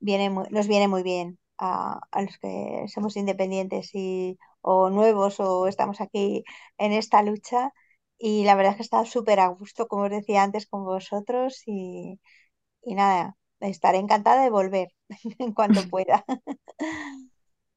viene 0.00 0.30
muy- 0.30 0.46
nos 0.50 0.68
viene 0.68 0.88
muy 0.88 1.02
bien 1.04 1.38
a, 1.66 2.00
a 2.10 2.22
los 2.22 2.38
que 2.38 2.86
somos 2.94 3.16
independientes 3.16 3.90
y, 3.94 4.38
o 4.62 4.90
nuevos 4.90 5.40
o 5.40 5.66
estamos 5.68 6.00
aquí 6.00 6.44
en 6.78 6.92
esta 6.92 7.22
lucha. 7.22 7.72
Y 8.18 8.44
la 8.44 8.54
verdad 8.56 8.72
es 8.72 8.76
que 8.78 8.82
he 8.82 8.88
estado 8.88 9.04
súper 9.06 9.40
a 9.40 9.48
gusto, 9.48 9.88
como 9.88 10.04
os 10.04 10.10
decía 10.10 10.42
antes, 10.44 10.66
con 10.66 10.84
vosotros 10.84 11.62
y, 11.66 12.20
y 12.84 12.94
nada, 12.96 13.36
estaré 13.60 13.98
encantada 13.98 14.42
de 14.44 14.50
volver 14.50 14.88
en 15.38 15.52
cuanto 15.54 15.88
pueda. 15.88 16.24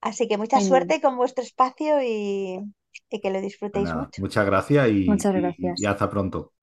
Así 0.01 0.27
que 0.29 0.37
mucha 0.37 0.61
suerte 0.61 1.01
con 1.01 1.17
vuestro 1.17 1.43
espacio 1.43 2.01
y, 2.01 2.61
y 3.09 3.21
que 3.21 3.29
lo 3.31 3.41
disfrutéis 3.41 3.93
nada, 3.93 3.95
mucho. 3.95 4.21
muchas 4.21 4.45
gracias 4.45 4.89
y, 4.89 4.93
Muchas 5.05 5.33
y- 5.33 5.73
y 5.77 5.85
gracias. 5.85 5.85
hasta 5.85 6.09
pronto. 6.09 6.53